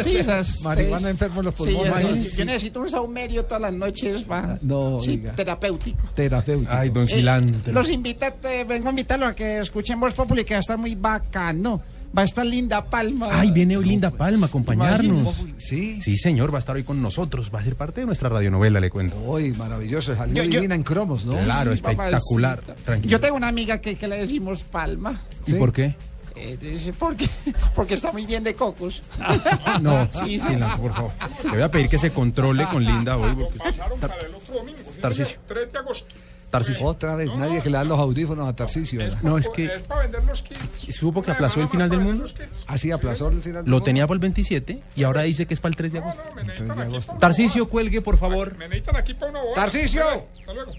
[0.04, 0.62] Sí, esas.
[0.64, 2.08] Marihuana pues, enfermo en los sí, pulmones.
[2.10, 2.38] yo- Sí.
[2.38, 4.58] yo necesito un saumerio todas las noches para.
[4.62, 6.04] No, sí, terapéutico.
[6.16, 6.72] Terapéutico.
[6.74, 7.74] Ay, don Eh, Cilantro.
[7.74, 10.78] los invita, te- vengo a invitarlos a que escuchen Voz Populi, que va a estar
[10.78, 11.82] muy bacano.
[12.16, 13.28] Va a estar Linda Palma.
[13.32, 15.44] Ay, viene hoy Linda Palma a acompañarnos.
[15.58, 16.00] Sí.
[16.02, 17.52] Sí, señor, va a estar hoy con nosotros.
[17.54, 19.18] Va a ser parte de nuestra radionovela, le cuento.
[19.22, 20.16] Uy, maravilloso.
[20.16, 21.38] Salió Yo- yo- divina en cromos, ¿no?
[21.38, 22.60] Claro, espectacular.
[22.86, 23.12] Tranquilo.
[23.12, 25.22] Yo tengo una amiga que, que le decimos Palma.
[25.46, 25.96] ¿Y por qué?
[26.36, 27.28] Eh, dice, ¿por qué?
[27.76, 29.02] Porque está muy bien de cocos.
[29.82, 30.48] No, sí, sí.
[30.48, 31.12] Cilantro, por favor.
[31.44, 33.32] Le voy a pedir que se controle con Linda hoy.
[33.36, 34.78] porque- Pasaron para el otro domingo.
[35.02, 35.38] Tarcisio.
[35.48, 36.08] 3 de agosto.
[36.50, 36.86] Tarcisio.
[36.88, 39.00] Otra vez, nadie que le da los audífonos a Tarcisio.
[39.00, 39.20] ¿verdad?
[39.22, 40.96] No, es que Es para vender los kits.
[40.96, 42.26] supo que aplazó el final del mundo.
[42.68, 43.64] Así aplazó el final.
[43.66, 46.24] Lo tenía para el 27 y ahora dice que es para el 3 de agosto.
[46.36, 46.98] Necesitan aquí.
[47.08, 48.56] pa'- Tarcisio, cuelgue, por favor.
[48.58, 49.56] Me necesitan aquí para una boda.
[49.56, 50.04] ¡Tarcisio!
[50.40, 50.72] Hasta luego.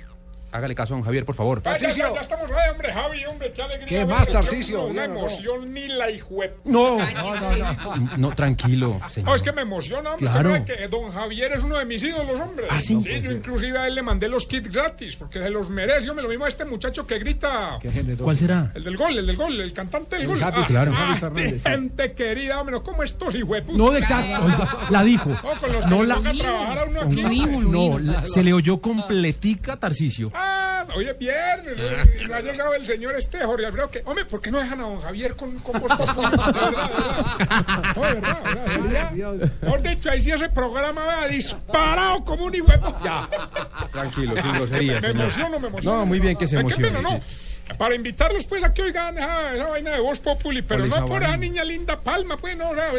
[0.50, 1.58] Hágale caso a don Javier, por favor.
[1.58, 2.08] Ah, ya, Tarcisio.
[2.08, 3.86] ya, ya estamos ahí, hombre, Javi, hombre, qué alegría.
[3.86, 4.84] ¿Qué más, Yo, Tarcisio?
[4.86, 5.20] Una Bien, ¿o no?
[5.28, 6.54] emoción ni la hijue...
[6.64, 8.16] No, No, no, no.
[8.16, 9.36] no, tranquilo, No, señor.
[9.36, 10.26] es que me emociona, hombre.
[10.30, 10.52] Claro.
[10.54, 12.66] Usted sabe que don Javier es uno de mis ídolos, hombre.
[12.70, 12.98] ¿Ah, sí?
[13.02, 16.22] yo inclusive a él le mandé los kits gratis, porque se los merece, hombre.
[16.22, 17.78] Lo mismo a este muchacho que grita.
[18.22, 18.72] ¿Cuál será?
[18.74, 20.40] El del gol, el del gol, el cantante del El gol.
[20.40, 20.92] Javi, claro.
[20.94, 21.68] Javi Fernández, sí.
[21.70, 23.76] gente querida, hombre, no como estos hijuepus.
[23.76, 24.00] No, de
[24.90, 25.28] la dijo.
[25.28, 26.14] No, con los que No la.
[26.16, 27.22] toca trabajar a uno aquí.
[27.46, 30.32] No, se le oyó completica, Tarcisio.
[30.40, 31.76] Ah, oye, viernes,
[32.22, 34.78] y no ha llegado el señor este Jorge Alfredo que, hombre, ¿por qué no dejan
[34.80, 35.82] a don Javier con, Populi?
[37.94, 39.10] De verdad, de verdad.
[39.12, 42.66] No, de verdad, de dicho, ahí sí ese programa va disparado como un hijo.
[43.04, 43.28] Ya.
[43.92, 45.20] Tranquilo, sin grosería, Me señor.
[45.22, 45.98] emociono, me emociono.
[45.98, 46.88] No, muy bien que se emocione.
[46.88, 47.20] Qué pena, no.
[47.76, 51.00] Para invitarlos, pues, a que oigan esa, esa vaina de Voz Populi, pero ¿Cuál es
[51.00, 51.36] no por esa vaina?
[51.36, 52.92] niña linda Palma, pues, no, o sea,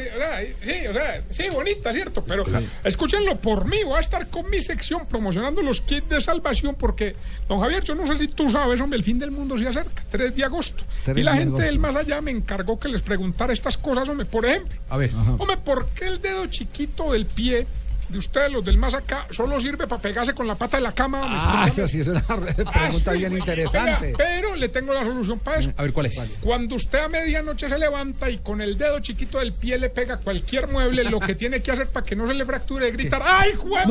[0.64, 2.24] sí, o sea, sí, bonita, ¿cierto?
[2.24, 2.44] Pero
[2.84, 7.16] escúchenlo por mí, voy a estar con mi sección promocionando los kits de salvación, porque,
[7.48, 10.04] don Javier, yo no sé si tú sabes, hombre, el fin del mundo se acerca,
[10.12, 10.84] 3 de agosto.
[11.06, 11.66] 3 y la de gente agosto.
[11.66, 14.78] del más allá me encargó que les preguntara estas cosas, hombre, por ejemplo.
[14.90, 15.12] A ver.
[15.38, 17.66] Hombre, ¿por qué el dedo chiquito del pie
[18.10, 20.92] de ustedes, los del más acá, solo sirve para pegarse con la pata de la
[20.92, 21.22] cama?
[21.24, 24.08] Ah, esa sí es una re- pregunta bien interesante.
[24.08, 25.72] Oiga, pero le tengo la solución para eso.
[25.78, 26.40] A ver, ¿cuál es?
[26.42, 30.18] Cuando usted a medianoche se levanta y con el dedo chiquito del pie le pega
[30.18, 33.22] cualquier mueble, lo que tiene que hacer para que no se le fracture es gritar
[33.26, 33.86] ¡Ay, juez!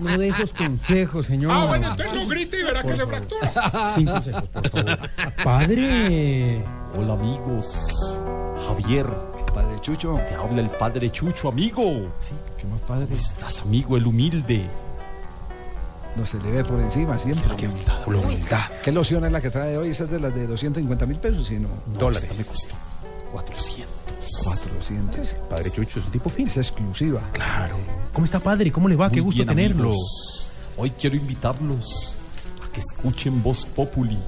[0.00, 1.52] No de esos consejos, señor.
[1.52, 3.92] Ah, bueno, entonces no grite y verá que se fractura.
[3.94, 4.98] Sin consejos, por favor.
[5.44, 6.64] Padre.
[6.96, 7.66] Hola amigos,
[8.66, 9.06] Javier,
[9.88, 10.20] Chucho.
[10.28, 11.82] te habla el padre Chucho, amigo.
[12.58, 13.06] ¿Qué más padre?
[13.06, 14.68] ¿Cómo estás, amigo, el humilde?
[16.14, 17.56] No se le ve por encima siempre.
[17.56, 17.68] Qué
[18.06, 18.66] humildad.
[18.84, 19.88] ¿Qué loción es la que trae hoy?
[19.88, 21.68] Esa es de las de 250 mil pesos, ¿sí no?
[21.98, 22.30] Dólares.
[22.30, 22.74] Esta me costó
[23.32, 23.88] 400.
[24.44, 25.36] 400.
[25.48, 26.48] Padre Chucho, es un tipo fino.
[26.48, 27.22] Es exclusiva.
[27.32, 27.76] Claro.
[28.12, 28.70] ¿Cómo está, padre?
[28.70, 29.10] ¿Cómo le va?
[29.10, 29.88] Qué gusto bien, tenerlo.
[29.90, 30.48] amigos.
[30.76, 32.14] Hoy quiero invitarlos
[32.62, 34.18] a que escuchen Voz Populi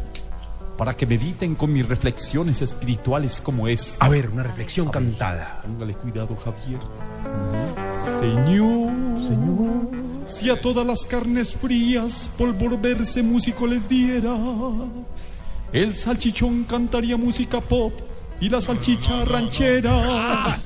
[0.80, 3.96] para que mediten con mis reflexiones espirituales como es.
[3.98, 5.60] A ver, una reflexión cantada.
[5.60, 6.80] Póngale cuidado, Javier.
[8.18, 8.90] Señor,
[10.26, 14.34] si a todas las carnes frías por volverse músico les diera,
[15.70, 17.92] el salchichón cantaría música pop
[18.40, 20.56] y la salchicha ranchera.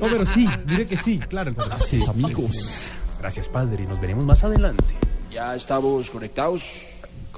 [0.00, 1.52] No, pero sí, diré que sí, claro.
[1.54, 2.56] Gracias, amigos.
[3.20, 3.86] Gracias, padre.
[3.86, 4.82] Nos veremos más adelante.
[5.30, 6.89] Ya estamos conectados.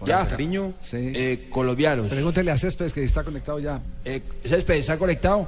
[0.02, 0.72] Con ya, cariño.
[0.82, 0.96] Sí.
[1.14, 2.08] Eh, colombianos.
[2.08, 3.80] Pregúntele a Céspedes que está conectado ya.
[4.04, 5.46] Eh, Césped, ¿está conectado?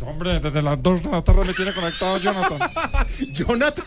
[0.00, 2.58] Hombre, desde las 2 de la tarde me tiene conectado Jonathan.
[3.34, 3.84] Jonathan.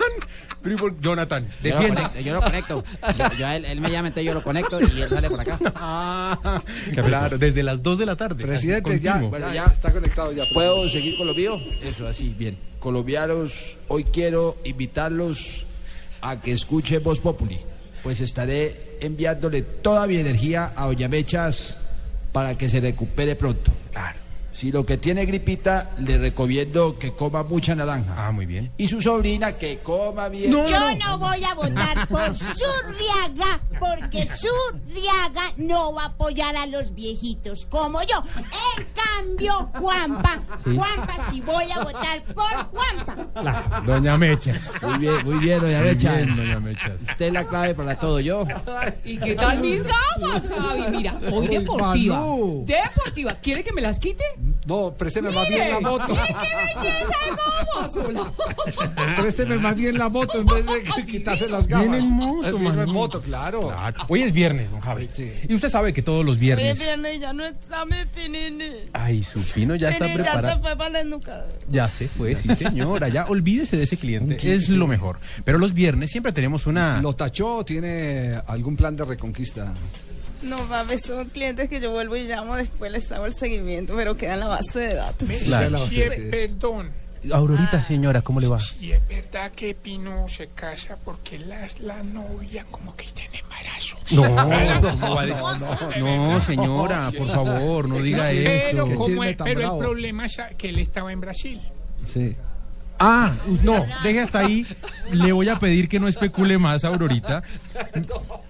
[0.62, 2.84] Pero, ¿y por- Jonathan, Yo lo conecto, yo lo conecto.
[3.18, 5.40] Yo, yo a él, él me llama, entonces yo lo conecto y él sale por
[5.40, 5.60] acá.
[5.76, 6.62] Ah,
[6.94, 8.44] claro, desde las 2 de la tarde.
[8.46, 9.18] Presidente, ya.
[9.22, 9.66] Bueno, ya ya.
[9.66, 10.44] está conectado ya.
[10.54, 11.56] ¿Puedo seguir con lo mío?
[11.82, 12.58] Eso, así, bien.
[12.80, 15.66] Colombianos, hoy quiero invitarlos
[16.22, 17.58] a que escuchen Voz Populi,
[18.04, 21.78] pues estaré enviándole toda mi energía a Doña Mechas
[22.34, 23.72] para que se recupere pronto.
[23.92, 24.23] Claro.
[24.64, 28.14] Si lo que tiene gripita, le recomiendo que coma mucha naranja.
[28.16, 28.72] Ah, muy bien.
[28.78, 30.50] Y su sobrina que coma bien.
[30.54, 36.96] Yo no voy a votar por Zurriaga porque Zurriaga no va a apoyar a los
[36.96, 38.24] viejitos como yo.
[38.78, 43.82] En cambio, Juanpa, Juanpa, sí voy a votar por Juanpa.
[43.86, 44.82] Doña Mechas.
[44.82, 46.16] Muy bien, muy bien, Doña Muy Mechas.
[46.16, 47.02] bien, doña Mechas.
[47.02, 48.46] Usted es la clave para todo, yo.
[49.04, 50.84] ¿Y qué tal mis gafas, Javi?
[50.90, 52.24] Mira, hoy deportiva.
[52.66, 53.34] Deportiva.
[53.42, 54.24] ¿Quiere que me las quite?
[54.66, 56.06] No, présteme más bien la moto.
[56.08, 56.14] ¡Qué
[56.82, 59.18] belleza de gafas!
[59.20, 61.90] Présteme más bien la moto en vez de que quitarse las gafas.
[61.90, 63.68] Viene en moto, vino en moto, claro.
[63.70, 64.06] Claro.
[64.08, 65.10] Hoy es viernes, don Javi.
[65.48, 66.80] Y usted sabe que todos los viernes.
[66.80, 68.72] viernes ya no está mi pinini.
[68.94, 70.62] Ay, su pino ya está Pinini ya se preparado.
[70.62, 71.48] fue para la educadora.
[71.70, 73.10] Ya se fue, sí, señora.
[73.10, 74.54] Ya olvídese de ese cliente.
[74.54, 75.20] Es lo mejor.
[75.44, 77.02] Pero los viernes siempre tenemos una.
[77.02, 79.74] ¿Lo tachó o tiene algún plan de reconquista?
[80.44, 84.16] No, papi, son clientes que yo vuelvo y llamo, después les hago el seguimiento, pero
[84.18, 85.30] queda en la base de datos.
[85.46, 85.78] Claro.
[85.88, 86.92] Sí, perdón.
[87.32, 88.60] Aurorita, señora, ¿cómo le va?
[88.82, 93.96] Y es verdad que Pino se casa porque la, la novia como que tiene embarazo.
[94.12, 94.96] No, ¿Verdad?
[95.00, 96.04] ¿cómo va a decir?
[96.04, 99.02] No, señora, por favor, no diga Pero, eso.
[99.02, 101.62] como es- pero el problema es que él estaba en Brasil.
[102.12, 102.36] Sí.
[103.06, 104.66] Ah, no, deje hasta ahí.
[105.12, 107.44] Le voy a pedir que no especule más, Aurorita.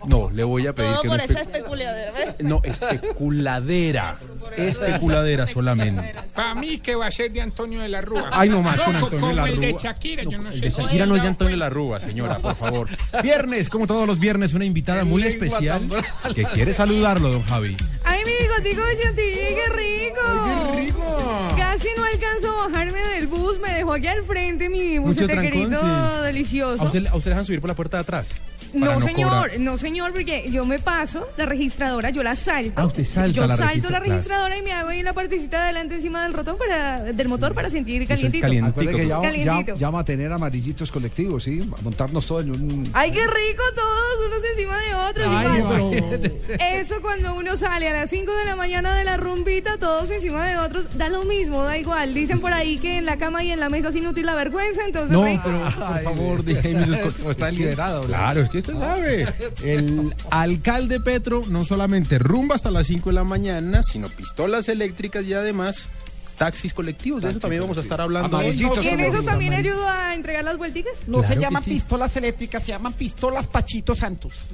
[0.05, 1.83] No, le voy a pedir Todo que no por esa especule.
[1.85, 2.35] especuladera, ¿ves?
[2.47, 4.15] No, especuladera.
[4.57, 6.13] Especuladera solamente.
[6.35, 8.29] Para mí que va a ser de Antonio de la Rúa.
[8.31, 9.79] Ay, no más No, con co- Antonio de la el de Rúa.
[9.81, 10.59] Shakira, yo no El sé.
[10.61, 12.89] de Shakira no es de Antonio La Rúa, señora, por favor.
[13.23, 15.87] Viernes, como todos los viernes, una invitada muy especial
[16.35, 17.75] que quiere saludarlo, don Javi.
[18.23, 20.21] Ay, mi bigotico de chantilly, qué rico.
[20.45, 21.55] qué rico.
[21.57, 26.19] Casi no alcanzo a bajarme del bus, me dejó aquí al frente mi bucetequerito trancón,
[26.19, 26.25] sí.
[26.25, 26.83] delicioso.
[26.83, 28.29] ¿A usted, a usted dejan subir por la puerta de atrás?
[28.73, 29.59] No, señor, cobrar.
[29.59, 32.81] no, señor, porque yo me paso la registradora, yo la salto.
[32.81, 34.05] Ah, usted salta Yo la salto la claro.
[34.05, 37.27] registradora y me hago ahí en la partecita de adelante encima del rotón para, del
[37.27, 38.41] motor para sentir es calientito.
[38.41, 38.69] caliente.
[38.71, 39.77] Acuérdate que ya, ya, Calientito.
[39.77, 41.69] ya vamos a tener amarillitos colectivos, ¿sí?
[41.83, 42.89] Montarnos todos en un...
[42.93, 45.27] Ay, qué rico todos, unos encima de otros.
[45.29, 46.31] Ay, igual.
[46.59, 50.45] Eso cuando uno sale a las 5 de la mañana de la rumbita, todos encima
[50.47, 52.13] de otros, da lo mismo, da igual.
[52.13, 54.81] Dicen por ahí que en la cama y en la mesa es inútil la vergüenza,
[54.85, 55.11] entonces...
[55.11, 55.71] No, pero por
[56.01, 56.03] favor.
[56.03, 58.01] Como está liberado.
[58.01, 58.07] ¿no?
[58.07, 59.27] Claro, es que usted sabe.
[59.63, 65.25] El alcalde Petro no solamente rumba hasta las 5 de la mañana, sino pistolas eléctricas
[65.25, 65.89] y además
[66.37, 67.21] taxis colectivos.
[67.21, 68.37] De eso también vamos a estar hablando.
[68.37, 68.45] hoy.
[68.45, 71.07] Amarillitos ¿Y en eso también ayuda a entregar las vuelticas?
[71.07, 71.71] No Claro se llaman sí.
[71.71, 74.47] pistolas eléctricas, se llaman pistolas Pachito Santos.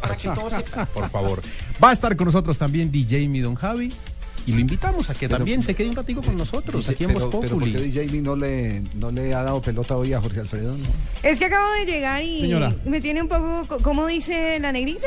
[0.00, 0.86] Para que todos sepan.
[0.94, 1.42] Por favor.
[1.82, 3.92] Va a estar con nosotros también DJ Mi Don Javi.
[4.46, 7.30] Y lo invitamos a que también se quede un ratico con nosotros aquí en pero,
[7.30, 7.90] Voz pero ¿por qué Populi.
[7.90, 10.76] DJ no le, no le ha dado pelota hoy a Jorge Alfredo?
[10.76, 10.84] no?
[11.22, 12.74] Es que acabo de llegar y Señora.
[12.84, 15.06] me tiene un poco, co- ¿cómo dice la negrita?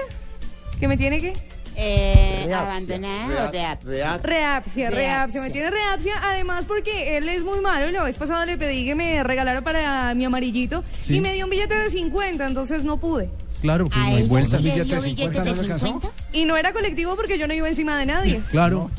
[0.80, 1.34] ¿Que me tiene qué?
[1.80, 3.84] Eh, abandonado, reap.
[3.84, 5.42] Reapsia, reapsia, Reapsia.
[5.44, 8.96] me tiene reapsia, además porque él es muy malo la vez pasada le pedí que
[8.96, 11.18] me regalara para mi amarillito Sí.
[11.18, 13.30] y me dio un billete de 50, entonces no pude.
[13.62, 14.58] Claro, que ¿A no hay vuelta.
[14.58, 15.86] sí le billete dio de billete 50 de no le alcanzó?
[15.88, 16.18] 50?
[16.34, 18.42] Y no era colectivo porque yo no iba encima de nadie.
[18.52, 18.90] Claro,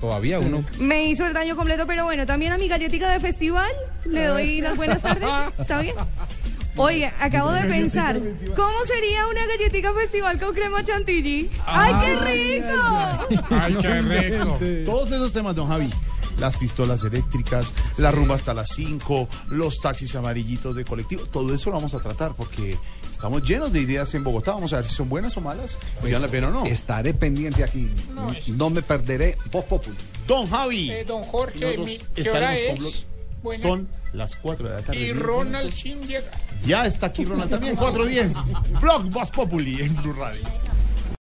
[0.00, 0.64] todavía uno.
[0.78, 3.70] Me hizo el daño completo, pero bueno, también a mi galletica de festival
[4.06, 5.28] le doy las buenas tardes.
[5.58, 5.94] ¿Está bien?
[6.76, 8.18] Oye, acabo de pensar,
[8.56, 11.50] ¿cómo sería una galletica festival con crema chantilly?
[11.66, 12.16] ¡Ay, qué
[12.60, 13.46] rico!
[13.50, 14.58] Ay, qué rico.
[14.86, 15.90] Todos esos temas, don Javi.
[16.38, 21.68] Las pistolas eléctricas, la rumba hasta las 5, los taxis amarillitos de colectivo, todo eso
[21.68, 22.78] lo vamos a tratar porque
[23.20, 24.52] Estamos llenos de ideas en Bogotá.
[24.52, 25.72] Vamos a ver si son buenas o malas,
[26.02, 26.64] si vale la pena o no.
[26.64, 27.86] Estaré pendiente aquí.
[28.14, 29.94] No, es- No me perderé Voz Populi.
[30.26, 30.90] Don Javi.
[30.90, 33.04] Eh, don Jorge, mi- ¿qué hora es?
[33.60, 35.00] Son las 4 de la tarde.
[35.00, 36.30] Y Ronald sin llegar.
[36.64, 38.32] Ya está aquí Ronald también, 4.10.
[38.80, 40.40] Blog Voz Populi en Blue Radio.